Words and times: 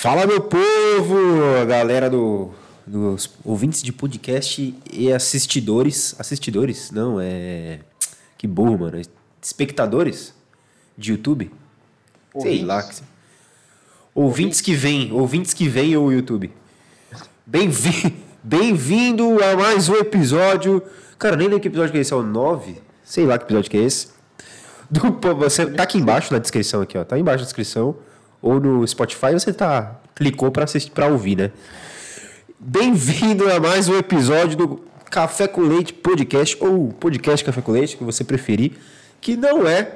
Fala, 0.00 0.26
meu 0.26 0.40
povo, 0.40 1.14
galera 1.68 2.08
do, 2.08 2.50
dos 2.86 3.30
ouvintes 3.44 3.82
de 3.82 3.92
podcast 3.92 4.74
e 4.90 5.12
assistidores. 5.12 6.14
Assistidores? 6.18 6.90
Não, 6.90 7.20
é. 7.20 7.80
Que 8.38 8.46
burro, 8.46 8.78
mano. 8.78 8.98
Espectadores 9.42 10.32
de 10.96 11.12
YouTube? 11.12 11.50
Ouvintes. 12.32 12.58
Sei 12.58 12.66
lá. 12.66 12.82
que- 12.82 13.02
Ouvintes 14.14 14.60
que 14.60 14.74
vêm, 14.74 15.12
ouvintes 15.12 15.52
que 15.52 15.68
vêm 15.68 15.94
ao 15.94 16.10
YouTube. 16.10 16.50
Bem-vi- 17.46 18.16
Bem-vindo 18.42 19.42
a 19.44 19.54
mais 19.54 19.88
um 19.90 19.96
episódio. 19.96 20.82
Cara, 21.18 21.36
nem 21.36 21.46
lembro 21.46 21.60
que 21.60 21.68
episódio 21.68 21.92
que 21.92 21.98
é 21.98 22.00
esse, 22.00 22.12
é 22.12 22.16
o 22.16 22.22
9? 22.22 22.76
Sei 23.04 23.26
lá 23.26 23.36
que 23.38 23.44
episódio 23.44 23.70
que 23.70 23.76
é 23.76 23.82
esse. 23.82 24.08
Do, 24.90 25.12
você 25.36 25.66
tá 25.66 25.82
aqui 25.82 25.98
embaixo 25.98 26.32
na 26.32 26.38
descrição 26.38 26.80
aqui, 26.80 26.96
ó. 26.96 27.04
Tá 27.04 27.18
embaixo 27.18 27.40
na 27.40 27.44
descrição. 27.44 27.94
Ou 28.42 28.58
no 28.60 28.86
Spotify, 28.86 29.32
você 29.32 29.52
tá 29.52 29.96
clicou 30.14 30.50
pra 30.50 30.64
assistir, 30.64 30.90
para 30.90 31.06
ouvir, 31.06 31.36
né? 31.36 31.50
Bem-vindo 32.58 33.50
a 33.50 33.58
mais 33.60 33.88
um 33.88 33.96
episódio 33.96 34.56
do 34.56 34.80
Café 35.10 35.46
com 35.48 35.62
Leite 35.62 35.92
Podcast 35.92 36.56
ou 36.60 36.88
Podcast 36.92 37.44
Café 37.44 37.60
com 37.60 37.72
Leite, 37.72 37.96
que 37.96 38.04
você 38.04 38.24
preferir, 38.24 38.72
que 39.20 39.36
não 39.36 39.66
é 39.66 39.92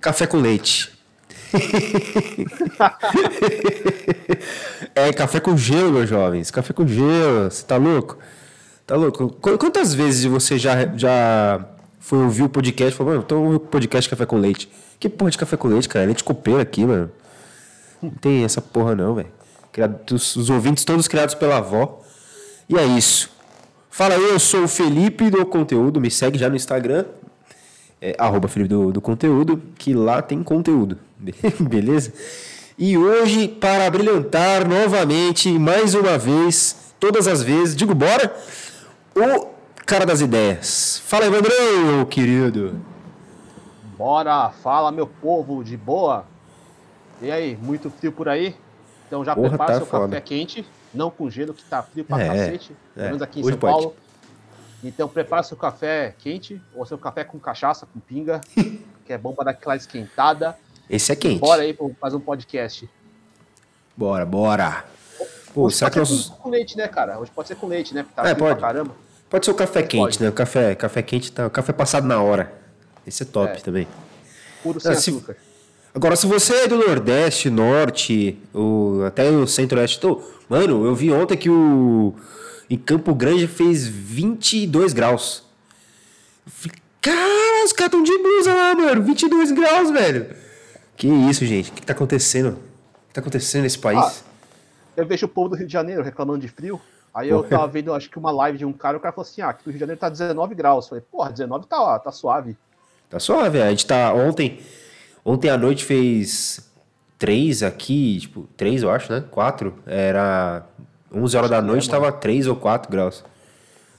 café 0.00 0.26
com 0.26 0.38
leite. 0.38 0.90
é 4.94 5.12
café 5.12 5.40
com 5.40 5.56
gelo, 5.56 5.92
meus 5.92 6.08
jovens. 6.08 6.50
Café 6.50 6.72
com 6.72 6.86
gelo. 6.86 7.50
Você 7.50 7.64
tá 7.64 7.76
louco? 7.76 8.18
Tá 8.86 8.94
louco? 8.96 9.28
Qu- 9.40 9.58
Quantas 9.58 9.92
vezes 9.94 10.24
você 10.24 10.58
já, 10.58 10.86
já 10.96 11.64
foi 11.98 12.18
ouvir 12.20 12.42
o 12.44 12.48
podcast 12.48 12.94
e 12.94 12.96
falou, 12.96 13.12
mano, 13.14 13.24
tô 13.24 13.38
ouvindo 13.40 13.56
o 13.56 13.60
podcast 13.60 14.08
Café 14.08 14.26
com 14.26 14.36
Leite? 14.38 14.70
Que 15.00 15.08
porra 15.08 15.30
de 15.30 15.38
café 15.38 15.56
com 15.56 15.66
leite, 15.66 15.88
cara? 15.88 16.04
É 16.04 16.06
Leite 16.06 16.22
copeiro 16.22 16.60
aqui, 16.60 16.84
mano. 16.84 17.10
Não 18.02 18.10
tem 18.10 18.44
essa 18.44 18.60
porra 18.60 18.94
não, 18.94 19.14
velho. 19.14 19.28
Os, 20.12 20.50
ouvintes 20.50 20.84
todos 20.84 21.08
criados 21.08 21.34
pela 21.34 21.56
avó. 21.56 22.02
E 22.68 22.76
é 22.76 22.84
isso. 22.84 23.30
Fala 23.88 24.14
aí, 24.14 24.22
eu 24.22 24.38
sou 24.38 24.64
o 24.64 24.68
Felipe 24.68 25.30
do 25.30 25.44
Conteúdo. 25.46 25.98
Me 25.98 26.10
segue 26.10 26.38
já 26.38 26.50
no 26.50 26.54
Instagram. 26.54 27.06
É, 27.98 28.14
arroba 28.18 28.46
Felipe 28.46 28.68
do, 28.68 28.92
do 28.92 29.00
Conteúdo, 29.00 29.62
que 29.78 29.94
lá 29.94 30.20
tem 30.20 30.42
conteúdo. 30.42 30.98
Beleza? 31.58 32.12
E 32.78 32.96
hoje, 32.96 33.48
para 33.48 33.90
brilhantar 33.90 34.68
novamente, 34.68 35.50
mais 35.58 35.94
uma 35.94 36.16
vez, 36.16 36.94
todas 36.98 37.26
as 37.26 37.42
vezes, 37.42 37.76
digo 37.76 37.94
bora, 37.94 38.34
o 39.14 39.48
cara 39.84 40.06
das 40.06 40.20
ideias. 40.20 41.02
Fala, 41.06 41.26
Evandrão, 41.26 42.06
querido. 42.08 42.89
Bora, 44.04 44.48
fala 44.48 44.90
meu 44.90 45.06
povo 45.06 45.62
de 45.62 45.76
boa. 45.76 46.24
E 47.20 47.30
aí, 47.30 47.54
muito 47.60 47.90
frio 47.90 48.10
por 48.10 48.30
aí? 48.30 48.56
Então 49.06 49.22
já 49.22 49.34
Porra, 49.34 49.48
prepara 49.50 49.72
tá 49.72 49.76
seu 49.76 49.84
foda. 49.86 50.06
café 50.06 50.20
quente, 50.22 50.66
não 50.94 51.10
com 51.10 51.28
gelo 51.28 51.52
que 51.52 51.62
tá 51.64 51.82
frio 51.82 52.02
pra 52.02 52.18
É, 52.18 52.26
cacete, 52.28 52.72
é. 52.72 52.94
pelo 52.94 53.06
menos 53.08 53.20
aqui 53.20 53.40
em 53.40 53.42
Hoje 53.42 53.50
São 53.52 53.58
pode. 53.60 53.72
Paulo. 53.74 53.96
Então 54.82 55.06
prepara 55.06 55.42
seu 55.42 55.54
café 55.54 56.14
quente 56.18 56.58
ou 56.74 56.86
seu 56.86 56.96
café 56.96 57.24
com 57.24 57.38
cachaça, 57.38 57.84
com 57.92 58.00
pinga, 58.00 58.40
que 59.04 59.12
é 59.12 59.18
bom 59.18 59.34
para 59.34 59.44
dar 59.44 59.50
aquela 59.50 59.76
esquentada. 59.76 60.56
Esse 60.88 61.12
é 61.12 61.16
quente. 61.16 61.40
Bora 61.40 61.60
aí 61.60 61.74
pra 61.74 61.86
fazer 62.00 62.16
um 62.16 62.20
podcast. 62.20 62.88
Bora, 63.94 64.24
bora. 64.24 64.82
Pô, 65.52 65.64
Hoje 65.64 65.76
será 65.76 65.90
que 65.90 65.98
pode 65.98 66.10
nós... 66.10 66.22
ser 66.24 66.30
com, 66.30 66.36
com 66.38 66.48
leite, 66.48 66.74
né, 66.74 66.88
cara? 66.88 67.18
Hoje 67.18 67.30
pode 67.32 67.48
ser 67.48 67.54
com 67.56 67.66
leite, 67.66 67.94
né? 67.94 68.02
Porque 68.02 68.14
tá 68.16 68.26
É, 68.26 68.34
pode. 68.34 68.58
pra 68.58 68.66
caramba. 68.68 68.94
Pode 69.28 69.44
ser 69.44 69.50
o 69.50 69.54
café 69.54 69.82
quente, 69.82 70.00
Pode. 70.16 70.22
né? 70.22 70.30
O 70.30 70.32
café, 70.32 70.74
café 70.74 71.02
quente, 71.02 71.30
tá... 71.30 71.46
o 71.46 71.50
café 71.50 71.74
passado 71.74 72.06
na 72.06 72.22
hora. 72.22 72.58
Esse 73.06 73.22
é 73.22 73.26
top 73.26 73.52
É. 73.56 73.60
também. 73.60 73.86
Puro 74.62 74.80
sem 74.80 74.94
se- 74.94 75.10
açúcar. 75.10 75.36
Agora, 75.94 76.14
se 76.14 76.26
você 76.26 76.54
é 76.54 76.68
do 76.68 76.76
Nordeste, 76.76 77.50
Norte, 77.50 78.38
ou 78.54 79.04
até 79.04 79.28
o 79.28 79.46
Centro-Oeste, 79.46 79.98
tô... 79.98 80.22
mano, 80.48 80.84
eu 80.84 80.94
vi 80.94 81.10
ontem 81.10 81.36
que 81.36 81.50
o 81.50 82.14
em 82.68 82.76
Campo 82.78 83.12
Grande 83.14 83.48
fez 83.48 83.86
22 83.88 84.92
graus. 84.92 85.42
Eu 86.46 86.52
falei, 86.52 86.78
cara, 87.00 87.64
os 87.64 87.72
caras 87.72 87.92
estão 87.92 88.02
de 88.04 88.16
blusa 88.18 88.54
lá, 88.54 88.74
mano, 88.76 89.02
22 89.02 89.50
graus, 89.50 89.90
velho. 89.90 90.36
Que 90.96 91.08
isso, 91.08 91.44
gente? 91.44 91.70
O 91.70 91.74
que 91.74 91.82
tá 91.84 91.92
acontecendo? 91.92 92.50
O 92.50 93.08
que 93.08 93.14
tá 93.14 93.20
acontecendo 93.20 93.62
nesse 93.62 93.78
país? 93.78 93.98
Ah, 93.98 94.12
Eu 94.96 95.04
vejo 95.06 95.26
o 95.26 95.28
povo 95.28 95.48
do 95.48 95.56
Rio 95.56 95.66
de 95.66 95.72
Janeiro 95.72 96.02
reclamando 96.04 96.38
de 96.40 96.48
frio. 96.48 96.80
Aí 97.12 97.28
eu 97.28 97.42
tava 97.42 97.66
vendo, 97.66 97.92
acho 97.92 98.08
que 98.08 98.16
uma 98.18 98.30
live 98.30 98.58
de 98.58 98.64
um 98.64 98.72
cara, 98.72 98.96
o 98.96 99.00
cara 99.00 99.12
falou 99.12 99.28
assim: 99.28 99.40
ah, 99.40 99.48
aqui 99.48 99.62
no 99.66 99.72
Rio 99.72 99.78
de 99.78 99.80
Janeiro 99.80 99.98
tá 100.00 100.08
19 100.08 100.54
graus. 100.54 100.84
Eu 100.84 100.88
falei, 100.90 101.04
porra, 101.10 101.32
19 101.32 101.66
tá, 101.66 101.98
tá 101.98 102.12
suave. 102.12 102.56
Tá 103.10 103.18
suave, 103.18 103.60
a 103.60 103.68
gente 103.70 103.84
tá. 103.84 104.14
Ontem, 104.14 104.60
ontem 105.24 105.50
à 105.50 105.58
noite 105.58 105.84
fez 105.84 106.70
três 107.18 107.62
aqui, 107.62 108.20
tipo, 108.20 108.48
três 108.56 108.82
eu 108.84 108.90
acho, 108.90 109.12
né? 109.12 109.24
Quatro. 109.30 109.74
Era 109.84 110.64
11 111.12 111.36
horas 111.36 111.50
da 111.50 111.60
noite, 111.60 111.90
tava 111.90 112.12
3 112.12 112.46
ou 112.46 112.56
4 112.56 112.90
graus. 112.90 113.24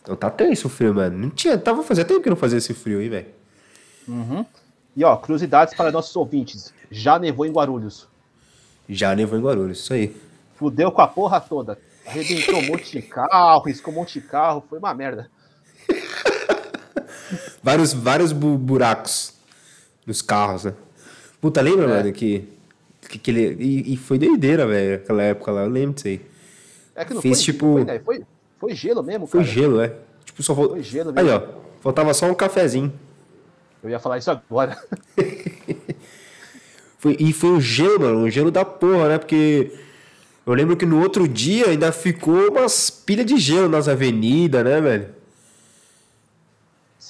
Então 0.02 0.16
tá 0.16 0.30
tenso 0.30 0.68
o 0.68 0.70
frio, 0.70 0.96
mano. 0.96 1.18
Não 1.18 1.30
tinha, 1.30 1.58
tava 1.58 1.84
fazia 1.84 2.06
tempo 2.06 2.22
que 2.22 2.30
não 2.30 2.38
fazia 2.38 2.58
esse 2.58 2.74
frio 2.74 3.00
aí, 3.00 3.10
velho. 3.10 3.28
E 4.96 5.04
ó, 5.04 5.16
curiosidades 5.18 5.74
para 5.74 5.92
nossos 5.92 6.16
ouvintes. 6.16 6.74
Já 6.90 7.20
nevou 7.20 7.46
em 7.46 7.52
Guarulhos. 7.52 8.08
Já 8.90 9.16
nevou 9.16 9.38
em 9.38 9.42
Guarulhos, 9.42 9.80
isso 9.80 9.94
aí. 9.94 10.16
Fudeu 10.56 10.92
com 10.92 11.02
a 11.02 11.08
porra 11.08 11.40
toda. 11.40 11.78
Arrebentou 12.06 12.60
um 12.60 12.68
monte 12.68 12.92
de 12.92 13.02
carro, 13.02 13.64
riscou 13.64 13.94
um 13.94 13.98
monte 13.98 14.20
de 14.20 14.26
carro. 14.26 14.64
Foi 14.70 14.80
uma 14.80 14.94
merda. 14.94 15.30
Vários, 17.64 17.94
vários 17.94 18.32
bu- 18.32 18.58
buracos 18.58 19.34
nos 20.06 20.22
carros, 20.22 20.66
né? 20.66 20.74
Puta, 21.40 21.62
lembra, 21.62 21.86
É. 21.86 21.88
mano, 21.88 22.12
que, 22.14 22.44
que, 23.10 23.18
que 23.20 23.32
ele. 23.32 23.56
E, 23.64 23.94
e 23.94 23.98
foi 23.98 24.18
doideira, 24.18 24.66
velho, 24.68 24.96
aquela 24.96 25.24
época 25.24 25.52
lá, 25.52 25.64
eu 25.64 25.70
lembro 25.70 25.94
disso 25.96 26.08
aí. 26.08 26.22
É 26.96 27.06
que 27.06 27.14
não 27.14 27.22
Fez 27.22 27.38
foi, 27.38 27.54
tipo- 27.54 27.66
não 27.68 27.74
foi, 27.74 27.84
né? 27.86 28.02
foi, 28.04 28.22
foi 28.60 28.76
gelo 28.76 29.04
mesmo, 29.04 29.28
Foi 29.28 29.42
cara. 29.42 29.52
gelo, 29.54 29.82
é. 29.82 29.94
Tipo, 30.26 30.44
só 30.44 30.56
faltou. 30.56 30.74
Foi 30.76 30.84
gelo 30.84 31.14
Aí, 31.16 31.24
mesmo. 31.26 31.38
ó. 31.58 31.62
Faltava 31.82 32.14
só 32.14 32.26
um 32.28 32.34
cafezinho. 32.36 32.92
Eu 33.84 33.90
ia 33.90 34.00
falar 34.00 34.18
isso 34.20 34.30
agora. 34.30 34.78
Foi, 37.00 37.18
e 37.20 37.34
foi 37.34 37.50
um 37.50 37.60
gelo, 37.62 38.00
mano, 38.02 38.20
um 38.20 38.30
gelo 38.30 38.52
da 38.52 38.64
porra, 38.64 39.08
né? 39.10 39.18
Porque 39.18 39.72
eu 40.46 40.54
lembro 40.54 40.78
que 40.78 40.86
no 40.86 41.02
outro 41.02 41.28
dia 41.28 41.70
ainda 41.70 41.92
ficou 41.92 42.52
umas 42.52 42.92
pilhas 42.92 43.26
de 43.26 43.38
gelo 43.38 43.68
nas 43.68 43.88
avenidas, 43.88 44.64
né, 44.64 44.80
velho? 44.80 45.08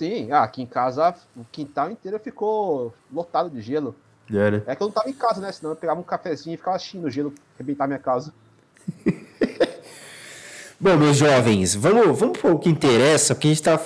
Sim, 0.01 0.31
ah, 0.31 0.41
aqui 0.41 0.63
em 0.63 0.65
casa 0.65 1.13
o 1.37 1.45
quintal 1.51 1.91
inteiro 1.91 2.17
ficou 2.17 2.91
lotado 3.13 3.51
de 3.51 3.61
gelo. 3.61 3.95
É, 4.33 4.49
né? 4.49 4.63
É 4.65 4.75
que 4.75 4.81
eu 4.81 4.87
não 4.87 4.91
tava 4.91 5.07
em 5.07 5.13
casa, 5.13 5.39
né? 5.39 5.51
Senão 5.51 5.73
eu 5.73 5.75
pegava 5.75 5.99
um 5.99 6.03
cafezinho 6.03 6.55
e 6.55 6.57
ficava 6.57 6.75
assistindo 6.75 7.05
o 7.05 7.09
gelo 7.11 7.31
arrebentar 7.53 7.85
minha 7.85 7.99
casa. 7.99 8.33
Bom, 10.81 10.97
meus 10.97 11.17
jovens, 11.17 11.75
vamos, 11.75 12.17
vamos 12.17 12.39
pro 12.39 12.57
que 12.57 12.67
interessa, 12.67 13.35
porque 13.35 13.49
a 13.49 13.51
gente 13.51 13.61
tá. 13.61 13.79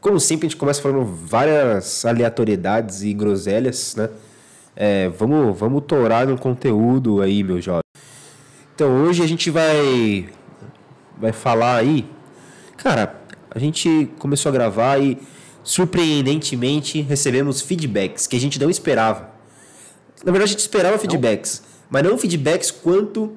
Como 0.00 0.20
sempre, 0.20 0.46
a 0.46 0.50
gente 0.50 0.56
começa 0.56 0.80
falando 0.80 1.04
várias 1.04 2.04
aleatoriedades 2.04 3.02
e 3.02 3.12
groselhas, 3.12 3.96
né? 3.96 4.08
É, 4.76 5.08
vamos, 5.08 5.58
vamos 5.58 5.82
torar 5.84 6.28
no 6.28 6.38
conteúdo 6.38 7.20
aí, 7.20 7.42
meus 7.42 7.64
jovens. 7.64 7.82
Então, 8.72 9.02
hoje 9.02 9.20
a 9.20 9.26
gente 9.26 9.50
vai. 9.50 10.28
Vai 11.18 11.32
falar 11.32 11.74
aí. 11.74 12.08
Cara, 12.76 13.16
a 13.50 13.58
gente 13.58 14.08
começou 14.16 14.50
a 14.50 14.52
gravar 14.52 15.02
e, 15.02 15.18
surpreendentemente, 15.62 17.00
recebemos 17.00 17.60
feedbacks 17.60 18.26
que 18.26 18.36
a 18.36 18.40
gente 18.40 18.58
não 18.58 18.70
esperava. 18.70 19.30
Na 20.24 20.32
verdade, 20.32 20.50
a 20.50 20.52
gente 20.52 20.60
esperava 20.60 20.98
feedbacks, 20.98 21.62
mas 21.88 22.02
não 22.02 22.18
feedbacks 22.18 22.70
quanto 22.70 23.36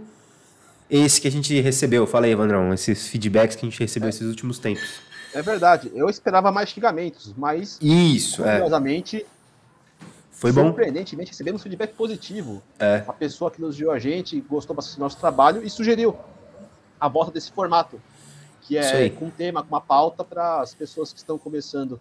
esse 0.89 1.19
que 1.19 1.27
a 1.27 1.31
gente 1.31 1.59
recebeu. 1.59 2.05
Fala 2.05 2.25
aí, 2.25 2.35
Vandrão, 2.35 2.73
esses 2.73 3.07
feedbacks 3.07 3.55
que 3.55 3.65
a 3.65 3.69
gente 3.69 3.79
recebeu 3.79 4.09
esses 4.09 4.27
últimos 4.27 4.59
tempos. 4.59 5.01
É 5.33 5.41
verdade, 5.41 5.91
eu 5.95 6.09
esperava 6.09 6.51
mais 6.51 6.69
xingamentos, 6.69 7.33
mas 7.35 7.79
Isso, 7.81 8.43
é. 8.45 8.51
curiosamente, 8.51 9.25
Foi 10.31 10.51
bom. 10.51 10.65
surpreendentemente, 10.65 11.31
recebemos 11.31 11.63
feedback 11.63 11.93
positivo. 11.93 12.61
É. 12.77 13.03
A 13.07 13.13
pessoa 13.13 13.49
que 13.49 13.59
elogiou 13.59 13.91
a 13.91 13.97
gente 13.97 14.39
gostou 14.41 14.75
bastante 14.75 14.97
do 14.97 14.99
nosso 14.99 15.17
trabalho 15.17 15.63
e 15.63 15.69
sugeriu 15.69 16.15
a 16.99 17.07
volta 17.07 17.31
desse 17.31 17.51
formato, 17.51 17.99
que 18.61 18.77
é 18.77 19.09
com 19.09 19.25
um 19.25 19.29
tema, 19.31 19.63
com 19.63 19.69
uma 19.69 19.81
pauta 19.81 20.23
para 20.23 20.61
as 20.61 20.75
pessoas 20.75 21.11
que 21.11 21.17
estão 21.17 21.37
começando. 21.37 21.99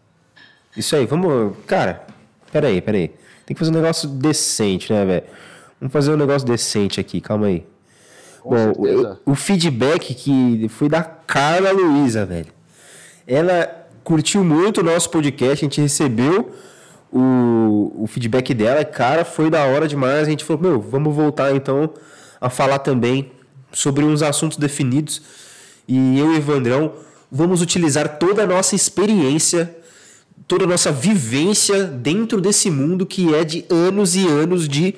Isso 0.77 0.97
aí, 0.97 1.07
vamos. 1.07 1.57
Cara, 1.67 2.07
peraí, 2.51 2.81
peraí. 2.81 3.09
Tem 3.45 3.55
que 3.55 3.59
fazer 3.59 3.71
um 3.71 3.75
negócio 3.75 4.09
decente, 4.09 4.93
né, 4.93 5.05
velho? 5.05 5.25
Vamos 5.81 5.93
fazer 5.93 6.13
um 6.13 6.17
negócio 6.17 6.47
decente 6.47 7.01
aqui, 7.01 7.21
calma 7.21 7.47
aí. 7.47 7.67
Com 8.41 8.73
Bom, 8.73 9.19
o, 9.27 9.33
o 9.33 9.35
feedback 9.35 10.15
que 10.15 10.69
foi 10.69 10.89
da 10.89 11.03
Carla 11.03 11.73
Luiza, 11.73 12.25
velho. 12.25 12.53
Ela 13.27 13.87
curtiu 14.03 14.43
muito 14.45 14.81
o 14.81 14.85
nosso 14.85 15.11
podcast, 15.11 15.65
a 15.65 15.69
gente 15.69 15.81
recebeu 15.81 16.53
o, 17.13 17.93
o 17.95 18.07
feedback 18.07 18.55
dela, 18.55 18.85
cara, 18.85 19.25
foi 19.25 19.51
da 19.51 19.65
hora 19.65 19.87
demais. 19.87 20.27
A 20.27 20.31
gente 20.31 20.45
falou, 20.45 20.63
meu, 20.63 20.81
vamos 20.81 21.15
voltar 21.15 21.55
então 21.55 21.91
a 22.41 22.49
falar 22.49 22.79
também 22.79 23.31
sobre 23.73 24.05
uns 24.05 24.23
assuntos 24.23 24.57
definidos. 24.57 25.21
E 25.87 26.19
eu 26.19 26.33
e 26.33 26.35
o 26.35 26.37
Evandrão 26.37 26.95
vamos 27.31 27.61
utilizar 27.61 28.19
toda 28.19 28.45
a 28.45 28.47
nossa 28.47 28.75
experiência 28.75 29.77
toda 30.47 30.65
a 30.65 30.67
nossa 30.67 30.91
vivência 30.93 31.85
dentro 31.85 32.41
desse 32.41 32.71
mundo 32.71 33.07
que 33.07 33.35
é 33.35 33.45
de 33.45 33.65
anos 33.71 34.15
e 34.17 34.27
anos 34.27 34.69
de 34.69 34.95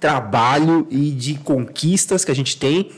trabalho 0.00 0.86
e 0.90 1.10
de 1.10 1.34
conquistas 1.34 2.24
que 2.24 2.30
a 2.30 2.34
gente 2.34 2.56
tem 2.56 2.90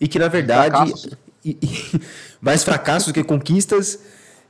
e 0.00 0.08
que 0.08 0.18
na 0.18 0.28
verdade 0.28 0.70
Fracassos. 0.76 1.10
e- 1.44 1.56
e- 1.62 2.00
mais 2.40 2.64
fracassos 2.64 3.08
do 3.08 3.14
que 3.14 3.22
conquistas 3.22 4.00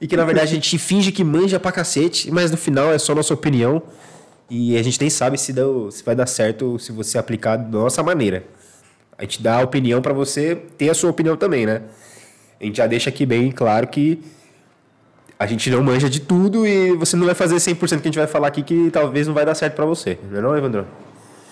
e 0.00 0.06
que 0.06 0.16
na 0.16 0.24
verdade 0.24 0.50
a 0.50 0.54
gente 0.54 0.78
finge 0.78 1.12
que 1.12 1.22
manja 1.22 1.60
pra 1.60 1.70
cacete, 1.72 2.30
mas 2.30 2.50
no 2.50 2.56
final 2.56 2.90
é 2.92 2.98
só 2.98 3.14
nossa 3.14 3.34
opinião 3.34 3.82
e 4.48 4.76
a 4.76 4.82
gente 4.82 4.98
nem 5.00 5.10
sabe 5.10 5.38
se, 5.38 5.52
deu, 5.52 5.90
se 5.90 6.02
vai 6.02 6.14
dar 6.16 6.26
certo 6.26 6.78
se 6.78 6.90
você 6.90 7.18
aplicar 7.18 7.56
da 7.56 7.78
nossa 7.78 8.02
maneira. 8.02 8.44
A 9.18 9.22
gente 9.22 9.42
dá 9.42 9.58
a 9.58 9.62
opinião 9.62 10.00
pra 10.00 10.12
você 10.14 10.56
ter 10.78 10.88
a 10.88 10.94
sua 10.94 11.10
opinião 11.10 11.36
também, 11.36 11.66
né? 11.66 11.82
A 12.58 12.64
gente 12.64 12.78
já 12.78 12.86
deixa 12.86 13.10
aqui 13.10 13.26
bem 13.26 13.50
claro 13.52 13.86
que 13.86 14.18
a 15.40 15.46
gente 15.46 15.70
não 15.70 15.82
manja 15.82 16.08
de 16.10 16.20
tudo 16.20 16.66
e 16.66 16.94
você 16.96 17.16
não 17.16 17.24
vai 17.24 17.34
fazer 17.34 17.56
100% 17.56 17.78
que 17.88 17.94
a 17.94 17.96
gente 18.10 18.18
vai 18.18 18.26
falar 18.26 18.48
aqui 18.48 18.62
que 18.62 18.90
talvez 18.90 19.26
não 19.26 19.32
vai 19.32 19.46
dar 19.46 19.54
certo 19.54 19.74
pra 19.74 19.86
você. 19.86 20.18
Não 20.30 20.38
é 20.38 20.42
não, 20.42 20.54
Evandro? 20.56 20.86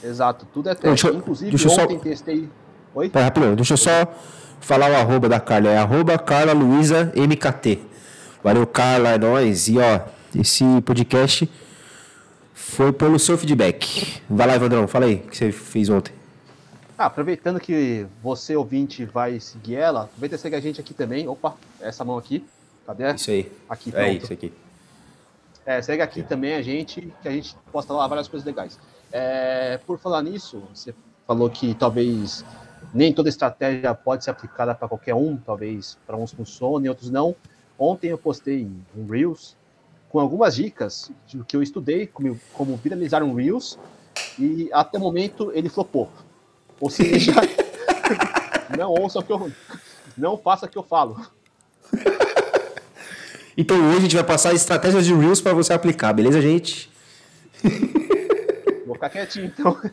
Exato, 0.05 0.47
tudo 0.53 0.69
é 0.69 0.75
Deixa 0.75 0.91
teste. 0.91 1.07
eu- 1.07 1.15
Inclusive, 1.15 1.51
deixa 1.51 1.67
eu 1.69 1.71
só- 1.71 1.85
ontem 1.85 1.99
testei. 1.99 2.49
Oi? 2.95 3.09
Pera, 3.09 3.25
rapidão, 3.25 3.55
deixa 3.55 3.73
eu 3.73 3.79
só 3.79 4.07
falar 4.61 4.91
o 4.91 4.95
arroba 4.95 5.27
da 5.27 5.41
Carla. 5.41 5.71
É 5.71 5.79
arroba 5.79 6.19
Carla 6.19 6.53
Luiza 6.53 7.11
MKT. 7.17 7.79
Valeu, 8.45 8.67
Carla, 8.67 9.11
é 9.15 9.19
nóis. 9.19 9.69
E 9.69 9.79
ó, 9.79 10.01
esse 10.39 10.65
podcast 10.83 11.49
foi 12.53 12.93
pelo 12.93 13.19
seu 13.19 13.39
feedback. 13.39 14.21
Vai 14.29 14.47
lá, 14.49 14.55
Evandrão, 14.57 14.87
fala 14.87 15.07
aí 15.07 15.15
o 15.15 15.19
que 15.31 15.37
você 15.37 15.51
fez 15.51 15.89
ontem. 15.89 16.13
Ah, 16.99 17.07
aproveitando 17.07 17.59
que 17.59 18.05
você, 18.23 18.55
ouvinte, 18.55 19.07
vai 19.07 19.41
seguir 19.41 19.77
ela, 19.77 20.03
aproveita 20.03 20.35
e 20.35 20.39
segue 20.39 20.57
a 20.57 20.61
gente 20.61 20.79
aqui 20.79 20.93
também. 20.93 21.27
Opa, 21.27 21.55
essa 21.81 22.05
mão 22.05 22.19
aqui. 22.19 22.45
Cadê? 22.89 23.13
Isso 23.13 23.31
aí. 23.31 23.53
Aqui, 23.69 23.91
É 23.91 23.93
pronto. 23.93 24.25
isso 24.25 24.33
aqui. 24.33 24.53
É, 25.67 25.83
segue 25.83 26.01
aqui 26.01 26.23
também 26.23 26.55
a 26.55 26.63
gente, 26.63 27.13
que 27.21 27.29
a 27.29 27.31
gente 27.31 27.55
posta 27.71 27.93
lá 27.93 28.07
várias 28.07 28.27
coisas 28.29 28.47
legais. 28.47 28.79
É, 29.13 29.79
por 29.87 29.99
falar 29.99 30.23
nisso, 30.23 30.63
você 30.73 30.95
falou 31.27 31.51
que 31.51 31.75
talvez 31.75 32.43
nem 32.95 33.13
toda 33.13 33.29
estratégia 33.29 33.95
pode 33.95 34.25
ser 34.25 34.31
aplicada 34.31 34.75
para 34.75 34.89
qualquer 34.89 35.15
um, 35.15 35.37
talvez 35.37 35.99
para 36.07 36.17
uns 36.17 36.33
funcione, 36.33 36.89
outros 36.89 37.11
não. 37.11 37.37
Ontem 37.79 38.09
eu 38.09 38.17
postei 38.17 38.67
um 38.97 39.07
Reels 39.07 39.55
com 40.09 40.19
algumas 40.19 40.57
dicas 40.57 41.11
de 41.27 41.45
que 41.45 41.55
eu 41.55 41.63
estudei 41.63 42.07
como, 42.07 42.41
como 42.55 42.75
viralizar 42.79 43.23
um 43.23 43.35
Reels 43.35 43.79
e 44.39 44.71
até 44.73 44.97
o 44.97 45.01
momento 45.03 45.53
ele 45.53 45.69
flopou. 45.69 46.09
Ou 46.81 46.89
seja, 46.89 47.33
não 48.79 48.93
ouça 48.93 49.19
o 49.19 49.23
que 49.23 49.31
eu. 49.31 49.53
Não 50.17 50.39
faça 50.39 50.65
o 50.65 50.69
que 50.71 50.79
eu 50.79 50.83
falo. 50.83 51.21
Então 53.61 53.77
hoje 53.89 53.97
a 53.97 54.01
gente 54.03 54.15
vai 54.15 54.23
passar 54.25 54.55
estratégias 54.55 55.05
de 55.05 55.13
Reels 55.13 55.41
pra 55.41 55.53
você 55.53 55.73
aplicar, 55.73 56.13
beleza, 56.13 56.41
gente? 56.41 56.89
Vou 58.87 58.95
ficar 58.95 59.09
quietinho 59.11 59.47
então. 59.47 59.77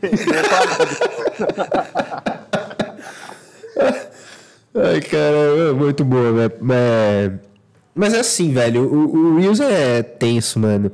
Ai, 4.76 5.00
cara, 5.02 5.70
é 5.70 5.74
muito 5.74 6.04
boa, 6.04 6.32
né? 6.32 6.50
Mas, 6.62 7.32
mas 7.96 8.14
é 8.14 8.20
assim, 8.20 8.54
velho. 8.54 8.84
O, 8.84 9.34
o 9.36 9.40
Reels 9.40 9.60
é 9.60 10.04
tenso, 10.04 10.60
mano. 10.60 10.92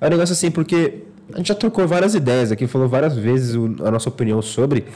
É 0.00 0.06
um 0.06 0.10
negócio 0.10 0.32
assim, 0.32 0.50
porque 0.50 1.02
a 1.34 1.38
gente 1.38 1.48
já 1.48 1.54
trocou 1.54 1.86
várias 1.86 2.14
ideias 2.14 2.52
aqui, 2.52 2.66
falou 2.66 2.88
várias 2.88 3.16
vezes 3.16 3.54
o- 3.56 3.76
a 3.84 3.90
nossa 3.90 4.08
opinião 4.08 4.40
sobre. 4.40 4.86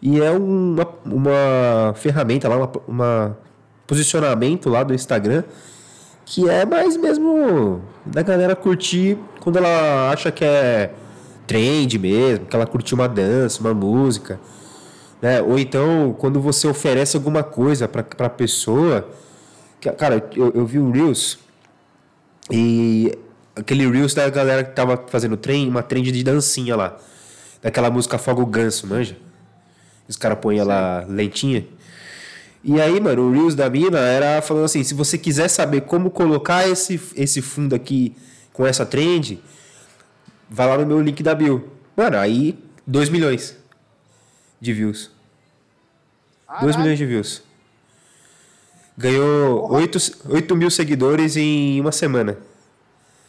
E 0.00 0.20
é 0.20 0.30
uma, 0.30 0.88
uma 1.04 1.92
ferramenta 1.96 2.48
lá, 2.48 2.68
uma 2.88 3.36
posicionamento 3.86 4.68
lá 4.70 4.82
do 4.82 4.94
Instagram 4.94 5.44
que 6.24 6.48
é 6.48 6.64
mais 6.64 6.96
mesmo 6.96 7.82
da 8.06 8.22
galera 8.22 8.54
curtir 8.54 9.18
quando 9.40 9.56
ela 9.56 10.10
acha 10.10 10.30
que 10.30 10.44
é 10.44 10.92
trend 11.46 11.98
mesmo, 11.98 12.46
que 12.46 12.54
ela 12.54 12.66
curte 12.66 12.94
uma 12.94 13.08
dança, 13.08 13.60
uma 13.60 13.74
música 13.74 14.38
né? 15.20 15.42
Ou 15.42 15.58
então, 15.58 16.16
quando 16.18 16.40
você 16.40 16.66
oferece 16.66 17.14
alguma 17.16 17.42
coisa 17.42 17.86
para 17.86 18.04
a 18.26 18.30
pessoa. 18.30 19.06
que- 19.78 19.90
Cara, 19.92 20.26
eu, 20.34 20.50
eu 20.54 20.64
vi 20.64 20.78
um 20.78 20.90
Reels 20.90 21.38
e 22.50 23.12
aquele 23.54 23.86
Reels 23.90 24.14
da 24.14 24.28
galera 24.30 24.64
que 24.64 24.74
tava 24.74 25.04
fazendo 25.08 25.36
trem, 25.36 25.68
uma 25.68 25.82
trend 25.82 26.10
de 26.10 26.22
dancinha 26.24 26.74
lá. 26.74 26.96
Daquela 27.62 27.90
música 27.90 28.16
Fogo 28.16 28.46
Ganso, 28.46 28.86
manja? 28.86 29.16
Os 30.08 30.16
caras 30.16 30.38
põem 30.40 30.58
ela 30.58 31.04
lentinha. 31.06 31.66
E 32.62 32.80
aí, 32.80 33.00
mano, 33.00 33.22
o 33.22 33.32
Reels 33.32 33.54
da 33.54 33.70
mina 33.70 33.98
era 33.98 34.42
falando 34.42 34.64
assim: 34.64 34.84
se 34.84 34.92
você 34.94 35.16
quiser 35.16 35.48
saber 35.48 35.82
como 35.82 36.10
colocar 36.10 36.68
esse, 36.68 37.00
esse 37.16 37.40
fundo 37.40 37.74
aqui 37.74 38.14
com 38.52 38.66
essa 38.66 38.84
trend, 38.84 39.42
vai 40.48 40.66
lá 40.66 40.76
no 40.76 40.86
meu 40.86 41.00
link 41.00 41.22
da 41.22 41.34
Bill. 41.34 41.70
Mano, 41.96 42.18
aí 42.18 42.58
2 42.86 43.08
milhões 43.08 43.56
de 44.60 44.72
views. 44.72 45.10
2 46.48 46.60
Caralho. 46.60 46.78
milhões 46.80 46.98
de 46.98 47.06
views. 47.06 47.42
Ganhou 48.96 49.72
8, 49.72 49.98
8 50.28 50.56
mil 50.56 50.70
seguidores 50.70 51.36
em 51.36 51.80
uma 51.80 51.92
semana. 51.92 52.36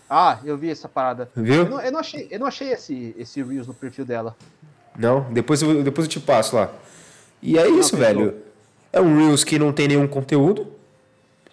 Ah, 0.10 0.40
eu 0.44 0.58
vi 0.58 0.70
essa 0.70 0.90
parada. 0.90 1.30
Viu? 1.34 1.64
Eu 1.64 1.70
não, 1.70 1.80
eu 1.82 1.92
não 1.94 2.00
achei, 2.02 2.28
eu 2.30 2.40
não 2.40 2.48
achei 2.48 2.74
esse, 2.74 3.16
esse 3.18 3.42
Reels 3.42 3.68
no 3.68 3.74
perfil 3.74 4.04
dela. 4.04 4.36
Não? 4.98 5.32
Depois 5.32 5.62
eu, 5.62 5.82
depois 5.82 6.06
eu 6.06 6.12
te 6.12 6.20
passo 6.20 6.58
lá. 6.58 6.70
E 7.42 7.58
é 7.58 7.66
isso, 7.70 7.96
fechou. 7.96 8.00
velho. 8.00 8.51
É 8.94 9.00
um 9.00 9.18
Reels 9.18 9.44
que 9.44 9.58
não 9.58 9.72
tem 9.72 9.88
nenhum 9.88 10.08
conteúdo. 10.08 10.68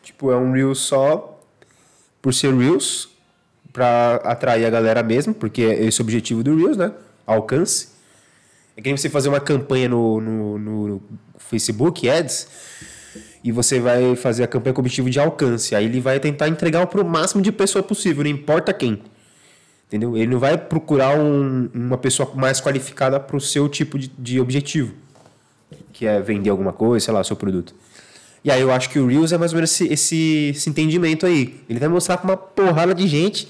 Tipo, 0.02 0.30
é 0.32 0.36
um 0.36 0.52
Reels 0.52 0.78
só 0.78 1.40
por 2.20 2.32
ser 2.34 2.54
Reels. 2.54 3.08
Pra 3.72 4.16
atrair 4.24 4.64
a 4.64 4.70
galera 4.70 5.02
mesmo, 5.02 5.34
porque 5.34 5.62
é 5.62 5.84
esse 5.84 6.00
o 6.00 6.02
objetivo 6.02 6.42
do 6.42 6.56
Reels, 6.56 6.76
né? 6.76 6.90
Alcance. 7.26 7.90
É 8.76 8.80
que 8.80 8.88
nem 8.88 8.96
você 8.96 9.08
fazer 9.08 9.28
uma 9.28 9.38
campanha 9.40 9.88
no, 9.88 10.20
no, 10.20 10.58
no 10.58 11.02
Facebook, 11.38 12.08
Ads, 12.08 12.48
e 13.44 13.52
você 13.52 13.78
vai 13.78 14.16
fazer 14.16 14.42
a 14.42 14.46
campanha 14.48 14.72
com 14.72 14.80
o 14.80 14.82
objetivo 14.82 15.10
de 15.10 15.20
alcance. 15.20 15.74
Aí 15.76 15.84
ele 15.84 16.00
vai 16.00 16.18
tentar 16.18 16.48
entregar 16.48 16.86
para 16.86 17.00
o 17.00 17.04
máximo 17.04 17.42
de 17.42 17.52
pessoa 17.52 17.82
possível, 17.82 18.24
não 18.24 18.30
importa 18.30 18.72
quem. 18.72 19.02
Entendeu? 19.86 20.16
Ele 20.16 20.28
não 20.32 20.38
vai 20.38 20.56
procurar 20.58 21.16
um- 21.18 21.68
uma 21.72 21.98
pessoa 21.98 22.32
mais 22.34 22.60
qualificada 22.60 23.20
para 23.20 23.36
o 23.36 23.40
seu 23.40 23.68
tipo 23.68 23.98
de, 23.98 24.08
de 24.18 24.40
objetivo, 24.40 24.94
que 25.92 26.06
é 26.06 26.20
vender 26.20 26.50
alguma 26.50 26.72
coisa, 26.72 27.04
sei 27.04 27.14
lá, 27.14 27.22
seu 27.24 27.36
produto. 27.36 27.74
E 28.44 28.50
aí 28.50 28.60
eu 28.60 28.70
acho 28.70 28.88
que 28.90 28.98
o 28.98 29.06
Reels 29.06 29.32
é 29.32 29.38
mais 29.38 29.52
ou 29.52 29.56
menos 29.56 29.72
esse, 29.72 29.92
esse, 29.92 30.52
esse 30.54 30.70
entendimento 30.70 31.26
aí. 31.26 31.60
Ele 31.68 31.78
vai 31.78 31.88
mostrar 31.88 32.18
para 32.18 32.30
uma 32.30 32.36
porrada 32.36 32.94
de 32.94 33.06
gente 33.06 33.48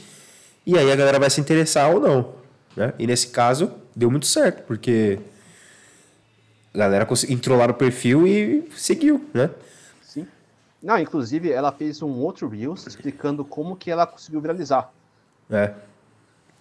e 0.67 0.77
aí 0.77 0.91
a 0.91 0.97
galera 0.97 1.19
vai 1.19 1.31
se 1.31 1.41
interessar 1.41 1.91
ou 1.91 2.01
não. 2.01 2.35
Né? 2.77 2.93
E 2.99 3.07
nesse 3.07 3.29
caso, 3.29 3.73
deu 3.95 4.11
muito 4.11 4.27
certo, 4.27 4.65
porque 4.67 5.19
a 6.75 6.79
galera 6.79 7.07
entrou 7.29 7.59
lá 7.59 7.69
no 7.69 7.75
perfil 7.75 8.27
e 8.27 8.69
seguiu, 8.77 9.29
né? 9.35 9.51
Sim. 10.03 10.27
Não, 10.83 10.99
inclusive 10.99 11.51
ela 11.51 11.73
fez 11.73 12.03
um 12.03 12.13
outro 12.19 12.49
Reels 12.49 12.87
explicando 12.87 13.45
como 13.45 13.77
que 13.77 13.91
ela 13.91 14.07
conseguiu 14.07 14.41
viralizar. 14.41 14.91
É. 15.51 15.75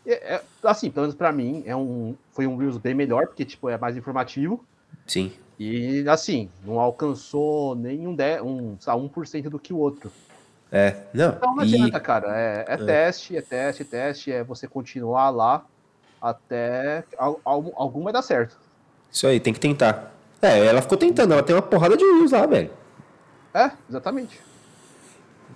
É, 0.05 0.36
é, 0.36 0.41
assim, 0.63 0.89
pelo 0.89 1.05
menos 1.05 1.15
pra 1.15 1.32
mim, 1.32 1.63
é 1.65 1.75
um, 1.75 2.15
foi 2.32 2.48
um 2.48 2.55
Reels 2.55 2.77
bem 2.77 2.93
melhor, 2.93 3.27
porque 3.27 3.43
tipo, 3.43 3.70
é 3.70 3.77
mais 3.77 3.98
informativo. 3.98 4.63
Sim. 5.05 5.34
E 5.60 6.06
assim, 6.08 6.50
não 6.64 6.80
alcançou 6.80 7.76
nem 7.76 8.08
um, 8.08 8.16
de, 8.16 8.42
um, 8.42 8.78
lá, 8.86 8.96
1% 8.96 9.50
do 9.50 9.58
que 9.58 9.74
o 9.74 9.78
outro. 9.78 10.12
É. 10.72 10.96
Não. 11.14 11.30
Então 11.30 11.56
não 11.56 11.64
e- 11.64 11.74
adianta, 11.74 12.00
cara. 12.00 12.28
É, 12.38 12.66
é 12.68 12.78
teste, 12.78 13.36
é 13.38 13.42
teste, 13.42 13.82
é 13.82 13.86
teste, 13.86 14.32
é 14.32 14.44
você 14.44 14.68
continuar 14.68 15.30
lá 15.30 15.66
até 16.22 17.04
al- 17.18 17.40
al- 17.44 17.74
algum 17.76 18.04
vai 18.04 18.14
dar 18.14 18.22
certo. 18.22 18.58
Isso 19.12 19.26
aí, 19.26 19.40
tem 19.40 19.54
que 19.54 19.60
tentar. 19.60 20.12
É, 20.42 20.66
ela 20.66 20.82
ficou 20.82 20.98
tentando, 20.98 21.34
ela 21.34 21.42
tem 21.42 21.56
uma 21.56 21.62
porrada 21.62 21.98
de 21.98 22.04
Reels 22.04 22.32
lá, 22.32 22.46
velho. 22.46 22.70
É, 23.54 23.72
exatamente. 23.90 24.40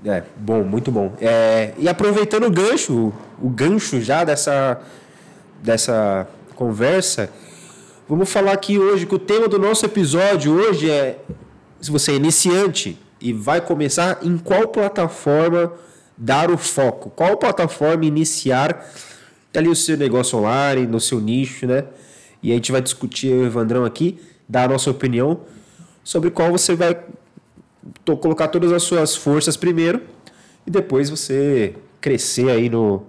É, 0.03 0.24
bom, 0.38 0.63
muito 0.63 0.91
bom. 0.91 1.13
É, 1.22 1.74
e 1.77 1.88
aproveitando 1.88 2.46
o 2.48 2.51
gancho, 2.51 3.13
o 3.39 3.50
gancho 3.50 4.01
já 4.01 4.24
dessa, 4.24 4.81
dessa 5.62 6.27
conversa, 6.55 7.29
vamos 8.11 8.29
falar 8.29 8.51
aqui 8.51 8.77
hoje 8.77 9.05
que 9.05 9.15
o 9.15 9.19
tema 9.19 9.47
do 9.47 9.57
nosso 9.57 9.85
episódio 9.85 10.51
hoje 10.51 10.91
é 10.91 11.17
se 11.79 11.89
você 11.89 12.11
é 12.11 12.15
iniciante 12.15 12.99
e 13.21 13.31
vai 13.31 13.61
começar, 13.61 14.19
em 14.21 14.37
qual 14.37 14.67
plataforma 14.67 15.71
dar 16.17 16.51
o 16.51 16.57
foco? 16.57 17.09
Qual 17.11 17.37
plataforma 17.37 18.03
iniciar 18.03 18.85
ali 19.55 19.69
o 19.69 19.75
seu 19.75 19.95
negócio 19.95 20.37
online, 20.37 20.85
no 20.87 20.99
seu 20.99 21.21
nicho, 21.21 21.65
né? 21.65 21.85
E 22.43 22.51
a 22.51 22.55
gente 22.55 22.69
vai 22.69 22.81
discutir, 22.81 23.27
eu 23.27 23.37
e 23.37 23.43
o 23.43 23.45
Evandrão 23.45 23.85
aqui, 23.85 24.19
dar 24.47 24.65
a 24.65 24.67
nossa 24.67 24.91
opinião 24.91 25.39
sobre 26.03 26.29
qual 26.31 26.51
você 26.51 26.75
vai 26.75 27.01
colocar 28.05 28.49
todas 28.49 28.73
as 28.73 28.83
suas 28.83 29.15
forças 29.15 29.55
primeiro 29.55 30.01
e 30.67 30.69
depois 30.69 31.09
você 31.09 31.77
crescer 32.01 32.49
aí 32.49 32.69
no, 32.69 33.03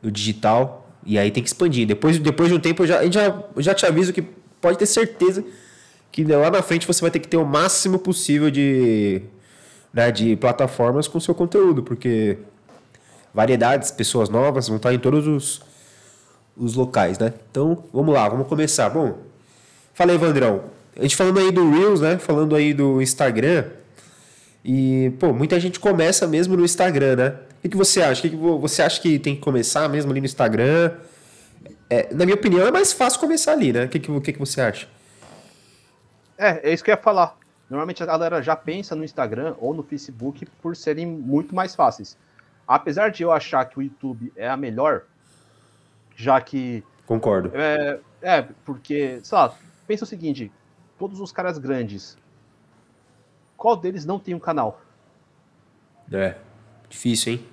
no 0.00 0.08
digital 0.08 0.79
e 1.04 1.18
aí 1.18 1.30
tem 1.30 1.42
que 1.42 1.48
expandir. 1.48 1.86
Depois, 1.86 2.18
depois 2.18 2.48
de 2.48 2.54
um 2.54 2.60
tempo 2.60 2.82
eu 2.82 2.86
já, 2.86 3.02
gente 3.02 3.14
já, 3.14 3.26
eu 3.56 3.62
já 3.62 3.74
te 3.74 3.86
aviso 3.86 4.12
que 4.12 4.22
pode 4.60 4.78
ter 4.78 4.86
certeza 4.86 5.44
que 6.12 6.24
lá 6.24 6.50
na 6.50 6.62
frente 6.62 6.86
você 6.86 7.00
vai 7.00 7.10
ter 7.10 7.20
que 7.20 7.28
ter 7.28 7.36
o 7.36 7.44
máximo 7.44 7.98
possível 7.98 8.50
de, 8.50 9.22
né, 9.92 10.10
de 10.10 10.36
plataformas 10.36 11.06
com 11.06 11.20
seu 11.20 11.34
conteúdo, 11.34 11.82
porque 11.82 12.38
variedades, 13.32 13.90
pessoas 13.90 14.28
novas 14.28 14.68
vão 14.68 14.76
estar 14.76 14.92
em 14.92 14.98
todos 14.98 15.26
os, 15.26 15.62
os 16.56 16.74
locais, 16.74 17.18
né? 17.18 17.32
Então, 17.50 17.84
vamos 17.92 18.12
lá, 18.12 18.28
vamos 18.28 18.48
começar. 18.48 18.90
Bom, 18.90 19.18
fala 19.94 20.12
aí, 20.12 20.18
Vandrão. 20.18 20.64
A 20.96 21.02
gente 21.02 21.16
falando 21.16 21.38
aí 21.38 21.52
do 21.52 21.70
Reels, 21.70 22.00
né? 22.00 22.18
Falando 22.18 22.56
aí 22.56 22.74
do 22.74 23.00
Instagram. 23.00 23.66
E, 24.64 25.12
pô, 25.20 25.32
muita 25.32 25.58
gente 25.60 25.78
começa 25.78 26.26
mesmo 26.26 26.56
no 26.56 26.64
Instagram, 26.64 27.16
né? 27.16 27.34
O 27.60 27.62
que, 27.62 27.68
que 27.68 27.76
você 27.76 28.00
acha? 28.00 28.20
O 28.20 28.22
que, 28.22 28.30
que 28.30 28.36
você 28.36 28.80
acha 28.80 28.98
que 28.98 29.18
tem 29.18 29.34
que 29.36 29.42
começar 29.42 29.86
mesmo 29.86 30.10
ali 30.10 30.20
no 30.20 30.24
Instagram? 30.24 30.96
É, 31.90 32.12
na 32.14 32.24
minha 32.24 32.34
opinião, 32.34 32.66
é 32.66 32.72
mais 32.72 32.90
fácil 32.90 33.20
começar 33.20 33.52
ali, 33.52 33.70
né? 33.70 33.84
O 33.84 33.88
que, 33.90 34.00
que, 34.00 34.20
que, 34.20 34.32
que 34.32 34.38
você 34.38 34.62
acha? 34.62 34.88
É, 36.38 36.70
é 36.70 36.72
isso 36.72 36.82
que 36.82 36.90
eu 36.90 36.94
ia 36.94 37.02
falar. 37.02 37.36
Normalmente 37.68 38.02
a 38.02 38.06
galera 38.06 38.42
já 38.42 38.56
pensa 38.56 38.96
no 38.96 39.04
Instagram 39.04 39.56
ou 39.58 39.74
no 39.74 39.82
Facebook 39.82 40.46
por 40.62 40.74
serem 40.74 41.06
muito 41.06 41.54
mais 41.54 41.74
fáceis. 41.74 42.16
Apesar 42.66 43.10
de 43.10 43.22
eu 43.22 43.30
achar 43.30 43.66
que 43.66 43.78
o 43.78 43.82
YouTube 43.82 44.32
é 44.34 44.48
a 44.48 44.56
melhor, 44.56 45.02
já 46.16 46.40
que. 46.40 46.82
Concordo. 47.04 47.52
É, 47.54 48.00
é 48.22 48.42
porque, 48.64 49.20
sei 49.22 49.36
lá, 49.36 49.54
pensa 49.86 50.04
o 50.04 50.06
seguinte: 50.06 50.50
todos 50.98 51.20
os 51.20 51.30
caras 51.30 51.58
grandes, 51.58 52.16
qual 53.54 53.76
deles 53.76 54.06
não 54.06 54.18
tem 54.18 54.34
um 54.34 54.40
canal? 54.40 54.80
É, 56.10 56.36
difícil, 56.88 57.34
hein? 57.34 57.49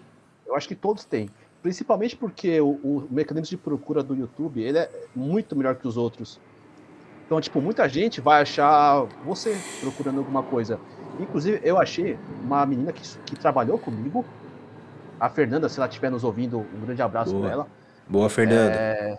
Eu 0.47 0.55
acho 0.55 0.67
que 0.67 0.75
todos 0.75 1.05
têm. 1.05 1.29
Principalmente 1.61 2.15
porque 2.15 2.61
o, 2.61 2.69
o 2.83 3.07
mecanismo 3.11 3.49
de 3.49 3.57
procura 3.57 4.01
do 4.01 4.15
YouTube 4.15 4.61
ele 4.61 4.77
é 4.77 4.89
muito 5.15 5.55
melhor 5.55 5.75
que 5.75 5.87
os 5.87 5.97
outros. 5.97 6.39
Então, 7.25 7.41
tipo, 7.41 7.59
muita 7.59 7.89
gente 7.89 8.21
vai 8.21 8.41
achar 8.41 9.05
você 9.25 9.57
procurando 9.81 10.19
alguma 10.19 10.41
coisa. 10.41 10.79
Inclusive, 11.19 11.59
eu 11.61 11.77
achei 11.77 12.17
uma 12.43 12.65
menina 12.65 12.93
que, 12.93 13.01
que 13.25 13.35
trabalhou 13.35 13.77
comigo, 13.77 14.23
a 15.19 15.27
Fernanda, 15.29 15.67
se 15.67 15.77
ela 15.77 15.89
estiver 15.89 16.09
nos 16.09 16.23
ouvindo, 16.23 16.59
um 16.59 16.85
grande 16.85 17.01
abraço 17.01 17.31
Boa. 17.31 17.43
pra 17.43 17.51
ela. 17.51 17.67
Boa, 18.07 18.29
Fernanda. 18.29 18.75
É, 18.75 19.17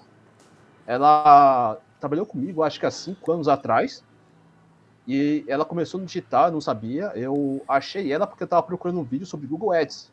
ela 0.86 1.76
trabalhou 2.00 2.24
comigo, 2.24 2.62
acho 2.62 2.80
que 2.80 2.86
há 2.86 2.90
cinco 2.90 3.30
anos 3.30 3.46
atrás. 3.46 4.02
E 5.06 5.44
ela 5.48 5.64
começou 5.64 6.00
no 6.00 6.06
digital, 6.06 6.50
não 6.50 6.60
sabia. 6.60 7.12
Eu 7.14 7.62
achei 7.68 8.12
ela 8.12 8.26
porque 8.26 8.44
eu 8.44 8.48
tava 8.48 8.62
procurando 8.62 9.00
um 9.00 9.04
vídeo 9.04 9.26
sobre 9.26 9.46
Google 9.46 9.72
Ads. 9.72 10.10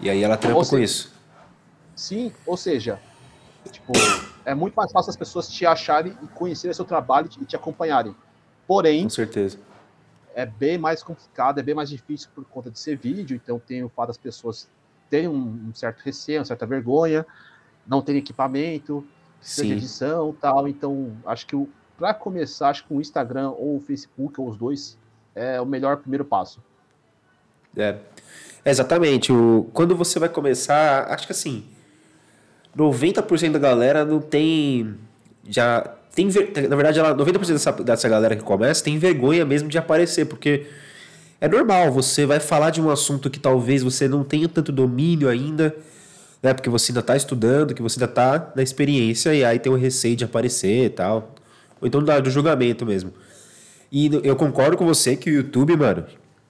E 0.00 0.10
aí 0.10 0.22
ela 0.22 0.36
trampa 0.36 0.64
com 0.66 0.78
isso. 0.78 1.12
Sim, 1.94 2.32
ou 2.46 2.56
seja, 2.56 2.98
tipo, 3.70 3.92
é 4.44 4.54
muito 4.54 4.74
mais 4.74 4.90
fácil 4.90 5.10
as 5.10 5.16
pessoas 5.16 5.48
te 5.48 5.64
acharem 5.64 6.16
e 6.22 6.26
conhecerem 6.28 6.74
seu 6.74 6.84
trabalho 6.84 7.28
e 7.40 7.44
te 7.44 7.54
acompanharem. 7.54 8.14
Porém, 8.66 9.04
com 9.04 9.10
certeza. 9.10 9.58
É 10.34 10.46
bem 10.46 10.78
mais 10.78 11.02
complicado, 11.02 11.58
é 11.58 11.62
bem 11.62 11.74
mais 11.74 11.90
difícil 11.90 12.30
por 12.34 12.44
conta 12.44 12.70
de 12.70 12.78
ser 12.78 12.96
vídeo, 12.96 13.38
então 13.42 13.58
tem 13.58 13.84
o 13.84 13.88
fato 13.88 14.08
das 14.08 14.16
pessoas 14.16 14.68
terem 15.10 15.28
um, 15.28 15.70
certo 15.74 16.00
receio, 16.00 16.38
uma 16.38 16.44
certa 16.44 16.64
vergonha, 16.64 17.26
não 17.86 18.00
terem 18.00 18.20
equipamento, 18.20 19.06
de 19.42 19.72
edição 19.72 20.34
tal. 20.40 20.66
Então, 20.66 21.14
acho 21.26 21.46
que 21.46 21.68
para 21.98 22.14
começar, 22.14 22.70
acho 22.70 22.86
que 22.86 22.94
o 22.94 23.00
Instagram 23.00 23.50
ou 23.50 23.76
o 23.76 23.80
Facebook, 23.80 24.40
ou 24.40 24.48
os 24.48 24.56
dois, 24.56 24.98
é 25.34 25.60
o 25.60 25.66
melhor 25.66 25.98
primeiro 25.98 26.24
passo. 26.24 26.62
É. 27.76 27.96
Exatamente. 28.64 29.32
O, 29.32 29.68
quando 29.72 29.96
você 29.96 30.18
vai 30.18 30.28
começar, 30.28 31.06
acho 31.10 31.26
que 31.26 31.32
assim, 31.32 31.64
90% 32.76 33.52
da 33.52 33.58
galera 33.58 34.04
não 34.04 34.20
tem. 34.20 34.94
Já. 35.48 35.82
Tem, 36.14 36.26
na 36.26 36.76
verdade, 36.76 36.98
ela, 36.98 37.14
90% 37.14 37.52
dessa, 37.52 37.72
dessa 37.72 38.08
galera 38.08 38.36
que 38.36 38.42
começa 38.42 38.84
tem 38.84 38.98
vergonha 38.98 39.46
mesmo 39.46 39.66
de 39.68 39.78
aparecer, 39.78 40.26
porque 40.26 40.66
é 41.40 41.48
normal, 41.48 41.90
você 41.90 42.26
vai 42.26 42.38
falar 42.38 42.68
de 42.68 42.82
um 42.82 42.90
assunto 42.90 43.30
que 43.30 43.40
talvez 43.40 43.82
você 43.82 44.06
não 44.06 44.22
tenha 44.22 44.46
tanto 44.46 44.70
domínio 44.70 45.26
ainda, 45.28 45.74
né? 46.42 46.52
Porque 46.52 46.68
você 46.68 46.92
ainda 46.92 47.00
está 47.00 47.16
estudando, 47.16 47.74
que 47.74 47.80
você 47.80 47.98
ainda 47.98 48.10
está 48.10 48.52
na 48.54 48.62
experiência, 48.62 49.34
e 49.34 49.42
aí 49.42 49.58
tem 49.58 49.72
o 49.72 49.74
receio 49.74 50.14
de 50.14 50.24
aparecer 50.24 50.84
e 50.84 50.90
tal. 50.90 51.34
Ou 51.80 51.88
então 51.88 52.00
do 52.00 52.30
julgamento 52.30 52.84
mesmo. 52.84 53.12
E 53.90 54.10
eu 54.22 54.36
concordo 54.36 54.76
com 54.76 54.84
você 54.84 55.16
que 55.16 55.30
o 55.30 55.34
YouTube, 55.34 55.76
mano, 55.76 56.04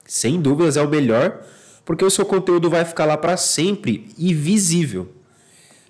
sem 0.05 0.41
dúvidas 0.41 0.77
é 0.77 0.81
o 0.81 0.87
melhor, 0.87 1.39
porque 1.85 2.03
o 2.03 2.09
seu 2.09 2.25
conteúdo 2.25 2.69
vai 2.69 2.85
ficar 2.85 3.05
lá 3.05 3.17
para 3.17 3.37
sempre 3.37 4.09
e 4.17 4.33
visível. 4.33 5.09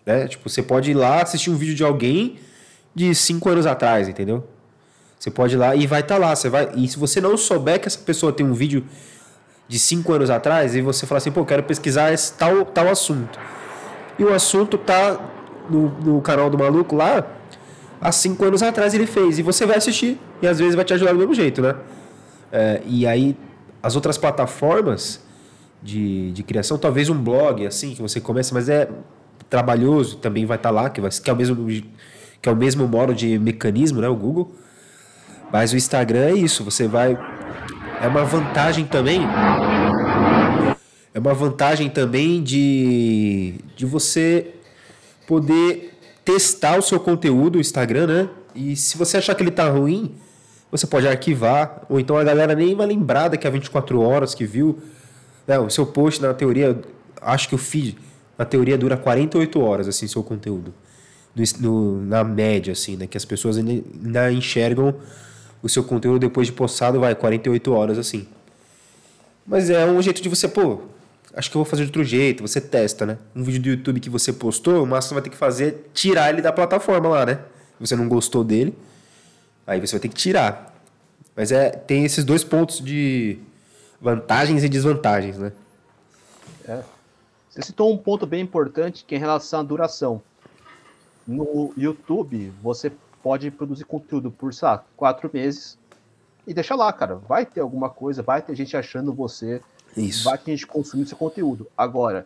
Né? 0.05 0.27
Tipo, 0.27 0.49
você 0.49 0.61
pode 0.61 0.91
ir 0.91 0.93
lá 0.93 1.21
assistir 1.21 1.49
um 1.49 1.55
vídeo 1.55 1.75
de 1.75 1.83
alguém 1.83 2.39
de 2.93 3.13
cinco 3.15 3.49
anos 3.49 3.65
atrás, 3.65 4.07
entendeu? 4.07 4.47
Você 5.19 5.31
pode 5.31 5.55
ir 5.55 5.57
lá 5.57 5.75
e 5.75 5.87
vai 5.87 6.01
estar 6.01 6.15
tá 6.15 6.21
lá. 6.21 6.35
Você 6.35 6.49
vai, 6.49 6.69
e 6.75 6.87
se 6.87 6.97
você 6.97 7.21
não 7.21 7.37
souber 7.37 7.79
que 7.79 7.87
essa 7.87 7.99
pessoa 7.99 8.33
tem 8.33 8.45
um 8.45 8.53
vídeo 8.53 8.85
de 9.67 9.79
cinco 9.79 10.11
anos 10.11 10.29
atrás, 10.29 10.75
e 10.75 10.81
você 10.81 11.05
fala 11.05 11.17
assim, 11.17 11.31
pô, 11.31 11.45
quero 11.45 11.63
pesquisar 11.63 12.11
esse 12.11 12.33
tal, 12.33 12.65
tal 12.65 12.89
assunto. 12.89 13.39
E 14.19 14.23
o 14.23 14.33
assunto 14.33 14.77
tá 14.77 15.19
no, 15.69 15.89
no 15.99 16.21
canal 16.21 16.49
do 16.49 16.57
maluco 16.57 16.95
lá, 16.95 17.25
há 18.01 18.11
cinco 18.11 18.43
anos 18.45 18.61
atrás 18.61 18.93
ele 18.93 19.07
fez. 19.07 19.39
E 19.39 19.41
você 19.41 19.65
vai 19.65 19.77
assistir. 19.77 20.19
E 20.41 20.47
às 20.47 20.59
vezes 20.59 20.75
vai 20.75 20.83
te 20.83 20.93
ajudar 20.93 21.13
do 21.13 21.19
mesmo 21.19 21.33
jeito, 21.33 21.61
né? 21.61 21.75
É, 22.51 22.81
e 22.85 23.07
aí, 23.07 23.35
as 23.83 23.95
outras 23.97 24.17
plataformas 24.17 25.21
de, 25.81 26.31
de 26.31 26.41
criação, 26.41 26.77
talvez 26.77 27.09
um 27.09 27.21
blog, 27.21 27.67
assim, 27.67 27.93
que 27.93 28.01
você 28.01 28.21
começa, 28.21 28.53
mas 28.55 28.69
é 28.69 28.89
trabalhoso, 29.49 30.15
também 30.15 30.45
vai 30.45 30.55
estar 30.55 30.69
tá 30.69 30.73
lá, 30.73 30.89
que, 30.89 31.01
vai, 31.01 31.11
que, 31.11 31.29
é 31.29 31.33
o 31.33 31.35
mesmo, 31.35 31.67
que 32.41 32.47
é 32.47 32.51
o 32.51 32.55
mesmo 32.55 32.87
modo 32.87 33.13
de 33.13 33.37
mecanismo, 33.37 33.99
né? 33.99 34.07
O 34.07 34.15
Google. 34.15 34.55
Mas 35.51 35.73
o 35.73 35.77
Instagram 35.77 36.29
é 36.29 36.33
isso, 36.33 36.63
você 36.63 36.87
vai. 36.87 37.19
É 38.01 38.07
uma 38.07 38.23
vantagem 38.23 38.85
também. 38.85 39.21
É 41.13 41.19
uma 41.19 41.33
vantagem 41.33 41.89
também 41.89 42.41
de, 42.41 43.55
de 43.75 43.85
você 43.85 44.55
poder 45.27 45.99
testar 46.23 46.79
o 46.79 46.81
seu 46.81 46.99
conteúdo, 46.99 47.57
o 47.57 47.61
Instagram, 47.61 48.07
né? 48.07 48.29
E 48.55 48.75
se 48.75 48.97
você 48.97 49.17
achar 49.17 49.35
que 49.35 49.43
ele 49.43 49.51
tá 49.51 49.69
ruim, 49.69 50.15
você 50.73 50.87
pode 50.87 51.07
arquivar, 51.07 51.83
ou 51.87 51.99
então 51.99 52.17
a 52.17 52.23
galera 52.23 52.55
nem 52.55 52.73
vai 52.73 52.87
lembrar 52.87 53.27
daqui 53.27 53.45
a 53.45 53.49
24 53.49 54.01
horas 54.01 54.33
que 54.33 54.43
viu. 54.43 54.79
É, 55.47 55.59
o 55.59 55.69
seu 55.69 55.85
post, 55.85 56.19
na 56.19 56.33
teoria, 56.33 56.81
acho 57.21 57.47
que 57.47 57.53
o 57.53 57.59
feed, 57.59 57.95
na 58.35 58.43
teoria, 58.43 58.75
dura 58.75 58.97
48 58.97 59.61
horas, 59.61 59.87
assim, 59.87 60.07
seu 60.07 60.23
conteúdo. 60.23 60.73
No, 61.59 62.01
na 62.01 62.23
média, 62.23 62.73
assim, 62.73 62.95
né? 62.95 63.05
Que 63.05 63.15
as 63.15 63.23
pessoas 63.23 63.57
ainda, 63.57 64.31
enxergam 64.31 64.95
o 65.61 65.69
seu 65.69 65.83
conteúdo 65.83 66.19
depois 66.19 66.47
de 66.47 66.53
postado, 66.53 66.99
vai, 66.99 67.13
48 67.13 67.71
horas, 67.71 67.99
assim. 67.99 68.27
Mas 69.45 69.69
é 69.69 69.85
um 69.85 70.01
jeito 70.01 70.23
de 70.23 70.29
você, 70.29 70.47
pô, 70.47 70.79
acho 71.35 71.51
que 71.51 71.55
eu 71.55 71.63
vou 71.63 71.69
fazer 71.69 71.83
de 71.83 71.89
outro 71.89 72.03
jeito, 72.03 72.41
você 72.41 72.59
testa, 72.59 73.05
né? 73.05 73.19
Um 73.35 73.43
vídeo 73.43 73.61
do 73.61 73.69
YouTube 73.69 73.99
que 73.99 74.09
você 74.09 74.33
postou, 74.33 74.83
o 74.83 74.87
máximo 74.87 75.15
vai 75.15 75.21
ter 75.21 75.29
que 75.29 75.37
fazer 75.37 75.67
é 75.67 75.75
tirar 75.93 76.31
ele 76.31 76.41
da 76.41 76.51
plataforma 76.51 77.09
lá, 77.09 77.25
né? 77.27 77.35
Se 77.77 77.87
você 77.87 77.95
não 77.95 78.07
gostou 78.07 78.43
dele, 78.43 78.75
aí 79.65 79.79
você 79.79 79.93
vai 79.93 79.99
ter 80.01 80.09
que 80.09 80.15
tirar. 80.15 80.73
Mas 81.35 81.51
é, 81.51 81.69
tem 81.69 82.05
esses 82.05 82.23
dois 82.23 82.43
pontos 82.43 82.79
de 82.79 83.39
vantagens 83.99 84.63
e 84.63 84.69
desvantagens, 84.69 85.37
né? 85.37 85.51
É. 86.67 86.83
Você 87.49 87.61
citou 87.61 87.91
um 87.91 87.97
ponto 87.97 88.25
bem 88.25 88.41
importante 88.41 89.05
que 89.05 89.15
é 89.15 89.17
em 89.17 89.21
relação 89.21 89.59
à 89.59 89.63
duração. 89.63 90.21
No 91.25 91.73
YouTube, 91.77 92.51
você 92.61 92.91
pode 93.21 93.49
produzir 93.49 93.85
conteúdo 93.85 94.29
por, 94.29 94.53
sei 94.53 94.67
lá, 94.67 94.83
quatro 94.97 95.29
meses 95.33 95.77
e 96.45 96.53
deixa 96.53 96.75
lá, 96.75 96.91
cara. 96.91 97.15
Vai 97.15 97.45
ter 97.45 97.61
alguma 97.61 97.89
coisa, 97.89 98.21
vai 98.21 98.41
ter 98.41 98.55
gente 98.55 98.75
achando 98.75 99.13
você, 99.13 99.61
Isso. 99.95 100.25
vai 100.25 100.37
ter 100.37 100.51
gente 100.51 100.67
consumindo 100.67 101.07
seu 101.07 101.17
conteúdo. 101.17 101.67
Agora, 101.77 102.25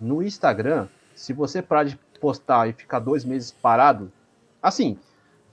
no 0.00 0.22
Instagram, 0.22 0.86
se 1.14 1.32
você 1.32 1.60
parar 1.60 1.84
de 1.84 1.98
postar 2.20 2.68
e 2.68 2.72
ficar 2.72 3.00
dois 3.00 3.24
meses 3.24 3.50
parado, 3.50 4.12
assim, 4.62 4.98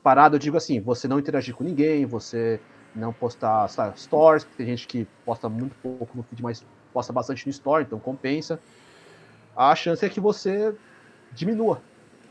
parado 0.08 0.36
eu 0.36 0.40
digo 0.40 0.56
assim, 0.56 0.80
você 0.80 1.08
não 1.08 1.20
interagir 1.20 1.54
com 1.54 1.64
ninguém, 1.64 2.06
você 2.06 2.60
não 2.96 3.12
postar 3.12 3.68
sabe, 3.68 4.00
stories, 4.00 4.46
tem 4.56 4.66
gente 4.66 4.88
que 4.88 5.08
posta 5.26 5.50
muito 5.50 5.76
pouco 5.84 6.16
no 6.16 6.24
feed, 6.24 6.42
mas 6.42 6.64
posta 6.94 7.12
bastante 7.12 7.46
no 7.46 7.52
story, 7.52 7.84
então 7.84 8.00
compensa. 8.00 8.60
A 9.56 9.76
chance 9.76 10.06
é 10.06 10.10
que 10.10 10.20
você 10.20 10.74
diminua 11.34 11.82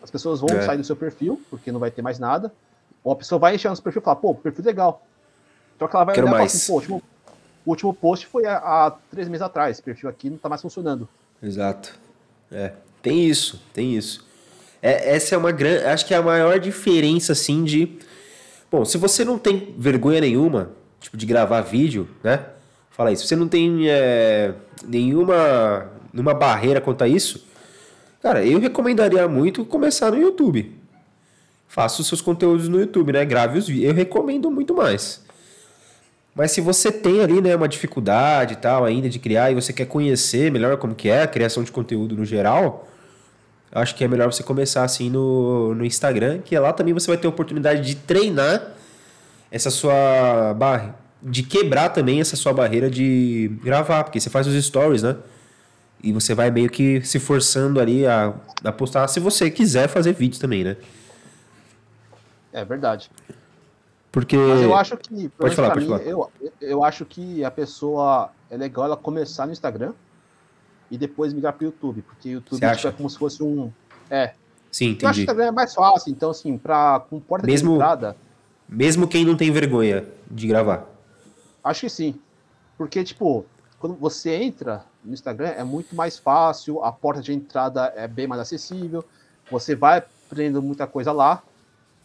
as 0.06 0.10
pessoas 0.10 0.40
vão 0.40 0.56
é. 0.56 0.62
sair 0.62 0.76
do 0.76 0.84
seu 0.84 0.94
perfil, 0.94 1.42
porque 1.50 1.72
não 1.72 1.80
vai 1.80 1.90
ter 1.90 2.00
mais 2.00 2.18
nada. 2.18 2.52
Ou 3.02 3.12
a 3.12 3.16
pessoa 3.16 3.40
vai 3.40 3.56
encher 3.56 3.68
no 3.68 3.74
seu 3.74 3.82
perfil 3.82 4.00
e 4.00 4.04
falar, 4.04 4.16
pô, 4.16 4.34
perfil 4.36 4.64
legal. 4.64 5.04
Então 5.74 5.88
ela 5.92 6.04
vai 6.04 6.14
Quero 6.14 6.28
olhar 6.28 6.34
e 6.34 6.38
falar 6.38 6.46
assim, 6.46 6.66
pô, 6.66 6.72
o 6.72 6.76
último, 6.76 7.02
o 7.64 7.70
último 7.70 7.94
post 7.94 8.26
foi 8.26 8.46
há, 8.46 8.56
há, 8.56 8.90
três 9.10 9.28
meses 9.28 9.42
atrás. 9.42 9.72
Esse 9.72 9.82
perfil 9.82 10.08
aqui 10.08 10.30
não 10.30 10.38
tá 10.38 10.48
mais 10.48 10.62
funcionando. 10.62 11.08
Exato. 11.42 11.98
É. 12.52 12.72
Tem 13.02 13.24
isso, 13.24 13.60
tem 13.72 13.96
isso. 13.96 14.25
É, 14.86 15.16
essa 15.16 15.34
é 15.34 15.38
uma 15.38 15.52
grande. 15.52 15.84
Acho 15.84 16.06
que 16.06 16.14
é 16.14 16.16
a 16.16 16.22
maior 16.22 16.58
diferença, 16.58 17.32
assim, 17.32 17.64
de. 17.64 17.98
Bom, 18.70 18.84
se 18.84 18.98
você 18.98 19.24
não 19.24 19.38
tem 19.38 19.74
vergonha 19.78 20.20
nenhuma, 20.20 20.70
tipo, 21.00 21.16
de 21.16 21.26
gravar 21.26 21.60
vídeo, 21.62 22.08
né? 22.22 22.40
Fala 22.90 23.12
isso. 23.12 23.22
Se 23.22 23.28
você 23.28 23.36
não 23.36 23.48
tem 23.48 23.88
é, 23.88 24.52
nenhuma, 24.86 25.90
nenhuma 26.12 26.34
barreira 26.34 26.80
quanto 26.80 27.04
a 27.04 27.08
isso, 27.08 27.46
Cara, 28.26 28.44
eu 28.44 28.58
recomendaria 28.58 29.28
muito 29.28 29.64
começar 29.64 30.10
no 30.10 30.20
YouTube. 30.20 30.76
Faça 31.68 32.00
os 32.00 32.08
seus 32.08 32.20
conteúdos 32.20 32.68
no 32.68 32.80
YouTube, 32.80 33.12
né? 33.12 33.24
Grave 33.24 33.56
os 33.56 33.68
vídeos. 33.68 33.86
Eu 33.86 33.94
recomendo 33.94 34.50
muito 34.50 34.74
mais. 34.74 35.22
Mas 36.34 36.50
se 36.50 36.60
você 36.60 36.90
tem 36.90 37.20
ali, 37.20 37.40
né, 37.40 37.54
uma 37.54 37.68
dificuldade 37.68 38.54
e 38.54 38.56
tal 38.56 38.84
ainda 38.84 39.08
de 39.08 39.20
criar 39.20 39.52
e 39.52 39.54
você 39.54 39.72
quer 39.72 39.86
conhecer 39.86 40.50
melhor 40.50 40.76
como 40.76 40.92
que 40.92 41.08
é 41.08 41.22
a 41.22 41.26
criação 41.28 41.62
de 41.62 41.70
conteúdo 41.70 42.16
no 42.16 42.24
geral, 42.24 42.88
acho 43.78 43.94
que 43.94 44.04
é 44.04 44.08
melhor 44.08 44.32
você 44.32 44.42
começar 44.42 44.84
assim 44.84 45.10
no, 45.10 45.74
no 45.74 45.84
Instagram, 45.84 46.38
que 46.38 46.58
lá 46.58 46.72
também 46.72 46.94
você 46.94 47.06
vai 47.08 47.16
ter 47.16 47.26
a 47.26 47.30
oportunidade 47.30 47.82
de 47.82 47.94
treinar 47.94 48.72
essa 49.50 49.70
sua 49.70 50.54
barra, 50.54 50.96
de 51.22 51.42
quebrar 51.42 51.90
também 51.90 52.20
essa 52.20 52.36
sua 52.36 52.52
barreira 52.52 52.90
de 52.90 53.50
gravar, 53.62 54.04
porque 54.04 54.20
você 54.20 54.30
faz 54.30 54.46
os 54.46 54.64
stories, 54.64 55.02
né? 55.02 55.16
E 56.02 56.12
você 56.12 56.34
vai 56.34 56.50
meio 56.50 56.68
que 56.68 57.00
se 57.02 57.18
forçando 57.18 57.80
ali 57.80 58.06
a, 58.06 58.34
a 58.62 58.72
postar, 58.72 59.08
se 59.08 59.18
você 59.18 59.50
quiser 59.50 59.88
fazer 59.88 60.12
vídeo 60.12 60.40
também, 60.40 60.62
né? 60.62 60.76
É 62.52 62.64
verdade. 62.64 63.10
Porque. 64.10 64.36
Mas 64.36 64.62
eu 64.62 64.74
acho 64.74 64.96
que. 64.96 65.28
Pode 65.28 65.54
falar, 65.54 65.70
pode 65.72 65.84
mim, 65.84 65.90
falar. 65.90 66.02
Eu, 66.02 66.30
eu 66.60 66.82
acho 66.82 67.04
que 67.04 67.44
a 67.44 67.50
pessoa. 67.50 68.30
É 68.48 68.56
legal 68.56 68.84
ela 68.84 68.96
começar 68.96 69.44
no 69.44 69.52
Instagram 69.52 69.92
e 70.90 70.96
depois 70.98 71.32
migrar 71.32 71.52
para 71.52 71.62
o 71.62 71.66
YouTube. 71.66 72.02
Porque 72.02 72.28
o 72.28 72.32
YouTube 72.32 72.64
acha? 72.64 72.76
tipo, 72.76 72.88
é 72.88 72.92
como 72.92 73.10
se 73.10 73.18
fosse 73.18 73.42
um. 73.42 73.70
É. 74.10 74.34
Sim, 74.70 74.88
Eu 74.88 74.90
acho 74.90 74.98
que 74.98 75.04
o 75.04 75.08
entendi. 75.08 75.20
Instagram 75.22 75.44
é 75.46 75.50
mais 75.50 75.74
fácil, 75.74 76.10
então, 76.12 76.30
assim, 76.30 76.58
pra, 76.58 77.00
com 77.08 77.18
porta 77.20 77.46
Mesmo- 77.46 77.70
de 77.70 77.74
entrada, 77.76 78.16
Mesmo 78.68 79.06
quem 79.08 79.24
não 79.24 79.36
tem 79.36 79.50
vergonha 79.50 80.04
de 80.30 80.46
gravar. 80.46 80.84
acho 81.64 81.82
que 81.82 81.88
sim. 81.88 82.14
Porque, 82.76 83.02
tipo, 83.04 83.46
quando 83.78 83.94
você 83.94 84.34
entra 84.34 84.84
no 85.04 85.14
Instagram, 85.14 85.48
é 85.50 85.64
muito 85.64 85.94
mais 85.96 86.18
fácil, 86.18 86.82
a 86.84 86.90
porta 86.92 87.22
de 87.22 87.32
entrada 87.32 87.92
é 87.96 88.06
bem 88.08 88.26
mais 88.26 88.40
acessível, 88.40 89.04
você 89.50 89.74
vai 89.74 89.98
aprendendo 89.98 90.60
muita 90.60 90.86
coisa 90.86 91.12
lá. 91.12 91.42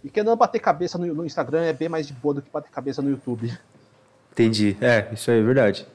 E 0.04 0.10
que 0.10 0.24
não 0.24 0.36
bater 0.38 0.60
cabeça 0.60 0.98
no, 0.98 1.14
no 1.14 1.26
Instagram 1.26 1.62
é 1.64 1.74
bem 1.74 1.90
mais 1.90 2.08
de 2.08 2.14
boa 2.14 2.36
do 2.36 2.42
que 2.42 2.50
bater 2.50 2.72
cabeça 2.72 3.02
no 3.02 3.10
YouTube. 3.10 3.52
Entendi. 4.32 4.78
É, 4.80 5.10
isso 5.14 5.30
aí 5.30 5.40
é 5.40 5.44
verdade. 5.44 5.86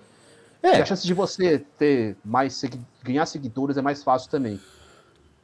E 0.66 0.78
É, 0.78 0.82
a 0.82 0.85
chance 0.85 1.06
de 1.06 1.14
você 1.14 1.58
ter 1.78 2.16
mais 2.25 2.54
segui- 2.54 2.80
ganhar 3.04 3.25
seguidores 3.26 3.76
é 3.76 3.82
mais 3.82 4.02
fácil 4.02 4.30
também. 4.30 4.61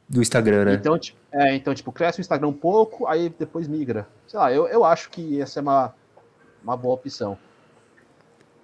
do 0.09 0.21
Instagram, 0.21 0.65
né? 0.65 0.73
Então, 0.73 0.99
tipo, 0.99 1.17
é, 1.31 1.55
então, 1.55 1.73
tipo, 1.73 1.91
cresce 1.91 2.19
o 2.19 2.21
Instagram 2.21 2.47
um 2.49 2.53
pouco, 2.53 3.07
aí 3.07 3.33
depois 3.39 3.67
migra. 3.67 4.05
Sei 4.27 4.37
lá, 4.39 4.51
eu, 4.51 4.67
eu 4.67 4.83
acho 4.83 5.09
que 5.09 5.41
essa 5.41 5.59
é 5.59 5.61
uma, 5.61 5.93
uma 6.63 6.75
boa 6.77 6.93
opção. 6.95 7.37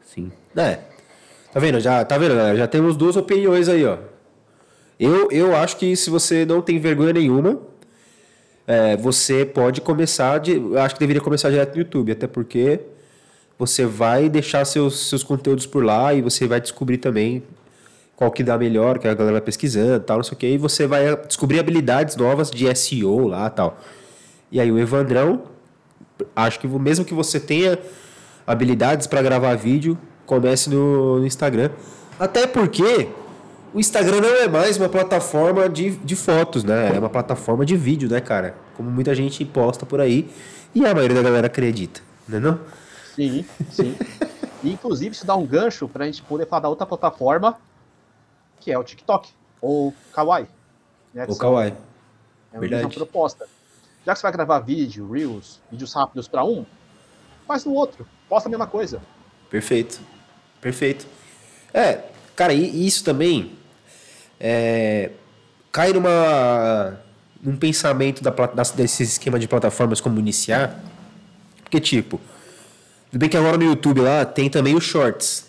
Sim. 0.03 0.31
É. 0.55 0.79
Tá 1.51 1.59
vendo? 1.59 1.79
Já, 1.79 2.03
tá 2.05 2.17
vendo, 2.17 2.35
galera? 2.35 2.57
Já 2.57 2.67
temos 2.67 2.95
duas 2.95 3.15
opiniões 3.15 3.69
aí, 3.69 3.85
ó. 3.85 3.97
Eu, 4.99 5.31
eu 5.31 5.55
acho 5.55 5.77
que 5.77 5.95
se 5.95 6.09
você 6.09 6.45
não 6.45 6.61
tem 6.61 6.77
vergonha 6.77 7.13
nenhuma, 7.13 7.59
é, 8.67 8.97
você 8.97 9.45
pode 9.45 9.81
começar 9.81 10.39
de. 10.39 10.51
Eu 10.57 10.79
acho 10.79 10.93
que 10.95 10.99
deveria 10.99 11.21
começar 11.21 11.49
direto 11.49 11.73
no 11.73 11.79
YouTube, 11.81 12.11
até 12.11 12.27
porque 12.27 12.81
você 13.59 13.85
vai 13.85 14.29
deixar 14.29 14.63
seus, 14.63 15.09
seus 15.09 15.21
conteúdos 15.21 15.65
por 15.65 15.83
lá 15.83 16.13
e 16.13 16.21
você 16.21 16.47
vai 16.47 16.61
descobrir 16.61 16.97
também 16.97 17.43
qual 18.15 18.31
que 18.31 18.41
dá 18.41 18.57
melhor, 18.57 18.97
que 18.97 19.07
a 19.07 19.13
galera 19.13 19.41
pesquisando 19.41 19.99
tal, 19.99 20.17
não 20.17 20.23
sei 20.23 20.33
o 20.33 20.37
que, 20.37 20.47
e 20.47 20.57
você 20.57 20.87
vai 20.87 21.15
descobrir 21.27 21.59
habilidades 21.59 22.15
novas 22.15 22.49
de 22.49 22.73
SEO 22.73 23.27
lá 23.27 23.49
tal. 23.49 23.77
E 24.49 24.61
aí 24.61 24.71
o 24.71 24.79
Evandrão, 24.79 25.43
acho 26.33 26.57
que 26.59 26.67
mesmo 26.67 27.03
que 27.03 27.13
você 27.13 27.37
tenha 27.37 27.77
habilidades 28.47 29.07
para 29.07 29.21
gravar 29.21 29.55
vídeo, 29.55 29.97
comece 30.25 30.69
no, 30.69 31.19
no 31.19 31.27
Instagram. 31.27 31.69
Até 32.17 32.47
porque 32.47 33.09
o 33.73 33.79
Instagram 33.79 34.21
não 34.21 34.35
é 34.35 34.47
mais 34.47 34.77
uma 34.77 34.87
plataforma 34.87 35.67
de, 35.67 35.91
de 35.91 36.15
fotos, 36.15 36.63
né? 36.63 36.93
É 36.95 36.99
uma 36.99 37.09
plataforma 37.09 37.65
de 37.65 37.75
vídeo, 37.75 38.09
né, 38.09 38.21
cara? 38.21 38.55
Como 38.75 38.89
muita 38.89 39.13
gente 39.13 39.43
posta 39.43 39.85
por 39.85 39.99
aí 39.99 40.29
e 40.73 40.85
a 40.85 40.93
maioria 40.93 41.15
da 41.15 41.23
galera 41.23 41.47
acredita, 41.47 42.01
né 42.27 42.39
não? 42.39 42.59
Sim, 43.19 43.45
sim. 43.69 43.97
E, 44.63 44.71
inclusive, 44.71 45.13
isso 45.13 45.25
dá 45.25 45.35
um 45.35 45.45
gancho 45.45 45.89
pra 45.89 46.05
gente 46.05 46.21
poder 46.21 46.47
falar 46.47 46.61
da 46.61 46.69
outra 46.69 46.85
plataforma, 46.85 47.59
que 48.61 48.71
é 48.71 48.79
o 48.79 48.83
TikTok, 48.83 49.29
ou 49.61 49.93
Kawaii. 50.13 50.47
Né, 51.13 51.25
O 51.27 51.35
Kawaii. 51.35 51.73
É 52.53 52.57
a 52.57 52.59
verdade. 52.59 52.85
mesma 52.85 53.05
proposta. 53.05 53.45
Já 54.05 54.13
que 54.13 54.19
você 54.19 54.23
vai 54.23 54.31
gravar 54.31 54.59
vídeo, 54.59 55.11
Reels, 55.11 55.59
vídeos 55.69 55.93
rápidos 55.93 56.27
para 56.29 56.45
um, 56.45 56.65
faz 57.45 57.65
no 57.65 57.73
outro. 57.73 58.07
Posta 58.29 58.47
a 58.47 58.49
mesma 58.49 58.67
coisa. 58.67 59.01
Perfeito. 59.49 59.99
Perfeito. 60.61 61.05
É, 61.73 62.03
cara, 62.35 62.53
e 62.53 62.87
isso 62.87 63.03
também 63.03 63.57
é, 64.39 65.11
cai 65.71 65.91
numa 65.91 66.99
num 67.41 67.57
pensamento 67.57 68.21
da, 68.21 68.31
desse 68.75 69.03
esquema 69.03 69.39
de 69.39 69.47
plataformas 69.47 70.01
como 70.01 70.19
iniciar. 70.19 70.79
Porque, 71.63 71.79
tipo, 71.79 72.19
tudo 73.11 73.19
bem 73.19 73.29
que 73.29 73.37
agora 73.37 73.57
no 73.57 73.63
YouTube 73.63 74.01
lá 74.01 74.25
tem 74.25 74.49
também 74.49 74.75
os 74.75 74.83
shorts. 74.83 75.45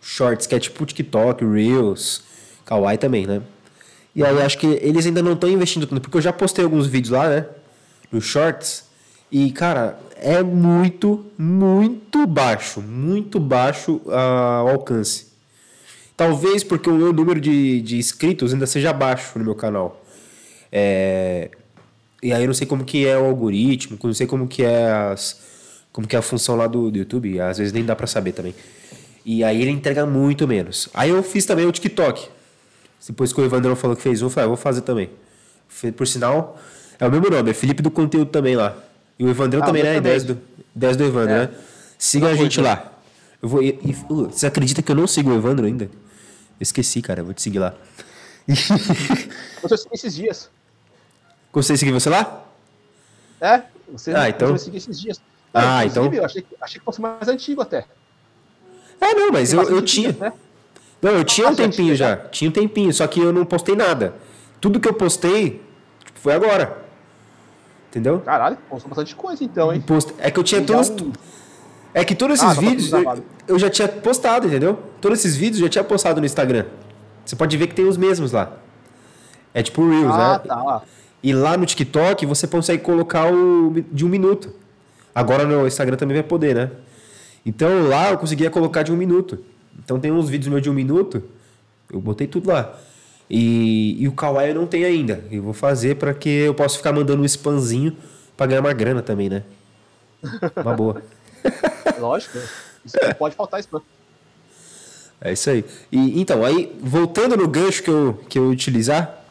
Shorts, 0.00 0.46
que 0.46 0.54
é 0.54 0.58
tipo 0.58 0.84
TikTok, 0.84 1.44
Reels, 1.44 2.22
Kawaii 2.64 2.98
também, 2.98 3.26
né? 3.26 3.42
E 4.14 4.24
aí 4.24 4.42
acho 4.42 4.58
que 4.58 4.66
eles 4.66 5.04
ainda 5.06 5.22
não 5.22 5.34
estão 5.34 5.48
investindo 5.48 5.86
tanto, 5.86 6.00
porque 6.00 6.16
eu 6.16 6.22
já 6.22 6.32
postei 6.32 6.64
alguns 6.64 6.86
vídeos 6.86 7.10
lá, 7.10 7.28
né? 7.28 7.46
Nos 8.10 8.24
shorts. 8.24 8.84
E, 9.30 9.50
cara, 9.50 9.98
é 10.16 10.42
muito, 10.42 11.26
muito 11.36 12.26
baixo. 12.26 12.80
Muito 12.80 13.38
baixo 13.38 14.00
ah, 14.08 14.62
o 14.64 14.68
alcance. 14.70 15.26
Talvez 16.16 16.64
porque 16.64 16.88
o 16.88 16.94
meu 16.94 17.12
número 17.12 17.40
de, 17.40 17.82
de 17.82 17.98
inscritos 17.98 18.54
ainda 18.54 18.66
seja 18.66 18.92
baixo 18.92 19.38
no 19.38 19.44
meu 19.44 19.54
canal. 19.54 20.02
É, 20.72 21.50
e 22.22 22.32
aí 22.32 22.42
eu 22.42 22.46
não 22.46 22.54
sei 22.54 22.66
como 22.66 22.84
que 22.84 23.06
é 23.06 23.18
o 23.18 23.26
algoritmo, 23.26 23.98
não 24.02 24.14
sei 24.14 24.26
como 24.26 24.48
que 24.48 24.62
é 24.62 24.90
as, 24.90 25.38
como 25.96 26.06
que 26.06 26.14
é 26.14 26.18
a 26.18 26.22
função 26.22 26.56
lá 26.56 26.66
do, 26.66 26.90
do 26.90 26.98
YouTube, 26.98 27.40
às 27.40 27.56
vezes 27.56 27.72
nem 27.72 27.82
dá 27.82 27.96
pra 27.96 28.06
saber 28.06 28.32
também. 28.32 28.54
E 29.24 29.42
aí 29.42 29.62
ele 29.62 29.70
entrega 29.70 30.04
muito 30.04 30.46
menos. 30.46 30.90
Aí 30.92 31.08
eu 31.08 31.22
fiz 31.22 31.46
também 31.46 31.64
o 31.64 31.72
TikTok. 31.72 32.28
Depois 33.08 33.32
que 33.32 33.40
o 33.40 33.44
Evandrão 33.46 33.74
falou 33.74 33.96
que 33.96 34.02
fez 34.02 34.20
um, 34.20 34.26
eu 34.26 34.30
falei, 34.30 34.44
ah, 34.44 34.48
vou 34.48 34.58
fazer 34.58 34.82
também. 34.82 35.08
Por 35.96 36.06
sinal, 36.06 36.60
é 37.00 37.06
o 37.06 37.10
mesmo 37.10 37.30
nome, 37.30 37.50
é 37.50 37.54
Felipe 37.54 37.82
do 37.82 37.90
Conteúdo 37.90 38.30
também 38.30 38.54
lá. 38.54 38.76
E 39.18 39.24
o 39.24 39.30
Evandrão 39.30 39.62
Ah, 39.62 39.66
também, 39.66 39.82
né? 39.82 39.92
meu 39.92 40.02
também. 40.02 40.12
10 40.12 40.24
do, 40.24 40.38
10 40.74 40.96
do 40.98 41.04
Evandro, 41.04 41.30
É. 41.34 41.38
né? 41.46 41.50
Siga 41.98 42.26
a 42.26 42.28
Uma 42.28 42.36
gente 42.36 42.60
lá. 42.60 42.92
Eu 43.40 43.48
vou, 43.48 43.62
e, 43.62 43.68
e- 43.82 43.96
uh, 44.12 44.26
você 44.30 44.46
acredita 44.46 44.82
que 44.82 44.92
eu 44.92 44.96
não 44.96 45.06
sigo 45.06 45.30
o 45.30 45.34
Evandro 45.34 45.64
ainda? 45.64 45.84
Eu 45.84 45.90
esqueci, 46.60 47.00
cara, 47.00 47.20
eu 47.20 47.24
vou 47.24 47.32
te 47.32 47.40
seguir 47.40 47.58
lá. 47.58 47.72
Você 49.62 49.76
seguir 49.78 49.94
esses 49.94 50.14
dias. 50.14 50.50
Gostei 51.50 51.74
de 51.74 51.80
seguir 51.80 51.92
você 51.92 52.10
lá? 52.10 52.44
É? 53.40 53.62
Você 53.92 54.12
Ah, 54.12 54.28
então- 54.28 54.56
seguir 54.58 54.76
esses 54.76 55.00
dias. 55.00 55.20
Ah, 55.58 55.84
inclusive, 55.84 56.06
então- 56.08 56.18
Eu 56.20 56.24
achei, 56.24 56.42
que- 56.42 56.56
achei 56.60 56.78
que 56.78 56.84
fosse 56.84 57.00
mais 57.00 57.28
antigo 57.28 57.60
até. 57.62 57.86
É, 59.00 59.14
não, 59.14 59.30
mas 59.30 59.52
eu, 59.52 59.62
eu 59.62 59.82
tinha. 59.82 60.12
né? 60.18 60.32
Não, 61.02 61.10
eu 61.12 61.24
tinha 61.24 61.46
Ah, 61.46 61.50
um 61.50 61.54
já 61.54 61.62
tempinho 61.64 61.94
tinha, 61.94 61.96
já. 61.96 62.16
Tinha 62.16 62.48
um 62.48 62.52
tempinho, 62.52 62.92
só 62.92 63.06
que 63.06 63.20
eu 63.20 63.32
não 63.32 63.44
postei 63.44 63.74
nada. 63.76 64.14
Tudo 64.60 64.80
que 64.80 64.88
eu 64.88 64.94
postei 64.94 65.62
tipo, 66.04 66.18
foi 66.18 66.32
agora. 66.32 66.84
Entendeu? 67.90 68.20
Caralho, 68.20 68.56
postou 68.68 68.88
bastante 68.90 69.14
coisa 69.14 69.42
então, 69.44 69.72
hein? 69.72 69.80
Post... 69.80 70.12
É 70.18 70.30
que 70.30 70.38
eu 70.38 70.44
tinha 70.44 70.60
já 70.60 70.66
todos. 70.66 70.90
um- 70.90 71.12
É 71.94 72.04
que 72.04 72.14
todos 72.14 72.40
Ah, 72.42 72.46
esses 72.46 72.58
tudo 72.58 72.68
vídeos 72.68 72.92
eu, 72.92 73.24
eu 73.48 73.58
já 73.58 73.70
tinha 73.70 73.88
postado, 73.88 74.46
entendeu? 74.46 74.78
Todos 75.00 75.18
esses 75.20 75.34
vídeos 75.36 75.60
eu 75.60 75.66
já 75.66 75.70
tinha 75.70 75.84
postado 75.84 76.20
no 76.20 76.26
Instagram. 76.26 76.66
Você 77.24 77.34
pode 77.36 77.56
ver 77.56 77.68
que 77.68 77.74
tem 77.74 77.86
os 77.86 77.96
mesmos 77.96 78.32
lá. 78.32 78.52
É 79.54 79.62
tipo 79.62 79.88
Reels, 79.88 80.14
Ah, 80.14 80.32
né? 80.32 80.38
tá. 80.46 80.82
E 81.22 81.32
lá 81.32 81.56
no 81.56 81.64
TikTok 81.64 82.26
você 82.26 82.46
consegue 82.46 82.82
colocar 82.82 83.32
o 83.32 83.72
de 83.90 84.04
um 84.04 84.08
minuto. 84.08 84.52
Agora 85.16 85.46
no 85.46 85.66
Instagram 85.66 85.96
também 85.96 86.14
vai 86.14 86.22
poder, 86.22 86.54
né? 86.54 86.70
Então 87.46 87.88
lá 87.88 88.10
eu 88.10 88.18
conseguia 88.18 88.50
colocar 88.50 88.82
de 88.82 88.92
um 88.92 88.96
minuto. 88.98 89.42
Então 89.82 89.98
tem 89.98 90.12
uns 90.12 90.28
vídeos 90.28 90.48
meus 90.48 90.60
de 90.60 90.68
um 90.68 90.74
minuto, 90.74 91.22
eu 91.90 91.98
botei 91.98 92.26
tudo 92.26 92.50
lá. 92.50 92.78
E, 93.30 93.96
e 93.98 94.06
o 94.06 94.12
Kawaii 94.12 94.50
eu 94.50 94.54
não 94.54 94.66
tenho 94.66 94.86
ainda. 94.86 95.24
Eu 95.30 95.42
vou 95.42 95.54
fazer 95.54 95.96
para 95.96 96.12
que 96.12 96.28
eu 96.28 96.52
possa 96.52 96.76
ficar 96.76 96.92
mandando 96.92 97.22
um 97.22 97.24
spamzinho 97.24 97.96
para 98.36 98.44
ganhar 98.44 98.60
uma 98.60 98.74
grana 98.74 99.00
também, 99.00 99.30
né? 99.30 99.42
Uma 100.54 100.74
boa. 100.74 101.02
Lógico. 101.98 102.36
Isso 102.84 102.98
não 103.02 103.14
pode 103.14 103.34
faltar 103.34 103.58
spam. 103.60 103.80
É 105.18 105.32
isso 105.32 105.48
aí. 105.48 105.64
E, 105.90 106.20
então, 106.20 106.44
aí, 106.44 106.76
voltando 106.78 107.38
no 107.38 107.48
gancho 107.48 107.82
que 107.82 107.88
eu, 107.88 108.20
que 108.28 108.38
eu 108.38 108.48
utilizar, 108.50 109.24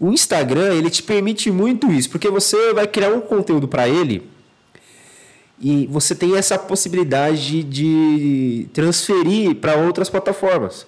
o 0.00 0.10
Instagram, 0.10 0.72
ele 0.72 0.88
te 0.88 1.02
permite 1.02 1.50
muito 1.50 1.92
isso, 1.92 2.08
porque 2.08 2.30
você 2.30 2.72
vai 2.72 2.86
criar 2.86 3.10
um 3.10 3.20
conteúdo 3.20 3.68
para 3.68 3.86
ele 3.86 4.31
e 5.62 5.86
você 5.86 6.14
tem 6.14 6.36
essa 6.36 6.58
possibilidade 6.58 7.62
de 7.62 8.66
transferir 8.72 9.54
para 9.54 9.76
outras 9.76 10.10
plataformas. 10.10 10.84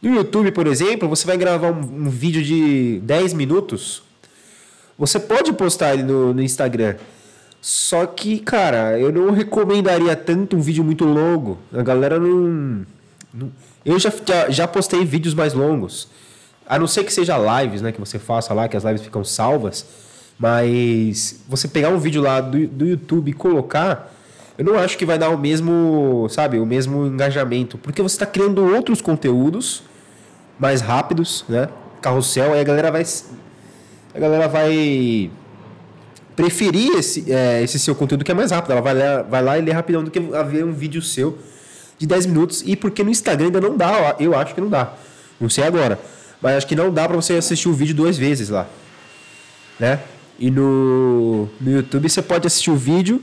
No 0.00 0.14
YouTube, 0.14 0.50
por 0.52 0.66
exemplo, 0.66 1.08
você 1.08 1.26
vai 1.26 1.36
gravar 1.36 1.70
um, 1.70 2.06
um 2.06 2.08
vídeo 2.10 2.42
de 2.42 3.00
10 3.04 3.34
minutos, 3.34 4.02
você 4.98 5.18
pode 5.20 5.52
postar 5.52 5.92
ele 5.94 6.02
no, 6.02 6.32
no 6.32 6.42
Instagram. 6.42 6.96
Só 7.60 8.04
que, 8.06 8.38
cara, 8.40 8.98
eu 8.98 9.10
não 9.10 9.30
recomendaria 9.30 10.14
tanto 10.14 10.56
um 10.56 10.60
vídeo 10.60 10.84
muito 10.84 11.04
longo. 11.04 11.58
A 11.72 11.82
galera 11.82 12.18
não. 12.18 12.84
não- 13.32 13.50
Eu 13.84 13.98
já, 13.98 14.12
já, 14.26 14.50
já 14.50 14.68
postei 14.68 15.02
vídeos 15.04 15.34
mais 15.34 15.54
longos. 15.54 16.08
A 16.66 16.78
não 16.78 16.86
ser 16.86 17.04
que 17.04 17.12
seja 17.12 17.36
lives, 17.62 17.80
né? 17.80 17.90
Que 17.92 17.98
você 18.00 18.18
faça 18.18 18.52
lá, 18.52 18.68
que 18.68 18.76
as 18.76 18.84
lives 18.84 19.00
ficam 19.02 19.24
salvas. 19.24 19.86
Mas 20.38 21.40
você 21.48 21.68
pegar 21.68 21.90
um 21.90 21.98
vídeo 21.98 22.20
lá 22.20 22.40
do, 22.40 22.66
do 22.66 22.86
YouTube 22.86 23.30
e 23.30 23.34
colocar, 23.34 24.12
eu 24.58 24.64
não 24.64 24.78
acho 24.78 24.98
que 24.98 25.06
vai 25.06 25.18
dar 25.18 25.30
o 25.30 25.38
mesmo, 25.38 26.26
sabe, 26.30 26.58
o 26.58 26.66
mesmo 26.66 27.06
engajamento. 27.06 27.78
Porque 27.78 28.02
você 28.02 28.16
está 28.16 28.26
criando 28.26 28.64
outros 28.64 29.00
conteúdos 29.00 29.82
mais 30.58 30.80
rápidos, 30.80 31.44
né? 31.48 31.68
carrossel, 32.04 32.52
aí 32.52 32.60
a 32.60 32.64
galera 32.64 32.90
vai. 32.90 33.02
A 34.14 34.18
galera 34.18 34.46
vai 34.46 35.30
preferir 36.36 36.92
esse, 36.96 37.32
é, 37.32 37.62
esse 37.62 37.78
seu 37.78 37.94
conteúdo 37.94 38.24
que 38.24 38.30
é 38.30 38.34
mais 38.34 38.50
rápido. 38.50 38.72
Ela 38.72 38.80
vai 38.82 38.94
lá, 38.94 39.22
vai 39.22 39.42
lá 39.42 39.58
e 39.58 39.62
lê 39.62 39.72
rapidão 39.72 40.04
do 40.04 40.10
que 40.10 40.20
ver 40.20 40.64
um 40.64 40.72
vídeo 40.72 41.00
seu 41.00 41.38
de 41.98 42.06
10 42.06 42.26
minutos. 42.26 42.62
E 42.66 42.76
porque 42.76 43.02
no 43.02 43.10
Instagram 43.10 43.46
ainda 43.46 43.60
não 43.60 43.76
dá, 43.76 44.16
eu 44.20 44.36
acho 44.36 44.54
que 44.54 44.60
não 44.60 44.68
dá. 44.68 44.92
Não 45.40 45.48
sei 45.48 45.64
agora. 45.64 45.98
Mas 46.40 46.56
acho 46.56 46.66
que 46.66 46.76
não 46.76 46.92
dá 46.92 47.08
para 47.08 47.16
você 47.16 47.34
assistir 47.34 47.68
o 47.68 47.72
vídeo 47.72 47.94
duas 47.94 48.18
vezes 48.18 48.50
lá. 48.50 48.66
Né? 49.80 49.98
E 50.38 50.50
no, 50.50 51.46
no 51.60 51.70
YouTube 51.70 52.08
você 52.08 52.22
pode 52.22 52.46
assistir 52.46 52.70
o 52.70 52.76
vídeo 52.76 53.22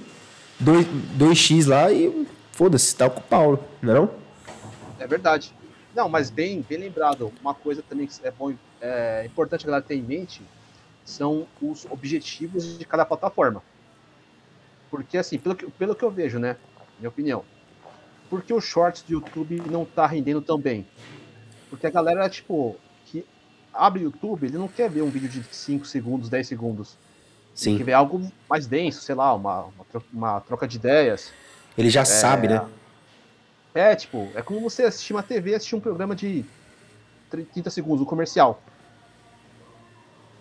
2, 0.59 0.87
2x 1.17 1.67
lá 1.67 1.91
e 1.91 2.27
foda-se, 2.51 2.95
tá 2.95 3.09
com 3.09 3.19
o 3.19 3.23
Paulo, 3.23 3.63
não 3.81 3.91
é 3.91 3.95
não? 3.95 4.11
É 4.99 5.07
verdade. 5.07 5.53
Não, 5.95 6.07
mas 6.07 6.29
bem, 6.29 6.65
bem 6.67 6.77
lembrado, 6.77 7.33
uma 7.41 7.53
coisa 7.53 7.81
também 7.81 8.07
que 8.07 8.13
é 8.23 8.31
bom, 8.31 8.53
é 8.79 9.23
importante 9.25 9.65
a 9.65 9.67
galera 9.67 9.83
ter 9.83 9.95
em 9.95 10.01
mente 10.01 10.41
são 11.03 11.47
os 11.61 11.85
objetivos 11.89 12.77
de 12.77 12.85
cada 12.85 13.03
plataforma. 13.03 13.61
Porque 14.89 15.17
assim, 15.17 15.37
pelo 15.37 15.55
que, 15.55 15.69
pelo 15.71 15.95
que 15.95 16.03
eu 16.03 16.11
vejo, 16.11 16.39
né, 16.39 16.55
minha 16.99 17.09
opinião, 17.09 17.43
por 18.29 18.41
que 18.41 18.53
o 18.53 18.61
shorts 18.61 19.01
do 19.01 19.13
YouTube 19.13 19.61
não 19.69 19.83
tá 19.83 20.05
rendendo 20.05 20.41
tão 20.41 20.57
bem? 20.57 20.87
Porque 21.69 21.87
a 21.87 21.89
galera, 21.89 22.29
tipo, 22.29 22.77
abre 23.73 24.01
o 24.01 24.03
YouTube, 24.05 24.45
ele 24.45 24.57
não 24.57 24.67
quer 24.67 24.89
ver 24.89 25.01
um 25.01 25.09
vídeo 25.09 25.29
de 25.29 25.43
5 25.43 25.85
segundos, 25.85 26.29
10 26.29 26.47
segundos. 26.47 26.97
Sim. 27.53 27.71
Ele 27.71 27.79
quer 27.79 27.83
ver 27.85 27.93
algo 27.93 28.31
mais 28.49 28.67
denso, 28.67 29.01
sei 29.01 29.15
lá, 29.15 29.33
uma, 29.33 29.65
uma, 29.65 29.85
troca, 29.89 30.07
uma 30.13 30.39
troca 30.41 30.67
de 30.67 30.77
ideias. 30.77 31.31
Ele 31.77 31.89
já 31.89 32.01
é, 32.01 32.05
sabe, 32.05 32.47
né? 32.47 32.65
É, 33.73 33.95
tipo, 33.95 34.29
é 34.35 34.41
como 34.41 34.59
você 34.61 34.83
assistir 34.83 35.13
uma 35.13 35.23
TV, 35.23 35.55
assistir 35.55 35.75
um 35.75 35.79
programa 35.79 36.15
de 36.15 36.45
30 37.29 37.69
segundos, 37.69 38.01
um 38.01 38.05
comercial. 38.05 38.61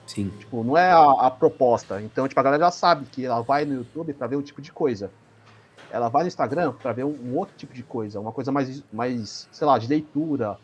Sim. 0.07 0.33
Tipo, 0.39 0.65
não 0.65 0.77
é 0.77 0.91
a, 0.91 1.27
a, 1.27 1.31
proposta. 1.31 2.03
Então, 2.03 2.27
tipo, 2.27 2.41
a 2.41 2.43
galera 2.43 2.65
já 2.65 2.71
sabe 2.73 3.07
que 3.07 3.25
ela 3.25 3.41
vai 3.43 3.65
no 3.65 3.75
YouTube 3.75 4.13
para 4.13 4.27
ver 4.27 4.37
um 4.37 4.43
tipo 4.43 4.61
de 4.61 4.73
coisa. 4.73 5.11
Ela 5.93 6.09
vai 6.09 6.23
no 6.23 6.29
Instagram 6.29 6.73
para 6.73 6.93
ver 6.93 7.05
um, 7.05 7.17
um, 7.23 7.37
outro 7.37 7.55
tipo 7.57 7.73
de 7.73 7.83
coisa, 7.83 8.19
uma 8.19 8.33
coisa 8.33 8.51
mais, 8.51 8.83
mais, 8.93 9.49
sei 9.53 9.67
lá, 9.67 9.79
de 9.79 9.87
leitura, 9.87 10.59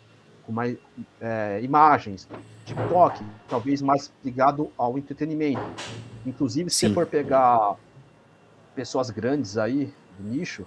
com 0.46 0.52
mais 0.52 0.76
é, 1.20 1.60
imagens. 1.62 2.28
TikTok, 2.64 3.22
talvez 3.48 3.82
mais 3.82 4.12
ligado 4.24 4.70
ao 4.78 4.96
entretenimento. 4.96 5.60
Inclusive, 6.24 6.70
se 6.70 6.88
Sim. 6.88 6.94
for 6.94 7.06
pegar 7.06 7.76
pessoas 8.74 9.10
grandes 9.10 9.58
aí 9.58 9.92
do 10.18 10.28
nicho, 10.28 10.64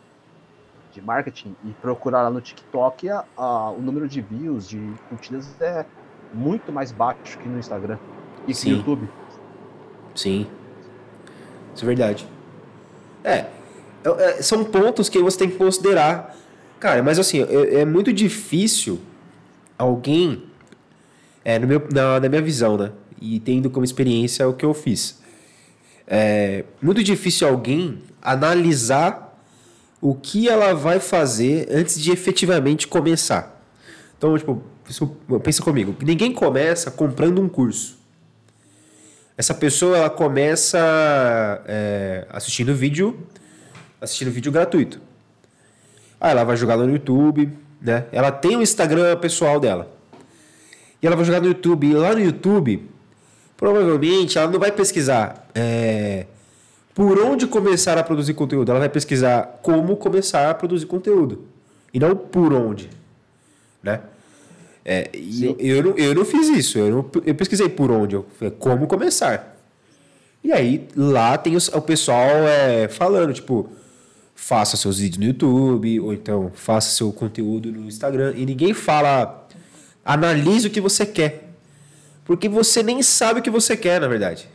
de 0.92 1.02
marketing 1.02 1.56
e 1.64 1.72
procurar 1.82 2.24
lá 2.24 2.30
no 2.30 2.42
TikTok, 2.42 3.10
a, 3.10 3.26
a, 3.38 3.72
o 3.72 3.82
número 3.82 4.08
de 4.08 4.22
views, 4.22 4.68
de 4.68 4.94
curtidas 5.08 5.60
é 5.62 5.86
muito 6.34 6.72
mais 6.72 6.92
baixo 6.92 7.38
que 7.38 7.48
no 7.48 7.60
Instagram 7.60 7.98
e 8.48 8.54
que 8.54 8.70
no 8.70 8.78
YouTube. 8.78 9.10
Sim. 10.16 10.48
Isso 11.74 11.84
é 11.84 11.88
verdade. 11.88 12.28
É, 13.24 13.46
é, 14.04 14.42
são 14.42 14.64
pontos 14.64 15.10
que 15.10 15.20
você 15.20 15.38
tem 15.38 15.50
que 15.50 15.58
considerar. 15.58 16.36
Cara, 16.80 17.04
mas 17.04 17.20
assim, 17.20 17.42
é, 17.44 17.82
é 17.82 17.86
muito 17.86 18.12
difícil 18.14 19.00
alguém, 19.80 20.44
é, 21.44 21.58
no 21.58 21.66
meu, 21.66 21.88
na, 21.92 22.20
na 22.20 22.30
minha 22.30 22.42
visão, 22.42 22.78
né? 22.78 22.92
E 23.20 23.40
tendo 23.40 23.70
como 23.70 23.86
experiência 23.86 24.48
o 24.48 24.54
que 24.54 24.66
eu 24.66 24.74
fiz. 24.74 25.20
É 26.06 26.66
muito 26.82 27.02
difícil 27.04 27.48
alguém 27.48 28.00
analisar 28.22 29.28
o 30.02 30.14
que 30.14 30.50
ela 30.50 30.74
vai 30.74 31.00
fazer 31.00 31.68
antes 31.72 32.00
de 32.00 32.12
efetivamente 32.12 32.88
começar. 32.88 33.64
Então, 34.18 34.38
tipo, 34.38 34.62
pensa 35.42 35.64
comigo. 35.64 35.96
Ninguém 36.04 36.34
começa 36.34 36.92
comprando 36.92 37.42
um 37.42 37.48
curso. 37.48 37.98
Essa 39.38 39.54
pessoa 39.54 39.98
ela 39.98 40.10
começa 40.10 40.78
é, 41.66 42.28
assistindo 42.30 42.76
vídeo, 42.76 43.26
assistindo 44.02 44.32
vídeo 44.32 44.52
gratuito. 44.52 45.00
Aí 46.20 46.32
ela 46.32 46.44
vai 46.44 46.58
jogar 46.58 46.76
no 46.76 46.90
YouTube, 46.92 47.50
né? 47.82 48.06
Ela 48.12 48.32
tem 48.32 48.56
o 48.56 48.62
Instagram 48.62 49.16
pessoal 49.18 49.60
dela. 49.60 49.92
E 51.02 51.08
ela 51.08 51.16
vai 51.16 51.26
jogar 51.26 51.40
no 51.40 51.48
YouTube. 51.48 51.88
E 51.88 51.94
lá 51.94 52.14
no 52.14 52.20
YouTube, 52.20 52.90
provavelmente 53.56 54.38
ela 54.38 54.52
não 54.52 54.60
vai 54.60 54.72
pesquisar 54.72 55.48
é, 55.56 56.26
por 56.94 57.18
onde 57.20 57.48
começar 57.48 57.98
a 57.98 58.04
produzir 58.04 58.34
conteúdo. 58.34 58.70
Ela 58.72 58.80
vai 58.80 58.90
pesquisar 58.90 59.60
como 59.62 59.96
começar 59.96 60.50
a 60.50 60.54
produzir 60.54 60.86
conteúdo. 60.86 61.46
E 61.94 62.00
não 62.00 62.16
por 62.16 62.54
onde. 62.54 62.90
Né? 63.82 64.02
É, 64.84 65.10
eu, 65.14 65.56
eu, 65.60 65.84
não, 65.84 65.98
eu 65.98 66.16
não 66.16 66.26
fiz 66.26 66.50
isso. 66.50 66.78
Eu, 66.78 66.90
não, 66.90 67.12
eu 67.26 67.36
pesquisei 67.36 67.70
por 67.70 67.92
onde. 67.92 68.16
Eu, 68.16 68.26
como 68.60 68.88
começar. 68.88 69.56
E 70.44 70.52
aí 70.52 70.88
lá 70.96 71.38
tem 71.38 71.56
o, 71.56 71.60
o 71.74 71.82
pessoal 71.82 72.30
é, 72.48 72.88
falando, 72.88 73.34
tipo, 73.34 73.70
faça 74.42 74.78
seus 74.78 75.00
vídeos 75.00 75.20
no 75.20 75.26
YouTube, 75.26 76.00
ou 76.00 76.14
então 76.14 76.52
faça 76.54 76.90
seu 76.92 77.12
conteúdo 77.12 77.72
no 77.72 77.88
Instagram. 77.88 78.34
E 78.36 78.46
ninguém 78.46 78.74
fala, 78.74 79.48
analise 80.04 80.68
o 80.68 80.72
que 80.72 80.82
você 80.82 81.06
quer. 81.06 81.54
Porque 82.26 82.48
você 82.48 82.82
nem 82.82 83.02
sabe 83.02 83.40
o 83.40 83.44
que 83.44 83.50
você 83.50 83.76
quer, 83.78 84.02
na 84.02 84.08
verdade 84.08 84.48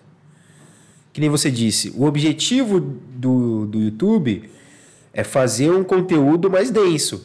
que 1.14 1.20
nem 1.20 1.30
você 1.30 1.48
disse, 1.48 1.94
o 1.96 2.06
objetivo 2.06 2.80
do, 2.80 3.66
do 3.66 3.80
YouTube 3.80 4.50
é 5.12 5.22
fazer 5.22 5.70
um 5.70 5.84
conteúdo 5.84 6.50
mais 6.50 6.72
denso. 6.72 7.24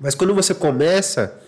Mas 0.00 0.16
quando 0.16 0.34
você 0.34 0.52
começa, 0.52 1.40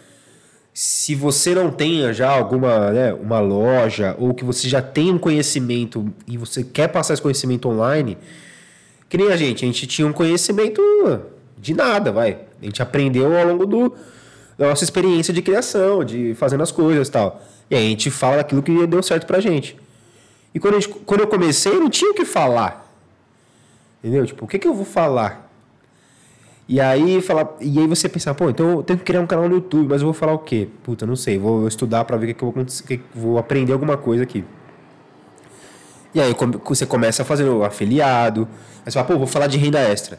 se 0.72 1.16
você 1.16 1.52
não 1.52 1.72
tenha 1.72 2.12
já 2.12 2.30
alguma 2.30 2.92
né, 2.92 3.12
uma 3.12 3.40
loja 3.40 4.14
ou 4.20 4.32
que 4.32 4.44
você 4.44 4.68
já 4.68 4.80
tem 4.80 5.10
um 5.10 5.18
conhecimento 5.18 6.14
e 6.28 6.38
você 6.38 6.62
quer 6.62 6.86
passar 6.86 7.14
esse 7.14 7.22
conhecimento 7.22 7.68
online, 7.68 8.16
que 9.08 9.16
nem 9.16 9.30
a 9.30 9.36
gente, 9.36 9.64
a 9.64 9.66
gente 9.66 9.86
tinha 9.86 10.06
um 10.06 10.12
conhecimento 10.12 10.82
de 11.58 11.74
nada, 11.74 12.12
vai. 12.12 12.38
A 12.60 12.64
gente 12.64 12.82
aprendeu 12.82 13.36
ao 13.36 13.46
longo 13.46 13.66
do, 13.66 13.94
da 14.58 14.68
nossa 14.68 14.84
experiência 14.84 15.32
de 15.32 15.42
criação, 15.42 16.04
de 16.04 16.34
fazendo 16.34 16.62
as 16.62 16.72
coisas 16.72 17.08
e 17.08 17.10
tal. 17.10 17.42
E 17.70 17.74
aí 17.74 17.86
a 17.86 17.88
gente 17.90 18.10
fala 18.10 18.40
aquilo 18.40 18.62
que 18.62 18.86
deu 18.86 19.02
certo 19.02 19.26
pra 19.26 19.40
gente. 19.40 19.76
E 20.54 20.58
quando, 20.58 20.80
gente, 20.80 20.88
quando 20.88 21.20
eu 21.20 21.26
comecei, 21.26 21.74
não 21.74 21.90
tinha 21.90 22.10
o 22.10 22.14
que 22.14 22.24
falar. 22.24 22.90
Entendeu? 24.02 24.24
Tipo, 24.26 24.44
o 24.44 24.48
que, 24.48 24.58
que 24.58 24.66
eu 24.66 24.74
vou 24.74 24.84
falar? 24.84 25.50
E 26.68 26.80
aí, 26.80 27.20
fala, 27.22 27.56
e 27.60 27.78
aí 27.78 27.86
você 27.86 28.08
pensa, 28.08 28.34
pô, 28.34 28.50
então 28.50 28.70
eu 28.70 28.82
tenho 28.82 28.98
que 28.98 29.04
criar 29.04 29.20
um 29.20 29.26
canal 29.26 29.48
no 29.48 29.56
YouTube, 29.56 29.88
mas 29.88 30.00
eu 30.00 30.06
vou 30.06 30.14
falar 30.14 30.32
o 30.32 30.38
quê? 30.38 30.68
Puta, 30.82 31.06
não 31.06 31.14
sei, 31.14 31.38
vou 31.38 31.68
estudar 31.68 32.04
para 32.04 32.16
ver 32.16 32.24
o 32.24 32.28
que, 32.28 32.34
que 32.34 32.42
eu 32.42 32.50
vou, 32.50 32.64
que 32.64 33.00
vou 33.14 33.38
aprender 33.38 33.72
alguma 33.72 33.96
coisa 33.96 34.24
aqui. 34.24 34.44
E 36.14 36.20
aí 36.20 36.34
você 36.64 36.86
começa 36.86 37.24
fazendo 37.24 37.62
afiliado, 37.64 38.48
aí 38.84 38.90
você 38.90 38.92
fala, 38.92 39.06
pô, 39.06 39.18
vou 39.18 39.26
falar 39.26 39.46
de 39.46 39.58
renda 39.58 39.80
extra. 39.80 40.18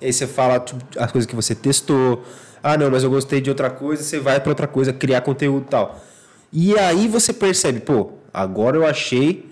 E 0.00 0.06
aí 0.06 0.12
você 0.12 0.26
fala 0.26 0.60
tipo, 0.60 0.82
as 0.98 1.10
coisas 1.10 1.28
que 1.28 1.34
você 1.34 1.54
testou. 1.54 2.22
Ah, 2.62 2.76
não, 2.76 2.90
mas 2.90 3.02
eu 3.02 3.10
gostei 3.10 3.40
de 3.40 3.50
outra 3.50 3.70
coisa, 3.70 4.02
você 4.02 4.20
vai 4.20 4.38
para 4.40 4.50
outra 4.50 4.66
coisa, 4.66 4.92
criar 4.92 5.20
conteúdo 5.20 5.64
e 5.66 5.70
tal. 5.70 6.00
E 6.52 6.78
aí 6.78 7.08
você 7.08 7.32
percebe, 7.32 7.80
pô, 7.80 8.12
agora 8.32 8.76
eu 8.76 8.86
achei 8.86 9.50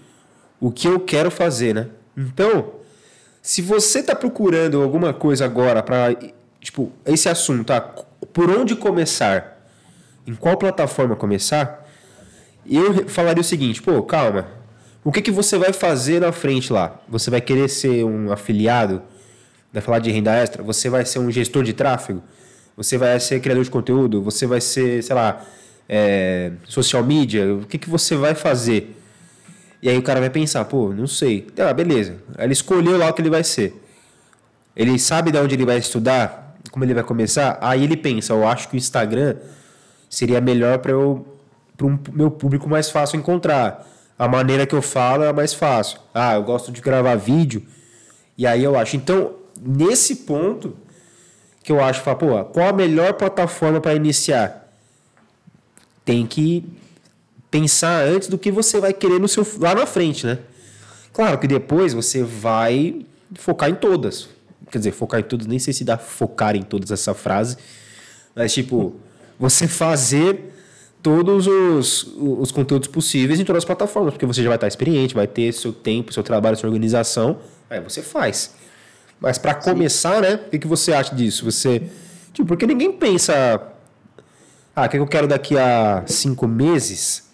o 0.61 0.71
que 0.71 0.87
eu 0.87 1.01
quero 1.01 1.31
fazer, 1.31 1.75
né? 1.75 1.89
Então, 2.17 2.73
se 3.43 3.63
você 3.63 4.01
está 4.01 4.15
procurando 4.15 4.83
alguma 4.83 5.13
coisa 5.15 5.45
agora 5.45 5.83
para, 5.83 6.15
tipo, 6.61 6.93
esse 7.07 7.29
assunto, 7.29 7.65
tá? 7.65 7.81
Por 7.81 8.51
onde 8.51 8.77
começar? 8.77 9.59
Em 10.27 10.35
qual 10.35 10.57
plataforma 10.57 11.17
começar? 11.17 11.89
Eu 12.71 13.09
falaria 13.09 13.41
o 13.41 13.45
seguinte, 13.45 13.81
pô, 13.81 14.03
calma. 14.03 14.47
O 15.03 15.11
que, 15.11 15.23
que 15.23 15.31
você 15.31 15.57
vai 15.57 15.73
fazer 15.73 16.21
na 16.21 16.31
frente 16.31 16.73
lá? 16.73 17.01
Você 17.09 17.31
vai 17.31 17.41
querer 17.41 17.69
ser 17.69 18.05
um 18.05 18.31
afiliado? 18.31 19.01
Vai 19.73 19.81
falar 19.81 19.99
de 19.99 20.11
renda 20.11 20.35
extra? 20.35 20.63
Você 20.63 20.91
vai 20.91 21.07
ser 21.07 21.19
um 21.21 21.31
gestor 21.31 21.63
de 21.63 21.73
tráfego? 21.73 22.23
Você 22.77 22.99
vai 22.99 23.19
ser 23.19 23.41
criador 23.41 23.65
de 23.65 23.71
conteúdo? 23.71 24.23
Você 24.23 24.47
vai 24.47 24.61
ser, 24.61 25.03
sei 25.03 25.15
lá, 25.15 25.43
é, 25.89 26.53
social 26.67 27.03
media? 27.03 27.55
O 27.55 27.67
que, 27.67 27.79
que 27.79 27.89
você 27.89 28.15
vai 28.15 28.35
fazer? 28.35 28.97
E 29.83 29.89
aí 29.89 29.97
o 29.97 30.03
cara 30.03 30.21
vai 30.21 30.29
pensar, 30.29 30.65
pô, 30.67 30.93
não 30.93 31.07
sei. 31.07 31.47
Ah, 31.59 31.73
beleza. 31.73 32.17
Ele 32.39 32.53
escolheu 32.53 32.99
lá 32.99 33.09
o 33.09 33.15
que 33.15 33.23
ele 33.23 33.31
vai 33.31 33.43
ser. 33.43 33.75
Ele 34.77 34.99
sabe 34.99 35.31
de 35.31 35.39
onde 35.39 35.55
ele 35.55 35.65
vai 35.65 35.79
estudar, 35.79 36.57
como 36.71 36.85
ele 36.85 36.93
vai 36.93 37.03
começar. 37.03 37.59
Aí 37.63 37.83
ele 37.85 37.97
pensa, 37.97 38.35
eu 38.35 38.47
acho 38.47 38.69
que 38.69 38.77
o 38.77 38.79
Instagram 38.79 39.37
seria 40.11 40.41
melhor 40.41 40.79
para 40.79 40.93
eu 40.93 41.27
para 41.77 41.87
o 41.87 41.99
meu 42.13 42.31
público 42.31 42.69
mais 42.69 42.91
fácil 42.91 43.19
encontrar. 43.19 43.87
A 44.21 44.29
maneira 44.29 44.67
que 44.67 44.75
eu 44.75 44.83
falo 44.83 45.25
é 45.25 45.33
mais 45.33 45.55
fácil. 45.55 45.99
Ah, 46.13 46.35
eu 46.35 46.43
gosto 46.43 46.71
de 46.71 46.83
gravar 46.83 47.15
vídeo. 47.15 47.65
E 48.37 48.47
aí 48.47 48.63
eu 48.63 48.79
acho. 48.79 48.95
Então, 48.95 49.33
nesse 49.59 50.15
ponto 50.15 50.77
que 51.63 51.73
eu 51.73 51.83
acho, 51.83 52.03
pô, 52.17 52.45
qual 52.45 52.69
a 52.69 52.73
melhor 52.75 53.15
plataforma 53.15 53.81
para 53.81 53.95
iniciar? 53.95 54.71
Tem 56.05 56.27
que 56.27 56.71
pensar 57.51 58.05
antes 58.05 58.29
do 58.29 58.37
que 58.37 58.53
você 58.53 58.79
vai 58.79 58.93
querer 58.93 59.19
no 59.19 59.27
seu 59.27 59.47
lá 59.59 59.75
na 59.75 59.87
frente, 59.87 60.27
né? 60.27 60.39
Claro 61.15 61.39
que 61.39 61.47
depois 61.47 61.95
você 61.95 62.23
vai 62.23 63.07
focar 63.37 63.71
em 63.71 63.75
todas. 63.75 64.29
Quer 64.71 64.77
dizer, 64.77 64.93
focar 64.93 65.21
em 65.21 65.25
todas, 65.25 65.47
nem 65.47 65.59
sei 65.59 65.73
se 65.73 65.83
dá 65.83 65.97
focar 65.97 66.55
em 66.55 66.63
todas 66.63 66.91
essa 66.91 67.15
frase, 67.15 67.57
mas 68.37 68.53
tipo, 68.53 68.97
você 69.39 69.67
fazer 69.67 70.53
todos 71.03 71.47
os, 71.47 72.15
os 72.19 72.53
conteúdos 72.53 72.89
possíveis 72.89 73.41
em 73.41 73.45
todas 73.45 73.61
as 73.61 73.65
plataformas, 73.65 74.13
porque 74.13 74.27
você 74.27 74.43
já 74.43 74.49
vai 74.49 74.57
estar 74.57 74.69
experiente, 74.69 75.15
vai 75.15 75.27
ter 75.27 75.53
seu 75.53 75.73
tempo, 75.73 76.13
seu 76.13 76.23
trabalho, 76.23 76.57
sua 76.57 76.69
organização, 76.69 77.39
aí 77.69 77.81
você 77.81 78.03
faz. 78.03 78.55
Mas 79.19 79.39
para 79.39 79.55
começar, 79.55 80.23
né? 80.23 80.35
O 80.35 80.51
que, 80.51 80.59
que 80.59 80.67
você 80.67 80.93
acha 80.93 81.15
disso? 81.15 81.45
Você. 81.45 81.83
Tipo, 82.33 82.49
porque 82.49 82.67
ninguém 82.67 82.93
pensa. 82.93 83.61
Ah, 84.75 84.87
o 84.87 84.89
que 84.89 84.99
eu 84.99 85.07
quero 85.07 85.29
daqui 85.29 85.59
a 85.59 86.05
cinco 86.07 86.47
meses? 86.47 87.29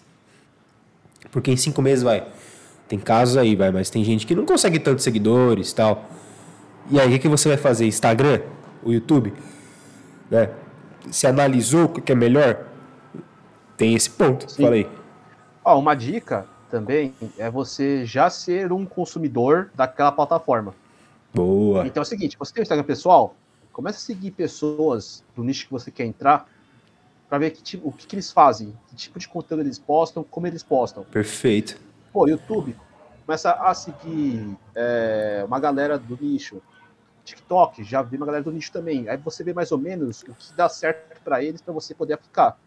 Porque 1.31 1.51
em 1.51 1.57
cinco 1.57 1.81
meses 1.81 2.03
vai. 2.03 2.27
Tem 2.87 2.99
casos 2.99 3.37
aí, 3.37 3.55
vai, 3.55 3.71
mas 3.71 3.89
tem 3.89 4.03
gente 4.03 4.25
que 4.25 4.33
não 4.35 4.45
consegue 4.45 4.79
tantos 4.79 5.03
seguidores 5.03 5.71
tal. 5.73 6.09
E 6.89 6.99
aí, 6.99 7.07
o 7.07 7.11
que, 7.11 7.19
que 7.19 7.27
você 7.27 7.49
vai 7.49 7.57
fazer? 7.57 7.85
Instagram? 7.85 8.41
O 8.83 8.93
YouTube? 8.93 9.33
Né? 10.31 10.49
Se 11.11 11.27
analisou 11.27 11.85
o 11.85 11.89
que 11.89 12.11
é 12.11 12.15
melhor? 12.15 12.65
Tem 13.77 13.93
esse 13.93 14.09
ponto, 14.09 14.51
Sim. 14.51 14.63
falei. 14.63 14.89
Ó, 15.63 15.79
uma 15.79 15.93
dica 15.93 16.47
também 16.69 17.13
é 17.37 17.49
você 17.49 18.05
já 18.05 18.29
ser 18.29 18.73
um 18.73 18.85
consumidor 18.85 19.69
daquela 19.75 20.11
plataforma. 20.11 20.73
Boa. 21.33 21.85
Então 21.85 22.01
é 22.01 22.05
o 22.05 22.05
seguinte, 22.05 22.35
você 22.37 22.53
tem 22.53 22.61
o 22.61 22.63
Instagram 22.63 22.83
pessoal, 22.83 23.35
começa 23.71 23.99
a 23.99 24.01
seguir 24.01 24.31
pessoas 24.31 25.23
do 25.35 25.43
nicho 25.43 25.65
que 25.65 25.71
você 25.71 25.91
quer 25.91 26.05
entrar 26.05 26.49
para 27.29 27.37
ver 27.37 27.51
que 27.51 27.61
tipo, 27.61 27.87
o 27.87 27.91
que, 27.91 28.07
que, 28.07 28.15
eles 28.15 28.31
fazem, 28.31 28.73
que 28.87 28.95
tipo 28.95 29.19
de 29.19 29.27
conteúdo 29.27 29.61
eles 29.61 29.77
postam, 29.77 30.23
como 30.23 30.47
eles 30.47 30.63
postam. 30.63 31.03
Perfeito. 31.03 31.79
Pô, 32.11 32.27
YouTube, 32.27 32.75
começa 33.25 33.51
a 33.51 33.73
seguir 33.73 34.57
é, 34.73 35.43
uma 35.45 35.59
galera 35.59 35.99
do 35.99 36.17
nicho. 36.19 36.61
TikTok, 37.23 37.83
já 37.83 38.01
vi 38.01 38.15
uma 38.15 38.25
galera 38.25 38.43
do 38.43 38.51
nicho 38.51 38.71
também. 38.71 39.09
Aí 39.09 39.17
você 39.17 39.43
vê 39.43 39.53
mais 39.53 39.71
ou 39.71 39.77
menos 39.77 40.23
o 40.23 40.33
que 40.33 40.53
dá 40.55 40.69
certo 40.69 41.21
para 41.21 41.43
eles 41.43 41.61
para 41.61 41.73
você 41.73 41.93
poder 41.93 42.13
aplicar. 42.13 42.57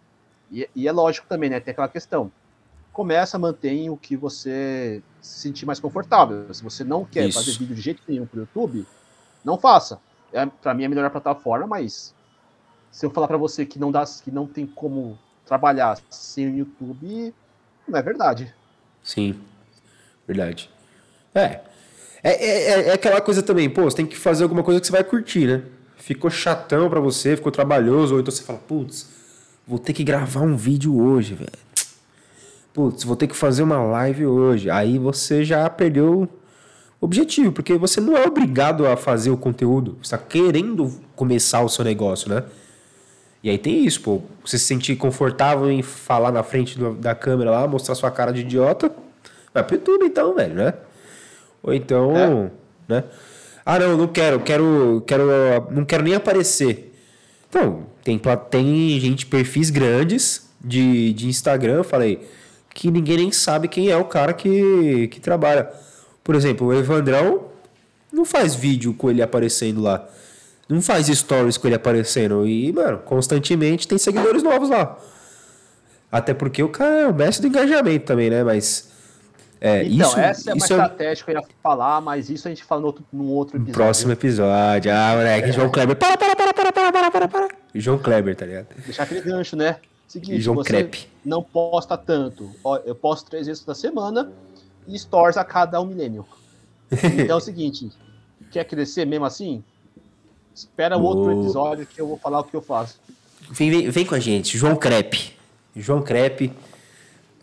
E, 0.50 0.68
e, 0.74 0.88
é 0.88 0.92
lógico 0.92 1.26
também, 1.28 1.48
né? 1.48 1.60
Tem 1.60 1.72
aquela 1.72 1.88
questão. 1.88 2.30
Começa, 2.92 3.38
mantém 3.38 3.88
o 3.88 3.96
que 3.96 4.16
você 4.16 5.02
se 5.20 5.40
sentir 5.40 5.64
mais 5.64 5.78
confortável. 5.78 6.52
Se 6.52 6.62
você 6.62 6.82
não 6.82 7.04
quer 7.04 7.28
Isso. 7.28 7.38
fazer 7.38 7.56
vídeo 7.58 7.74
de 7.74 7.80
jeito 7.80 8.02
nenhum 8.08 8.26
pro 8.26 8.40
YouTube, 8.40 8.86
não 9.44 9.56
faça. 9.56 10.00
É, 10.32 10.44
para 10.46 10.74
mim 10.74 10.82
é 10.82 10.86
a 10.86 10.88
melhor 10.88 11.10
plataforma, 11.10 11.66
mas 11.66 12.14
se 12.90 13.06
eu 13.06 13.10
falar 13.10 13.28
para 13.28 13.36
você 13.36 13.64
que 13.64 13.78
não 13.78 13.92
dá, 13.92 14.04
que 14.04 14.30
não 14.30 14.46
tem 14.46 14.66
como 14.66 15.18
trabalhar 15.46 15.98
sem 16.10 16.48
o 16.48 16.56
YouTube, 16.58 17.34
não 17.86 17.98
é 17.98 18.02
verdade. 18.02 18.54
Sim, 19.02 19.40
verdade. 20.26 20.70
É. 21.34 21.60
É, 22.22 22.30
é, 22.32 22.88
é 22.88 22.92
aquela 22.92 23.20
coisa 23.20 23.42
também, 23.42 23.70
pô, 23.70 23.84
você 23.84 23.96
tem 23.96 24.06
que 24.06 24.16
fazer 24.16 24.42
alguma 24.42 24.62
coisa 24.62 24.78
que 24.80 24.86
você 24.86 24.92
vai 24.92 25.02
curtir, 25.02 25.46
né? 25.46 25.64
Ficou 25.96 26.30
chatão 26.30 26.90
para 26.90 27.00
você, 27.00 27.36
ficou 27.36 27.50
trabalhoso, 27.50 28.14
ou 28.14 28.20
então 28.20 28.30
você 28.30 28.42
fala, 28.42 28.58
putz, 28.58 29.08
vou 29.70 29.78
ter 29.78 29.92
que 29.92 30.02
gravar 30.02 30.40
um 30.40 30.56
vídeo 30.56 31.00
hoje, 31.00 31.34
velho. 31.34 31.52
Putz, 32.74 33.04
vou 33.04 33.14
ter 33.14 33.28
que 33.28 33.36
fazer 33.36 33.62
uma 33.62 33.80
live 33.80 34.26
hoje. 34.26 34.68
Aí 34.68 34.98
você 34.98 35.44
já 35.44 35.70
perdeu 35.70 36.28
o 37.00 37.04
objetivo, 37.04 37.52
porque 37.52 37.74
você 37.78 38.00
não 38.00 38.16
é 38.16 38.26
obrigado 38.26 38.84
a 38.84 38.96
fazer 38.96 39.30
o 39.30 39.36
conteúdo. 39.36 39.96
Você 40.02 40.16
está 40.16 40.18
querendo 40.18 40.92
começar 41.14 41.62
o 41.62 41.68
seu 41.68 41.84
negócio, 41.84 42.28
né? 42.28 42.42
E 43.44 43.48
aí 43.48 43.58
tem 43.58 43.86
isso, 43.86 44.00
pô. 44.00 44.20
Você 44.44 44.58
se 44.58 44.64
sentir 44.64 44.96
confortável 44.96 45.70
em 45.70 45.82
falar 45.82 46.32
na 46.32 46.42
frente 46.42 46.76
do, 46.76 46.94
da 46.94 47.14
câmera 47.14 47.52
lá, 47.52 47.68
mostrar 47.68 47.94
sua 47.94 48.10
cara 48.10 48.32
de 48.32 48.40
idiota, 48.40 48.92
vai 49.54 49.62
pro 49.62 49.76
YouTube 49.76 50.04
então, 50.04 50.34
velho, 50.34 50.54
né? 50.54 50.74
Ou 51.62 51.72
então, 51.72 52.16
é. 52.16 52.50
né? 52.92 53.04
Ah, 53.64 53.78
não, 53.78 53.96
não 53.96 54.08
quero, 54.08 54.40
quero, 54.40 55.04
quero, 55.06 55.24
não 55.70 55.84
quero 55.84 56.02
nem 56.02 56.16
aparecer. 56.16 56.89
Então, 57.50 57.84
tem, 58.02 58.18
tem 58.48 59.00
gente, 59.00 59.26
perfis 59.26 59.68
grandes 59.68 60.48
de, 60.64 61.12
de 61.12 61.28
Instagram, 61.28 61.74
eu 61.74 61.84
falei, 61.84 62.26
que 62.72 62.90
ninguém 62.90 63.16
nem 63.16 63.32
sabe 63.32 63.66
quem 63.68 63.90
é 63.90 63.96
o 63.96 64.04
cara 64.04 64.32
que, 64.32 65.08
que 65.08 65.20
trabalha. 65.20 65.68
Por 66.22 66.34
exemplo, 66.36 66.68
o 66.68 66.72
Evandrão 66.72 67.48
não 68.12 68.24
faz 68.24 68.54
vídeo 68.54 68.94
com 68.94 69.10
ele 69.10 69.20
aparecendo 69.20 69.80
lá. 69.82 70.08
Não 70.68 70.80
faz 70.80 71.08
stories 71.08 71.56
com 71.56 71.66
ele 71.66 71.74
aparecendo. 71.74 72.46
E, 72.46 72.72
mano, 72.72 72.98
constantemente 72.98 73.88
tem 73.88 73.98
seguidores 73.98 74.42
novos 74.42 74.70
lá. 74.70 74.96
Até 76.12 76.32
porque 76.32 76.62
o 76.62 76.68
cara 76.68 77.02
é 77.02 77.08
o 77.08 77.14
mestre 77.14 77.48
do 77.48 77.52
engajamento 77.52 78.06
também, 78.06 78.30
né? 78.30 78.44
Mas. 78.44 78.89
É, 79.60 79.84
então, 79.84 80.08
isso, 80.08 80.18
essa 80.18 80.50
é 80.50 80.54
uma 80.54 80.56
isso 80.56 80.72
estratégia 80.72 81.24
que 81.24 81.30
eu 81.30 81.34
ia 81.34 81.44
falar, 81.62 82.00
mas 82.00 82.30
isso 82.30 82.48
a 82.48 82.50
gente 82.50 82.64
fala 82.64 82.80
no 82.80 82.86
outro, 82.86 83.04
num 83.12 83.28
outro 83.28 83.56
episódio. 83.58 83.74
Próximo 83.74 84.12
episódio. 84.12 84.90
Ah, 84.90 85.12
moleque, 85.14 85.50
é. 85.50 85.52
João 85.52 85.70
Kleber. 85.70 85.96
Para, 85.96 86.16
para, 86.16 86.34
para, 86.34 86.54
para, 86.54 86.72
para, 86.72 86.92
para, 86.92 87.10
para, 87.10 87.28
para. 87.28 87.48
João 87.74 87.98
Kleber, 87.98 88.34
tá 88.34 88.46
ligado? 88.46 88.68
Deixar 88.86 89.02
aquele 89.02 89.20
gancho, 89.20 89.56
né? 89.56 89.76
Seguinte, 90.08 90.40
João 90.40 90.56
você 90.56 90.68
Crepe. 90.70 91.08
não 91.24 91.42
posta 91.42 91.96
tanto. 91.96 92.50
Eu 92.86 92.94
posto 92.94 93.28
três 93.28 93.46
vezes 93.46 93.64
na 93.66 93.74
semana 93.74 94.32
e 94.88 94.98
stores 94.98 95.36
a 95.36 95.44
cada 95.44 95.80
um 95.80 95.84
milênio. 95.84 96.26
Então 96.90 97.36
é 97.36 97.38
o 97.38 97.40
seguinte, 97.40 97.90
quer 98.50 98.64
crescer 98.64 99.04
mesmo 99.04 99.24
assim? 99.26 99.62
Espera 100.54 100.96
o 100.96 101.02
outro 101.02 101.30
episódio 101.30 101.86
que 101.86 102.00
eu 102.00 102.08
vou 102.08 102.18
falar 102.18 102.40
o 102.40 102.44
que 102.44 102.56
eu 102.56 102.62
faço. 102.62 102.98
Vem, 103.50 103.70
vem, 103.70 103.90
vem 103.90 104.04
com 104.04 104.14
a 104.14 104.18
gente, 104.18 104.58
João 104.58 104.74
Crepe. 104.74 105.36
João 105.76 106.02
Crepe. 106.02 106.52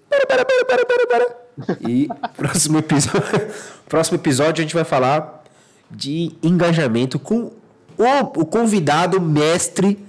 Para, 0.09 0.25
para, 0.25 0.43
para, 0.43 0.65
para, 0.65 0.85
para, 0.85 1.07
para. 1.07 1.46
E 1.87 2.07
próximo 2.35 2.79
episódio, 2.79 3.21
próximo 3.89 4.17
episódio 4.17 4.61
a 4.61 4.63
gente 4.63 4.75
vai 4.75 4.83
falar 4.83 5.43
de 5.89 6.33
engajamento 6.43 7.17
com 7.17 7.51
o, 7.97 8.41
o 8.41 8.45
convidado 8.45 9.19
mestre 9.19 10.05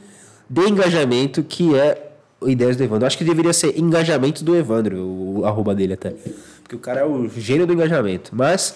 de 0.49 0.63
engajamento, 0.63 1.43
que 1.43 1.77
é 1.77 2.11
o 2.41 2.49
Ideias 2.49 2.77
do 2.77 2.85
Evandro. 2.85 3.07
Acho 3.07 3.19
que 3.19 3.25
deveria 3.25 3.53
ser 3.53 3.79
engajamento 3.79 4.45
do 4.45 4.57
Evandro, 4.57 4.99
o, 4.99 5.41
o 5.41 5.47
arroba 5.47 5.75
dele 5.75 5.95
até. 5.95 6.15
Porque 6.63 6.77
o 6.77 6.79
cara 6.79 7.01
é 7.01 7.05
o 7.05 7.29
gênio 7.29 7.67
do 7.67 7.73
engajamento. 7.73 8.31
Mas, 8.35 8.75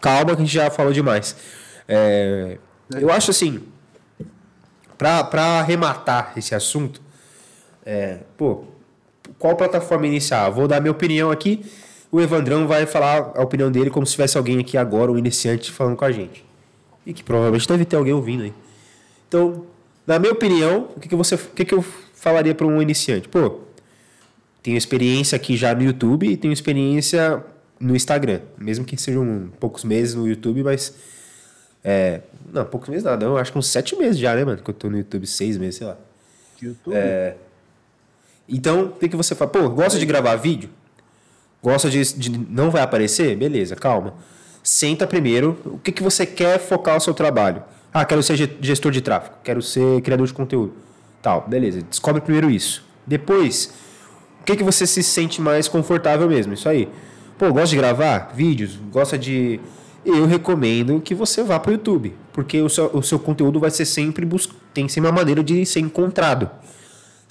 calma 0.00 0.36
que 0.36 0.42
a 0.42 0.44
gente 0.44 0.52
já 0.52 0.70
falou 0.70 0.92
demais. 0.92 1.36
É, 1.88 2.58
eu 2.94 3.10
acho 3.10 3.30
assim, 3.30 3.60
para 4.96 5.58
arrematar 5.58 6.32
esse 6.36 6.54
assunto, 6.54 7.00
é, 7.84 8.18
pô, 8.36 8.64
qual 9.38 9.56
plataforma 9.56 10.06
iniciar? 10.06 10.48
Vou 10.50 10.68
dar 10.68 10.80
minha 10.80 10.92
opinião 10.92 11.30
aqui. 11.30 11.64
O 12.12 12.20
Evandrão 12.20 12.68
vai 12.68 12.84
falar 12.84 13.32
a 13.34 13.42
opinião 13.42 13.72
dele 13.72 13.88
como 13.88 14.04
se 14.04 14.12
tivesse 14.12 14.36
alguém 14.36 14.60
aqui 14.60 14.76
agora, 14.76 15.10
um 15.10 15.16
iniciante, 15.16 15.72
falando 15.72 15.96
com 15.96 16.04
a 16.04 16.12
gente. 16.12 16.44
E 17.06 17.14
que 17.14 17.24
provavelmente 17.24 17.66
deve 17.66 17.86
ter 17.86 17.96
alguém 17.96 18.12
ouvindo 18.12 18.42
aí. 18.42 18.52
Então, 19.26 19.64
na 20.06 20.18
minha 20.18 20.30
opinião, 20.30 20.90
o 20.94 21.00
que, 21.00 21.08
que, 21.08 21.16
você, 21.16 21.36
o 21.36 21.38
que, 21.38 21.64
que 21.64 21.74
eu 21.74 21.82
falaria 22.14 22.54
para 22.54 22.66
um 22.66 22.82
iniciante? 22.82 23.30
Pô, 23.30 23.60
tenho 24.62 24.76
experiência 24.76 25.36
aqui 25.36 25.56
já 25.56 25.74
no 25.74 25.82
YouTube 25.82 26.28
e 26.28 26.36
tenho 26.36 26.52
experiência 26.52 27.42
no 27.80 27.96
Instagram. 27.96 28.40
Mesmo 28.58 28.84
que 28.84 28.94
sejam 28.98 29.50
poucos 29.58 29.82
meses 29.82 30.14
no 30.14 30.28
YouTube, 30.28 30.62
mas. 30.62 30.94
É, 31.82 32.20
não, 32.52 32.66
poucos 32.66 32.90
meses 32.90 33.04
nada. 33.04 33.24
Eu 33.24 33.38
acho 33.38 33.50
que 33.50 33.58
uns 33.58 33.68
sete 33.68 33.96
meses 33.96 34.18
já, 34.18 34.36
né, 34.36 34.44
mano? 34.44 34.62
Que 34.62 34.68
eu 34.68 34.74
tô 34.74 34.90
no 34.90 34.98
YouTube, 34.98 35.26
seis 35.26 35.56
meses, 35.56 35.76
sei 35.76 35.86
lá. 35.86 35.96
YouTube? 36.60 36.94
É, 36.94 37.36
então, 38.46 38.84
o 38.84 38.90
que, 38.90 39.08
que 39.08 39.16
você 39.16 39.34
fala? 39.34 39.50
Pô, 39.50 39.66
gosta 39.70 39.98
de 39.98 40.04
gravar 40.04 40.36
vídeo? 40.36 40.68
Gosta 41.62 41.88
de, 41.88 42.02
de. 42.14 42.30
Não 42.50 42.70
vai 42.70 42.82
aparecer? 42.82 43.36
Beleza, 43.36 43.76
calma. 43.76 44.14
Senta 44.62 45.06
primeiro. 45.06 45.56
O 45.64 45.78
que, 45.78 45.92
que 45.92 46.02
você 46.02 46.26
quer 46.26 46.58
focar 46.58 46.96
o 46.96 47.00
seu 47.00 47.14
trabalho? 47.14 47.62
Ah, 47.94 48.04
quero 48.04 48.22
ser 48.22 48.56
gestor 48.60 48.90
de 48.90 49.00
tráfego, 49.00 49.36
quero 49.44 49.60
ser 49.60 50.00
criador 50.00 50.26
de 50.26 50.32
conteúdo. 50.32 50.72
Tal, 51.20 51.46
beleza. 51.46 51.82
Descobre 51.82 52.20
primeiro 52.20 52.50
isso. 52.50 52.84
Depois, 53.06 53.72
o 54.40 54.44
que, 54.44 54.56
que 54.56 54.64
você 54.64 54.86
se 54.86 55.02
sente 55.02 55.40
mais 55.40 55.68
confortável 55.68 56.28
mesmo? 56.28 56.54
Isso 56.54 56.68
aí. 56.68 56.88
Pô, 57.38 57.52
gosta 57.52 57.68
de 57.68 57.76
gravar 57.76 58.32
vídeos? 58.34 58.76
Gosta 58.90 59.16
de. 59.18 59.60
Eu 60.04 60.26
recomendo 60.26 61.00
que 61.00 61.14
você 61.14 61.44
vá 61.44 61.60
para 61.60 61.70
o 61.70 61.72
YouTube, 61.74 62.12
porque 62.32 62.60
o 62.60 62.68
seu, 62.68 62.90
o 62.92 63.02
seu 63.02 63.20
conteúdo 63.20 63.60
vai 63.60 63.70
ser 63.70 63.84
sempre. 63.84 64.26
Bus... 64.26 64.48
Tem 64.74 64.88
sempre 64.88 65.08
uma 65.10 65.16
maneira 65.16 65.44
de 65.44 65.64
ser 65.64 65.78
encontrado. 65.80 66.50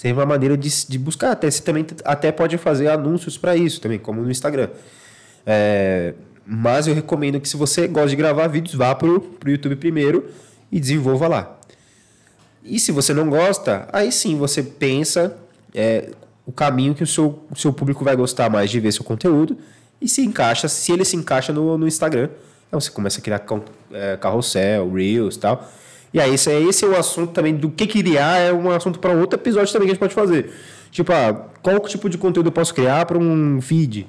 Sempre 0.02 0.18
uma 0.18 0.26
maneira 0.26 0.58
de, 0.58 0.68
de 0.88 0.98
buscar. 0.98 1.30
Até, 1.30 1.52
você 1.52 1.62
também 1.62 1.86
até 2.04 2.32
pode 2.32 2.58
fazer 2.58 2.88
anúncios 2.88 3.38
para 3.38 3.56
isso 3.56 3.80
também, 3.80 4.00
como 4.00 4.20
no 4.20 4.32
Instagram. 4.32 4.68
É, 5.46 6.16
mas 6.44 6.88
eu 6.88 6.96
recomendo 6.96 7.40
que 7.40 7.48
se 7.48 7.56
você 7.56 7.88
gosta 7.88 8.10
de 8.10 8.16
gravar 8.16 8.48
vídeos, 8.48 8.74
vá 8.74 8.96
para 8.96 9.08
o 9.08 9.24
YouTube 9.46 9.76
primeiro 9.76 10.28
e 10.72 10.80
desenvolva 10.80 11.28
lá. 11.28 11.60
E 12.64 12.80
se 12.80 12.92
você 12.92 13.14
não 13.14 13.30
gosta, 13.30 13.88
aí 13.94 14.12
sim 14.12 14.36
você 14.36 14.64
pensa 14.64 15.38
é, 15.72 16.10
o 16.48 16.52
caminho 16.52 16.96
que 16.96 17.04
o 17.04 17.08
seu, 17.08 17.46
o 17.52 17.56
seu 17.56 17.72
público 17.72 18.04
vai 18.04 18.16
gostar 18.16 18.50
mais 18.50 18.72
de 18.72 18.80
ver 18.80 18.92
seu 18.92 19.04
conteúdo 19.04 19.56
e 20.02 20.08
se 20.08 20.24
encaixa, 20.24 20.68
se 20.68 20.92
ele 20.92 21.06
se 21.06 21.16
encaixa 21.16 21.54
no, 21.54 21.78
no 21.78 21.88
Instagram, 21.88 22.28
então 22.68 22.82
você 22.82 22.90
começa 22.90 23.20
a 23.20 23.22
criar 23.22 23.46
é, 23.92 24.18
carrossel, 24.18 24.92
reels 24.92 25.36
e 25.36 25.40
tal. 25.40 25.72
E 26.14 26.20
aí 26.20 26.34
esse, 26.34 26.52
é, 26.52 26.62
esse 26.62 26.84
é 26.84 26.88
o 26.88 26.96
assunto 26.96 27.32
também 27.32 27.56
do 27.56 27.70
que 27.70 27.88
criar, 27.88 28.38
é 28.38 28.52
um 28.52 28.70
assunto 28.70 29.00
para 29.00 29.14
outro 29.14 29.40
episódio 29.40 29.72
também 29.72 29.88
que 29.88 29.92
a 29.92 29.94
gente 29.94 30.00
pode 30.00 30.14
fazer. 30.14 30.52
Tipo, 30.92 31.14
ah, 31.14 31.46
qual 31.62 31.80
tipo 31.82 32.10
de 32.10 32.18
conteúdo 32.18 32.48
eu 32.48 32.52
posso 32.52 32.74
criar 32.74 33.06
para 33.06 33.18
um 33.18 33.62
feed? 33.62 34.06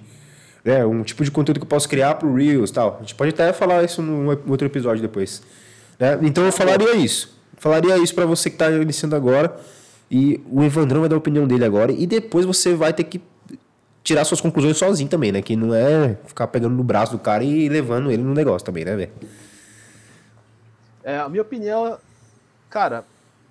Né? 0.64 0.84
Um 0.84 1.02
tipo 1.02 1.24
de 1.24 1.30
conteúdo 1.30 1.60
que 1.60 1.64
eu 1.64 1.68
posso 1.68 1.88
criar 1.88 2.14
para 2.16 2.26
o 2.26 2.34
Reels 2.34 2.70
tal. 2.70 2.96
A 2.98 3.02
gente 3.02 3.14
pode 3.14 3.30
até 3.30 3.52
falar 3.52 3.84
isso 3.84 4.02
num 4.02 4.28
outro 4.48 4.66
episódio 4.66 5.00
depois. 5.00 5.42
Né? 5.98 6.18
Então 6.22 6.44
eu 6.44 6.52
falaria 6.52 6.94
isso. 6.96 7.40
Falaria 7.56 7.96
isso 7.98 8.14
para 8.14 8.26
você 8.26 8.50
que 8.50 8.56
está 8.56 8.68
iniciando 8.72 9.14
agora 9.14 9.54
E 10.10 10.40
o 10.50 10.64
Evandrão 10.64 11.00
vai 11.00 11.08
dar 11.08 11.14
a 11.14 11.18
opinião 11.18 11.46
dele 11.46 11.64
agora. 11.64 11.92
E 11.92 12.06
depois 12.06 12.44
você 12.44 12.74
vai 12.74 12.92
ter 12.92 13.04
que 13.04 13.20
tirar 14.02 14.24
suas 14.24 14.40
conclusões 14.40 14.76
sozinho 14.76 15.08
também, 15.08 15.30
né? 15.30 15.40
Que 15.40 15.54
não 15.54 15.72
é 15.72 16.16
ficar 16.26 16.48
pegando 16.48 16.74
no 16.74 16.82
braço 16.82 17.12
do 17.12 17.18
cara 17.18 17.44
e 17.44 17.68
levando 17.68 18.10
ele 18.10 18.22
no 18.22 18.34
negócio 18.34 18.66
também, 18.66 18.84
né, 18.84 18.96
velho? 18.96 19.12
É, 21.04 21.18
a 21.18 21.28
minha 21.28 21.42
opinião, 21.42 21.98
cara, 22.70 23.04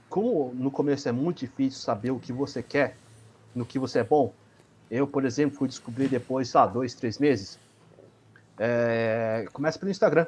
como 0.09 0.53
no 0.53 0.71
começo 0.71 1.07
é 1.07 1.11
muito 1.11 1.39
difícil 1.39 1.81
saber 1.81 2.11
o 2.11 2.19
que 2.19 2.31
você 2.31 2.61
quer, 2.63 2.97
no 3.53 3.65
que 3.65 3.79
você 3.79 3.99
é 3.99 4.03
bom, 4.03 4.33
eu, 4.89 5.07
por 5.07 5.25
exemplo, 5.25 5.57
fui 5.57 5.67
descobrir 5.67 6.07
depois, 6.07 6.49
sei 6.49 6.59
lá, 6.59 6.67
dois, 6.67 6.93
três 6.93 7.17
meses. 7.17 7.57
É, 8.59 9.47
começa 9.53 9.79
pelo 9.79 9.89
Instagram. 9.89 10.25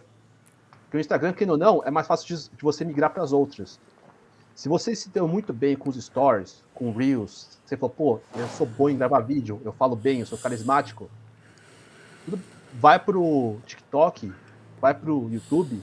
Porque 0.83 0.97
o 0.97 0.99
Instagram, 0.99 1.33
quem 1.33 1.49
ou 1.49 1.57
não, 1.57 1.83
é 1.83 1.91
mais 1.91 2.07
fácil 2.07 2.27
de, 2.27 2.49
de 2.49 2.61
você 2.61 2.85
migrar 2.85 3.11
para 3.11 3.23
as 3.23 3.33
outras. 3.33 3.79
Se 4.55 4.69
você 4.69 4.95
se 4.95 5.09
deu 5.09 5.27
muito 5.27 5.51
bem 5.51 5.75
com 5.75 5.89
os 5.89 6.01
stories, 6.01 6.63
com 6.73 6.91
reels, 6.91 7.57
você 7.65 7.75
falou, 7.75 7.89
pô, 7.89 8.19
eu 8.35 8.47
sou 8.49 8.67
bom 8.67 8.89
em 8.89 8.97
gravar 8.97 9.19
vídeo, 9.21 9.59
eu 9.65 9.73
falo 9.73 9.95
bem, 9.95 10.19
eu 10.19 10.25
sou 10.25 10.37
carismático, 10.37 11.09
vai 12.73 12.99
pro 12.99 13.57
TikTok, 13.65 14.31
vai 14.79 14.93
pro 14.93 15.29
YouTube. 15.31 15.81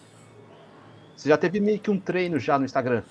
Você 1.21 1.29
já 1.29 1.37
teve 1.37 1.61
meio 1.61 1.79
que 1.79 1.91
um 1.91 2.01
treino 2.01 2.39
já 2.39 2.59
no 2.59 2.65
Instagram. 2.65 3.03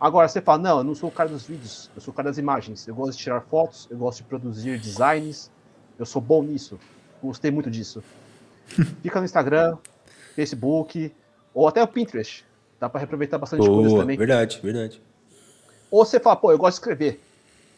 Agora 0.00 0.26
você 0.26 0.40
fala, 0.40 0.58
não, 0.58 0.78
eu 0.78 0.84
não 0.84 0.96
sou 0.96 1.08
o 1.08 1.12
cara 1.12 1.28
dos 1.28 1.46
vídeos, 1.46 1.88
eu 1.94 2.02
sou 2.02 2.12
o 2.12 2.16
cara 2.16 2.28
das 2.28 2.38
imagens. 2.38 2.88
Eu 2.88 2.94
gosto 2.96 3.16
de 3.16 3.22
tirar 3.22 3.40
fotos, 3.42 3.86
eu 3.88 3.96
gosto 3.96 4.18
de 4.18 4.24
produzir 4.24 4.80
designs, 4.80 5.48
eu 5.96 6.04
sou 6.04 6.20
bom 6.20 6.42
nisso. 6.42 6.76
Gostei 7.22 7.52
muito 7.52 7.70
disso. 7.70 8.02
Fica 9.00 9.20
no 9.20 9.24
Instagram, 9.24 9.78
Facebook, 10.34 11.14
ou 11.54 11.68
até 11.68 11.80
o 11.80 11.86
Pinterest. 11.86 12.44
Dá 12.80 12.88
para 12.88 12.98
reaproveitar 12.98 13.38
bastante 13.38 13.64
Boa, 13.64 13.80
coisas 13.80 13.96
também. 13.96 14.16
Verdade, 14.16 14.58
verdade. 14.60 15.00
Ou 15.92 16.04
você 16.04 16.18
fala, 16.18 16.34
pô, 16.34 16.50
eu 16.50 16.58
gosto 16.58 16.74
de 16.74 16.80
escrever. 16.80 17.20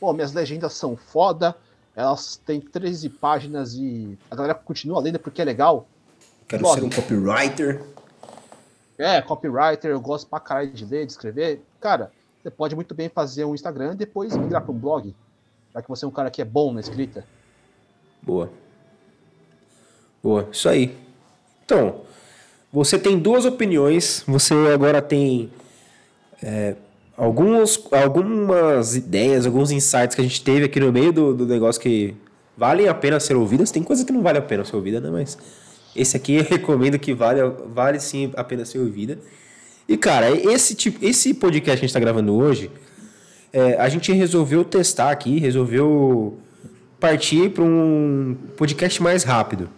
Pô, 0.00 0.14
minhas 0.14 0.33
legendas 0.33 0.72
são 0.72 0.96
foda, 0.96 1.54
elas 1.94 2.37
têm 2.37 2.59
13 2.59 3.11
páginas 3.11 3.74
e 3.74 4.18
a 4.30 4.35
galera 4.35 4.54
continua 4.54 4.98
lendo 4.98 5.18
porque 5.18 5.42
é 5.42 5.44
legal. 5.44 5.87
Quero 6.48 6.62
Blog. 6.62 6.80
ser 6.80 6.87
um 6.87 6.90
copywriter. 6.90 7.99
É, 9.00 9.22
copywriter, 9.22 9.90
eu 9.90 10.00
gosto 10.00 10.28
pra 10.28 10.38
caralho 10.38 10.70
de 10.70 10.84
ler, 10.84 11.06
de 11.06 11.12
escrever. 11.12 11.62
Cara, 11.80 12.12
você 12.42 12.50
pode 12.50 12.74
muito 12.76 12.94
bem 12.94 13.08
fazer 13.08 13.46
um 13.46 13.54
Instagram 13.54 13.94
e 13.94 13.96
depois 13.96 14.36
migrar 14.36 14.62
para 14.62 14.72
um 14.72 14.78
blog. 14.78 15.14
Já 15.72 15.80
que 15.80 15.88
você 15.88 16.04
é 16.04 16.08
um 16.08 16.10
cara 16.10 16.30
que 16.30 16.42
é 16.42 16.44
bom 16.44 16.70
na 16.70 16.80
escrita. 16.80 17.24
Boa. 18.20 18.50
Boa, 20.22 20.46
isso 20.52 20.68
aí. 20.68 20.94
Então, 21.64 22.02
você 22.70 22.98
tem 22.98 23.18
duas 23.18 23.46
opiniões, 23.46 24.22
você 24.26 24.52
agora 24.74 25.00
tem 25.00 25.50
é, 26.42 26.76
alguns, 27.16 27.82
algumas 27.90 28.96
ideias, 28.96 29.46
alguns 29.46 29.70
insights 29.70 30.14
que 30.14 30.20
a 30.20 30.24
gente 30.24 30.44
teve 30.44 30.66
aqui 30.66 30.78
no 30.78 30.92
meio 30.92 31.10
do, 31.10 31.34
do 31.34 31.46
negócio 31.46 31.80
que 31.80 32.14
valem 32.54 32.86
a 32.86 32.94
pena 32.94 33.18
ser 33.18 33.34
ouvidas. 33.34 33.70
Tem 33.70 33.82
coisa 33.82 34.04
que 34.04 34.12
não 34.12 34.20
vale 34.20 34.36
a 34.36 34.42
pena 34.42 34.62
ser 34.62 34.76
ouvida, 34.76 35.00
né? 35.00 35.08
Mas 35.08 35.38
esse 35.94 36.16
aqui 36.16 36.37
eu 36.37 36.44
recomendo 36.48 36.98
que 36.98 37.12
vale, 37.14 37.40
vale 37.66 38.00
sim 38.00 38.33
a 38.37 38.44
pena 38.44 38.64
ser 38.64 38.79
ouvida. 38.79 39.18
E, 39.88 39.96
cara, 39.96 40.31
esse, 40.31 40.74
tipo, 40.74 41.05
esse 41.05 41.35
podcast 41.35 41.64
que 41.64 41.70
a 41.70 41.74
gente 41.74 41.85
está 41.87 41.98
gravando 41.98 42.35
hoje, 42.35 42.70
é, 43.53 43.74
a 43.74 43.88
gente 43.88 44.12
resolveu 44.12 44.64
testar 44.64 45.11
aqui, 45.11 45.38
resolveu 45.38 46.38
partir 47.00 47.50
para 47.50 47.64
um 47.64 48.37
podcast 48.57 49.03
mais 49.03 49.24
rápido. 49.24 49.68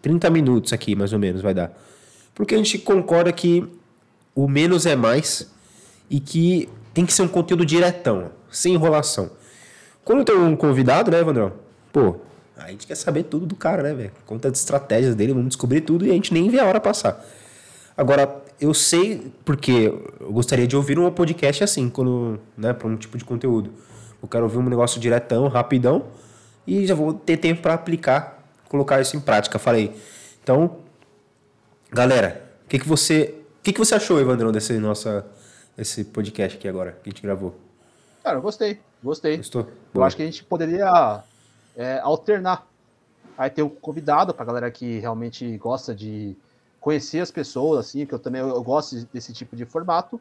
30 0.00 0.30
minutos 0.30 0.72
aqui, 0.72 0.96
mais 0.96 1.12
ou 1.12 1.18
menos, 1.18 1.42
vai 1.42 1.52
dar. 1.52 1.78
Porque 2.34 2.54
a 2.54 2.58
gente 2.58 2.78
concorda 2.78 3.30
que 3.32 3.66
o 4.34 4.48
menos 4.48 4.86
é 4.86 4.96
mais 4.96 5.50
e 6.08 6.20
que 6.20 6.68
tem 6.94 7.04
que 7.04 7.12
ser 7.12 7.22
um 7.22 7.28
conteúdo 7.28 7.66
diretão, 7.66 8.30
sem 8.50 8.74
enrolação. 8.74 9.30
Quando 10.04 10.24
tem 10.24 10.34
um 10.34 10.56
convidado, 10.56 11.10
né, 11.10 11.20
Evandrão? 11.20 11.52
Pô, 11.92 12.16
a 12.64 12.68
gente 12.70 12.86
quer 12.86 12.94
saber 12.94 13.24
tudo 13.24 13.46
do 13.46 13.54
cara, 13.54 13.82
né, 13.82 13.94
velho? 13.94 14.12
Conta 14.26 14.48
as 14.48 14.58
estratégias 14.58 15.14
dele, 15.14 15.32
vamos 15.32 15.48
descobrir 15.48 15.80
tudo 15.80 16.06
e 16.06 16.10
a 16.10 16.14
gente 16.14 16.32
nem 16.32 16.48
vê 16.48 16.58
a 16.58 16.66
hora 16.66 16.80
passar. 16.80 17.24
Agora, 17.96 18.42
eu 18.60 18.72
sei 18.74 19.32
porque 19.44 19.92
eu 20.20 20.32
gostaria 20.32 20.66
de 20.66 20.76
ouvir 20.76 20.98
um 20.98 21.10
podcast 21.10 21.64
assim, 21.64 21.88
quando, 21.88 22.38
né, 22.56 22.72
para 22.72 22.88
um 22.88 22.96
tipo 22.96 23.16
de 23.16 23.24
conteúdo. 23.24 23.72
Eu 24.22 24.28
quero 24.28 24.44
ouvir 24.44 24.58
um 24.58 24.68
negócio 24.68 25.00
diretão, 25.00 25.48
rapidão 25.48 26.06
e 26.66 26.86
já 26.86 26.94
vou 26.94 27.12
ter 27.12 27.38
tempo 27.38 27.62
para 27.62 27.74
aplicar, 27.74 28.44
colocar 28.68 29.00
isso 29.00 29.16
em 29.16 29.20
prática. 29.20 29.58
Falei. 29.58 29.94
Então, 30.42 30.76
galera, 31.90 32.42
o 32.64 32.68
que, 32.68 32.78
que 32.78 32.86
você, 32.86 33.34
o 33.58 33.62
que, 33.62 33.72
que 33.72 33.78
você 33.78 33.94
achou, 33.94 34.20
Evandrão, 34.20 34.52
desse 34.52 34.74
nossa 34.74 35.26
esse 35.78 36.04
podcast 36.04 36.58
aqui 36.58 36.68
agora 36.68 36.98
que 37.02 37.08
a 37.08 37.12
gente 37.12 37.22
gravou? 37.22 37.58
Cara, 38.22 38.36
eu 38.36 38.42
gostei, 38.42 38.78
gostei. 39.02 39.38
Gostou? 39.38 39.66
Eu 39.94 40.04
acho 40.04 40.16
que 40.16 40.22
a 40.22 40.26
gente 40.26 40.44
poderia 40.44 41.22
é, 41.76 41.98
alternar. 42.00 42.66
Aí 43.36 43.48
ter 43.48 43.62
um 43.62 43.68
convidado 43.68 44.34
pra 44.34 44.44
galera 44.44 44.70
que 44.70 44.98
realmente 44.98 45.56
gosta 45.56 45.94
de 45.94 46.36
conhecer 46.80 47.20
as 47.20 47.30
pessoas, 47.30 47.86
assim, 47.86 48.04
que 48.06 48.12
eu 48.12 48.18
também 48.18 48.40
eu 48.40 48.62
gosto 48.62 49.06
desse 49.12 49.32
tipo 49.32 49.56
de 49.56 49.64
formato. 49.64 50.20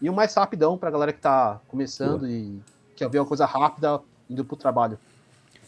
E 0.00 0.08
o 0.08 0.12
mais 0.12 0.34
rapidão 0.34 0.78
pra 0.78 0.90
galera 0.90 1.12
que 1.12 1.20
tá 1.20 1.60
começando 1.68 2.26
e 2.28 2.60
quer 2.94 3.08
ver 3.08 3.18
uma 3.18 3.26
coisa 3.26 3.44
rápida 3.46 4.00
indo 4.28 4.44
pro 4.44 4.56
trabalho. 4.56 4.98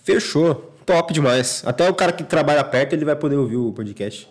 Fechou. 0.03 0.73
Top 0.87 1.12
demais. 1.12 1.62
Até 1.64 1.88
o 1.88 1.95
cara 1.95 2.12
que 2.12 2.25
trabalha 2.25 2.64
perto, 2.64 2.95
ele 2.95 3.05
vai 3.05 3.14
poder 3.14 3.37
ouvir 3.37 3.57
o 3.57 3.73
podcast. 3.73 4.29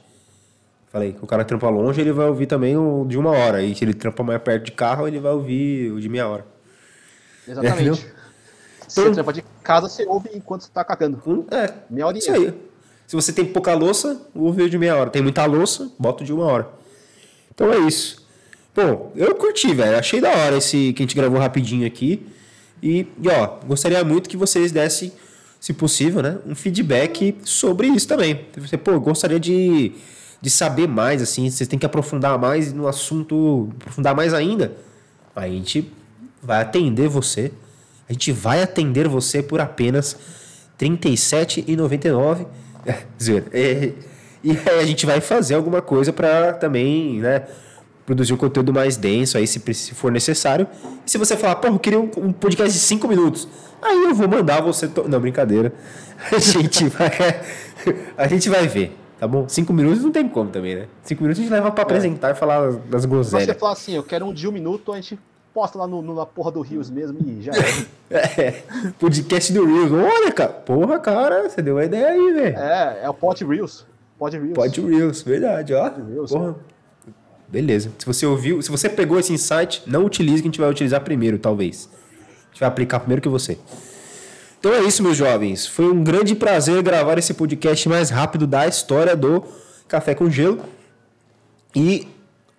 Falei, 0.90 1.16
o 1.22 1.28
cara 1.28 1.46
trampa 1.46 1.70
longe, 1.70 2.02
ele 2.02 2.12
vai 2.12 2.28
ouvir 2.28 2.48
também 2.48 2.76
o 2.76 3.06
de 3.08 3.18
uma 3.18 3.32
hora. 3.32 3.62
E 3.62 3.76
se 3.76 3.84
ele 3.84 3.94
trampa 3.94 4.24
mais 4.24 4.42
perto 4.42 4.66
de 4.66 4.72
carro, 4.72 5.08
ele 5.08 5.20
vai 5.20 5.32
ouvir 5.32 5.92
o 5.92 6.02
de 6.02 6.10
meia 6.10 6.28
hora. 6.28 6.46
Exatamente. 7.48 8.02
viu? 8.02 8.19
Se 8.90 9.02
você 9.02 9.12
trampa 9.12 9.34
de 9.34 9.44
casa, 9.64 9.88
você 9.88 10.06
ouve 10.06 10.30
enquanto 10.34 10.62
você 10.62 10.70
tá 10.74 10.84
cagando. 10.84 11.22
Hum, 11.26 11.46
É, 11.52 11.74
Meia 11.90 12.08
horinha. 12.08 12.20
isso 12.20 12.32
aí. 12.32 12.54
Se 13.08 13.16
você 13.16 13.32
tem 13.34 13.46
pouca 13.46 13.74
louça, 13.74 14.22
ouve 14.36 14.70
de 14.70 14.78
meia 14.78 14.96
hora. 14.96 15.10
Tem 15.10 15.22
muita 15.22 15.46
louça, 15.46 15.92
bota 15.98 16.24
de 16.24 16.32
uma 16.32 16.46
hora. 16.46 16.70
Então 17.54 17.72
é 17.74 17.80
isso. 17.80 18.28
Bom, 18.76 19.12
eu 19.16 19.34
curti, 19.36 19.74
velho. 19.74 19.98
Achei 19.98 20.22
da 20.22 20.30
hora 20.30 20.58
esse 20.58 20.94
que 20.94 21.02
a 21.02 21.06
gente 21.06 21.16
gravou 21.16 21.40
rapidinho 21.40 21.88
aqui. 21.88 22.26
E, 22.82 23.08
e, 23.22 23.28
ó, 23.28 23.58
gostaria 23.66 24.04
muito 24.04 24.30
que 24.30 24.38
vocês 24.38 24.72
dessem, 24.72 25.12
se 25.60 25.74
possível, 25.74 26.22
né, 26.22 26.38
um 26.46 26.56
feedback 26.56 27.36
sobre 27.44 27.88
isso 27.88 28.08
também. 28.08 28.46
Você, 28.58 28.78
pô, 28.78 29.00
gostaria 29.00 29.40
de, 29.40 29.92
de 30.42 30.50
saber 30.50 30.88
mais, 30.88 31.22
assim, 31.22 31.50
vocês 31.50 31.68
têm 31.68 31.78
que 31.78 31.86
aprofundar 31.86 32.38
mais 32.40 32.72
no 32.72 32.88
assunto, 32.88 33.70
aprofundar 33.82 34.16
mais 34.16 34.34
ainda. 34.34 34.72
A 35.36 35.48
gente 35.48 35.92
vai 36.42 36.62
atender 36.62 37.10
você. 37.10 37.52
A 38.10 38.14
gente 38.14 38.32
vai 38.32 38.64
atender 38.64 39.08
você 39.08 39.44
por 39.44 39.62
apenas 39.62 40.14
R$ 40.80 40.90
37,99. 40.90 42.48
É. 42.86 43.04
É, 43.54 43.94
e 44.44 44.52
aí 44.52 44.80
a 44.80 44.86
gente 44.86 45.06
vai 45.06 45.22
fazer 45.22 45.54
alguma 45.54 45.82
coisa 45.82 46.12
para 46.12 46.54
também, 46.54 47.20
né, 47.20 47.46
produzir 48.06 48.34
um 48.34 48.38
conteúdo 48.38 48.74
mais 48.74 48.98
denso 48.98 49.38
aí, 49.38 49.46
se, 49.46 49.62
se 49.74 49.94
for 49.94 50.12
necessário. 50.12 50.68
E 51.06 51.12
se 51.12 51.20
você 51.20 51.38
falar, 51.38 51.58
pô, 51.58 51.68
eu 51.68 51.78
queria 51.78 52.00
um, 52.00 52.10
um 52.18 52.32
podcast 52.32 52.74
de 52.74 52.80
5 52.80 53.08
minutos, 53.08 53.48
aí 53.80 54.06
eu 54.06 54.16
vou 54.16 54.28
mandar 54.28 54.62
você. 54.62 54.88
To... 54.88 55.08
Não, 55.08 55.20
brincadeira. 55.20 55.72
A 56.32 56.40
gente 56.40 56.86
vai. 56.88 57.42
A 58.18 58.28
gente 58.28 58.50
vai 58.50 58.68
ver, 58.68 58.98
tá 59.20 59.28
bom? 59.28 59.48
5 59.48 59.72
minutos 59.72 60.04
não 60.04 60.12
tem 60.12 60.28
como 60.28 60.50
também, 60.50 60.76
né? 60.76 60.88
5 61.04 61.22
minutos 61.22 61.40
a 61.40 61.44
gente 61.44 61.52
leva 61.52 61.72
pra 61.72 61.84
apresentar 61.84 62.32
e 62.32 62.36
falar 62.36 62.72
das 62.72 63.04
Se 63.04 63.08
você 63.08 63.08
groselhas. 63.08 63.58
falar 63.58 63.72
assim, 63.72 63.96
eu 63.96 64.04
quero 64.04 64.26
um 64.26 64.34
de 64.34 64.48
um 64.48 64.52
minuto, 64.52 64.92
a 64.92 64.96
gente 64.96 65.18
posta 65.60 65.78
lá 65.78 65.86
no, 65.86 66.02
no- 66.02 66.16
na 66.16 66.26
porra 66.26 66.52
do 66.52 66.62
Rios 66.62 66.90
mesmo 66.90 67.18
e 67.26 67.42
já 67.42 67.52
é. 67.52 67.86
É, 68.42 68.64
podcast 68.98 69.52
do 69.54 69.66
Reels. 69.66 69.92
Olha, 69.92 70.32
cara. 70.32 70.50
Porra, 70.52 70.98
cara, 71.00 71.48
você 71.50 71.62
deu 71.62 71.76
uma 71.76 71.84
ideia 71.86 72.08
aí, 72.08 72.34
velho. 72.34 72.58
É, 72.58 73.00
é 73.04 73.10
o 73.10 73.14
Pod 73.14 73.44
Reels. 73.46 73.86
Pod 74.18 74.36
Reels. 74.38 74.54
Pod 74.56 74.82
Reels, 74.82 75.22
verdade, 75.22 75.74
ó. 75.76 75.90
Pod 75.92 76.12
Reels, 76.12 76.32
Porra. 76.32 76.56
Beleza. 77.48 77.92
Se 78.00 78.06
você 78.06 78.26
ouviu, 78.26 78.62
se 78.62 78.72
você 78.72 78.88
pegou 78.90 79.20
esse 79.20 79.32
insight, 79.34 79.84
não 79.86 80.06
utilize 80.06 80.38
que 80.42 80.48
a 80.48 80.50
gente 80.52 80.60
vai 80.60 80.70
utilizar 80.72 81.02
primeiro, 81.02 81.38
talvez. 81.38 81.88
A 81.92 82.52
gente 82.52 82.60
vai 82.62 82.70
aplicar 82.70 83.00
primeiro 83.00 83.22
que 83.22 83.30
você. 83.30 83.60
Então 84.60 84.74
é 84.74 84.82
isso, 84.82 85.04
meus 85.04 85.16
jovens. 85.18 85.68
Foi 85.68 85.86
um 85.86 86.04
grande 86.04 86.34
prazer 86.36 86.82
gravar 86.82 87.18
esse 87.20 87.34
podcast 87.36 87.88
mais 87.88 88.10
rápido 88.10 88.48
da 88.48 88.66
história 88.68 89.16
do 89.16 89.44
Café 89.88 90.16
com 90.16 90.30
Gelo. 90.30 90.60
E 91.76 92.08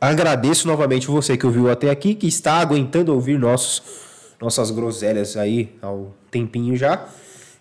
agradeço 0.01 0.67
novamente 0.67 1.07
você 1.07 1.37
que 1.37 1.47
ouviu 1.47 1.71
até 1.71 1.91
aqui, 1.91 2.15
que 2.15 2.27
está 2.27 2.55
aguentando 2.55 3.13
ouvir 3.13 3.39
nossos, 3.39 3.83
nossas 4.41 4.71
groselhas 4.71 5.37
aí 5.37 5.77
há 5.83 5.91
um 5.91 6.11
tempinho 6.31 6.77
já. 6.77 7.09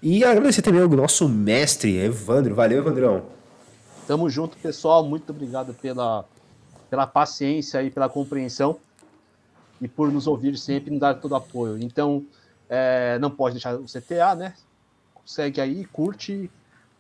E 0.01 0.23
agradecer 0.23 0.61
também 0.61 0.81
ao 0.81 0.87
nosso 0.87 1.27
mestre, 1.27 1.97
Evandro. 1.97 2.55
Valeu, 2.55 2.79
Evandrão. 2.79 3.23
Tamo 4.07 4.29
junto, 4.29 4.57
pessoal. 4.57 5.03
Muito 5.03 5.29
obrigado 5.31 5.73
pela, 5.73 6.23
pela 6.89 7.05
paciência 7.05 7.83
e 7.83 7.91
pela 7.91 8.07
compreensão 8.07 8.77
e 9.81 9.87
por 9.87 10.11
nos 10.11 10.25
ouvir 10.25 10.57
sempre 10.57 10.89
e 10.89 10.91
nos 10.91 11.01
dar 11.01 11.15
todo 11.15 11.35
apoio. 11.35 11.77
Então, 11.81 12.25
é, 12.69 13.19
não 13.19 13.29
pode 13.29 13.55
deixar 13.55 13.75
o 13.75 13.85
CTA, 13.85 14.35
né? 14.35 14.53
Segue 15.25 15.59
aí, 15.59 15.85
curte, 15.85 16.49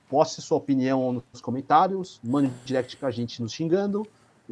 poste 0.09 0.41
sua 0.41 0.57
opinião 0.57 1.23
nos 1.31 1.41
comentários, 1.41 2.19
mande 2.23 2.51
direct 2.65 2.97
pra 2.97 3.11
gente 3.11 3.41
nos 3.41 3.53
xingando, 3.53 4.05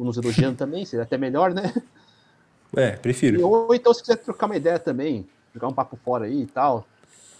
nos 0.04 0.16
elogiando 0.16 0.56
também, 0.56 0.84
seria 0.84 1.02
até 1.04 1.16
melhor, 1.18 1.52
né? 1.52 1.72
É, 2.76 2.90
E, 2.94 2.96
prefiro. 2.98 3.46
ou 3.46 3.74
então, 3.74 3.92
se 3.94 4.00
quiser 4.02 4.16
trocar 4.16 4.46
uma 4.46 4.56
ideia 4.56 4.78
também, 4.78 5.26
jogar 5.54 5.68
um 5.68 5.72
papo 5.72 5.98
fora 6.04 6.26
aí 6.26 6.42
e 6.42 6.46
tal, 6.46 6.86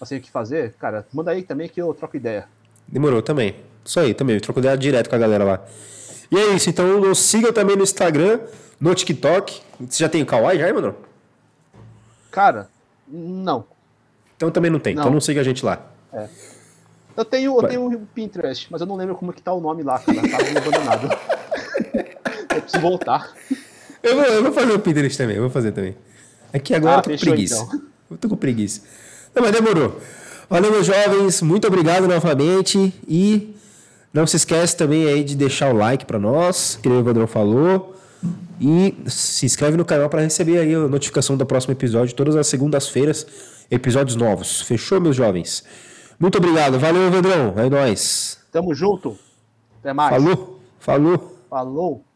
sei 0.04 0.18
o 0.18 0.20
que 0.20 0.30
fazer, 0.30 0.72
cara, 0.74 1.06
manda 1.12 1.30
aí 1.30 1.42
também 1.42 1.68
que 1.68 1.80
eu 1.80 1.92
troco 1.94 2.16
ideia. 2.16 2.48
Demorou 2.86 3.20
também. 3.22 3.56
Isso 3.84 4.00
aí, 4.00 4.14
também. 4.14 4.36
Eu 4.36 4.40
troco 4.40 4.60
ideia 4.60 4.76
direto 4.76 5.08
com 5.10 5.16
a 5.16 5.18
galera 5.18 5.44
lá. 5.44 5.64
E 6.30 6.36
é 6.36 6.54
isso, 6.54 6.68
então 6.70 7.00
nos 7.00 7.18
siga 7.18 7.52
também 7.52 7.76
no 7.76 7.82
Instagram, 7.82 8.40
no 8.80 8.94
TikTok. 8.94 9.60
Você 9.80 10.02
já 10.04 10.08
tem 10.08 10.22
o 10.22 10.26
Kawaii 10.26 10.58
já, 10.58 10.72
mano? 10.72 10.94
Cara, 12.30 12.68
não. 13.06 13.64
Então 14.36 14.50
também 14.50 14.70
não 14.70 14.78
tem. 14.78 14.92
Então 14.92 15.06
Não. 15.06 15.14
não 15.14 15.20
siga 15.20 15.40
a 15.40 15.44
gente 15.44 15.64
lá. 15.64 15.82
Eu 17.16 17.24
tenho, 17.24 17.60
eu 17.60 17.68
tenho 17.68 17.86
o 17.86 18.06
Pinterest, 18.06 18.68
mas 18.70 18.80
eu 18.80 18.86
não 18.86 18.94
lembro 18.94 19.16
como 19.16 19.32
que 19.32 19.42
tá 19.42 19.52
o 19.52 19.60
nome 19.60 19.82
lá, 19.82 19.98
cara. 19.98 20.20
Tá 20.20 20.38
meio 20.44 20.58
abandonado. 20.58 21.08
eu 22.58 22.62
preciso 22.62 22.82
voltar. 22.82 23.32
Eu 24.00 24.14
vou, 24.14 24.24
eu 24.24 24.42
vou 24.44 24.52
fazer 24.52 24.72
o 24.72 24.78
Pinterest 24.78 25.18
também, 25.18 25.34
eu 25.34 25.42
vou 25.42 25.50
fazer 25.50 25.72
também. 25.72 25.96
Aqui 26.54 26.72
agora 26.72 26.94
Ah, 26.94 26.98
eu 26.98 27.02
tô 27.02 27.10
com 27.10 27.16
preguiça. 27.18 27.62
então. 27.66 27.82
Eu 28.08 28.16
tô 28.16 28.28
com 28.28 28.36
preguiça. 28.36 28.82
Não, 29.34 29.42
mas 29.42 29.50
demorou. 29.52 30.00
Valeu, 30.48 30.70
meus 30.70 30.86
jovens. 30.86 31.42
Muito 31.42 31.66
obrigado 31.66 32.06
novamente. 32.06 32.94
E 33.08 33.56
não 34.14 34.24
se 34.24 34.36
esquece 34.36 34.76
também 34.76 35.04
aí 35.04 35.24
de 35.24 35.34
deixar 35.34 35.74
o 35.74 35.76
like 35.76 36.06
pra 36.06 36.16
nós, 36.16 36.78
que 36.80 36.88
o 36.88 36.96
Evandrão 36.96 37.26
falou. 37.26 37.96
E 38.60 38.94
se 39.08 39.44
inscreve 39.44 39.76
no 39.76 39.84
canal 39.84 40.08
para 40.08 40.22
receber 40.22 40.58
aí 40.60 40.74
a 40.74 40.86
notificação 40.86 41.36
do 41.36 41.44
próximo 41.44 41.72
episódio, 41.72 42.14
todas 42.14 42.36
as 42.36 42.46
segundas-feiras, 42.46 43.26
episódios 43.68 44.14
novos. 44.14 44.60
Fechou, 44.62 45.00
meus 45.00 45.16
jovens? 45.16 45.64
Muito 46.20 46.38
obrigado. 46.38 46.78
Valeu, 46.78 47.08
Evandrão. 47.08 47.54
É 47.56 47.68
nóis. 47.68 48.38
Tamo 48.52 48.72
junto. 48.76 49.18
Até 49.80 49.92
mais. 49.92 50.10
Falou. 50.14 50.60
Falou. 50.78 51.38
Falou. 51.50 52.07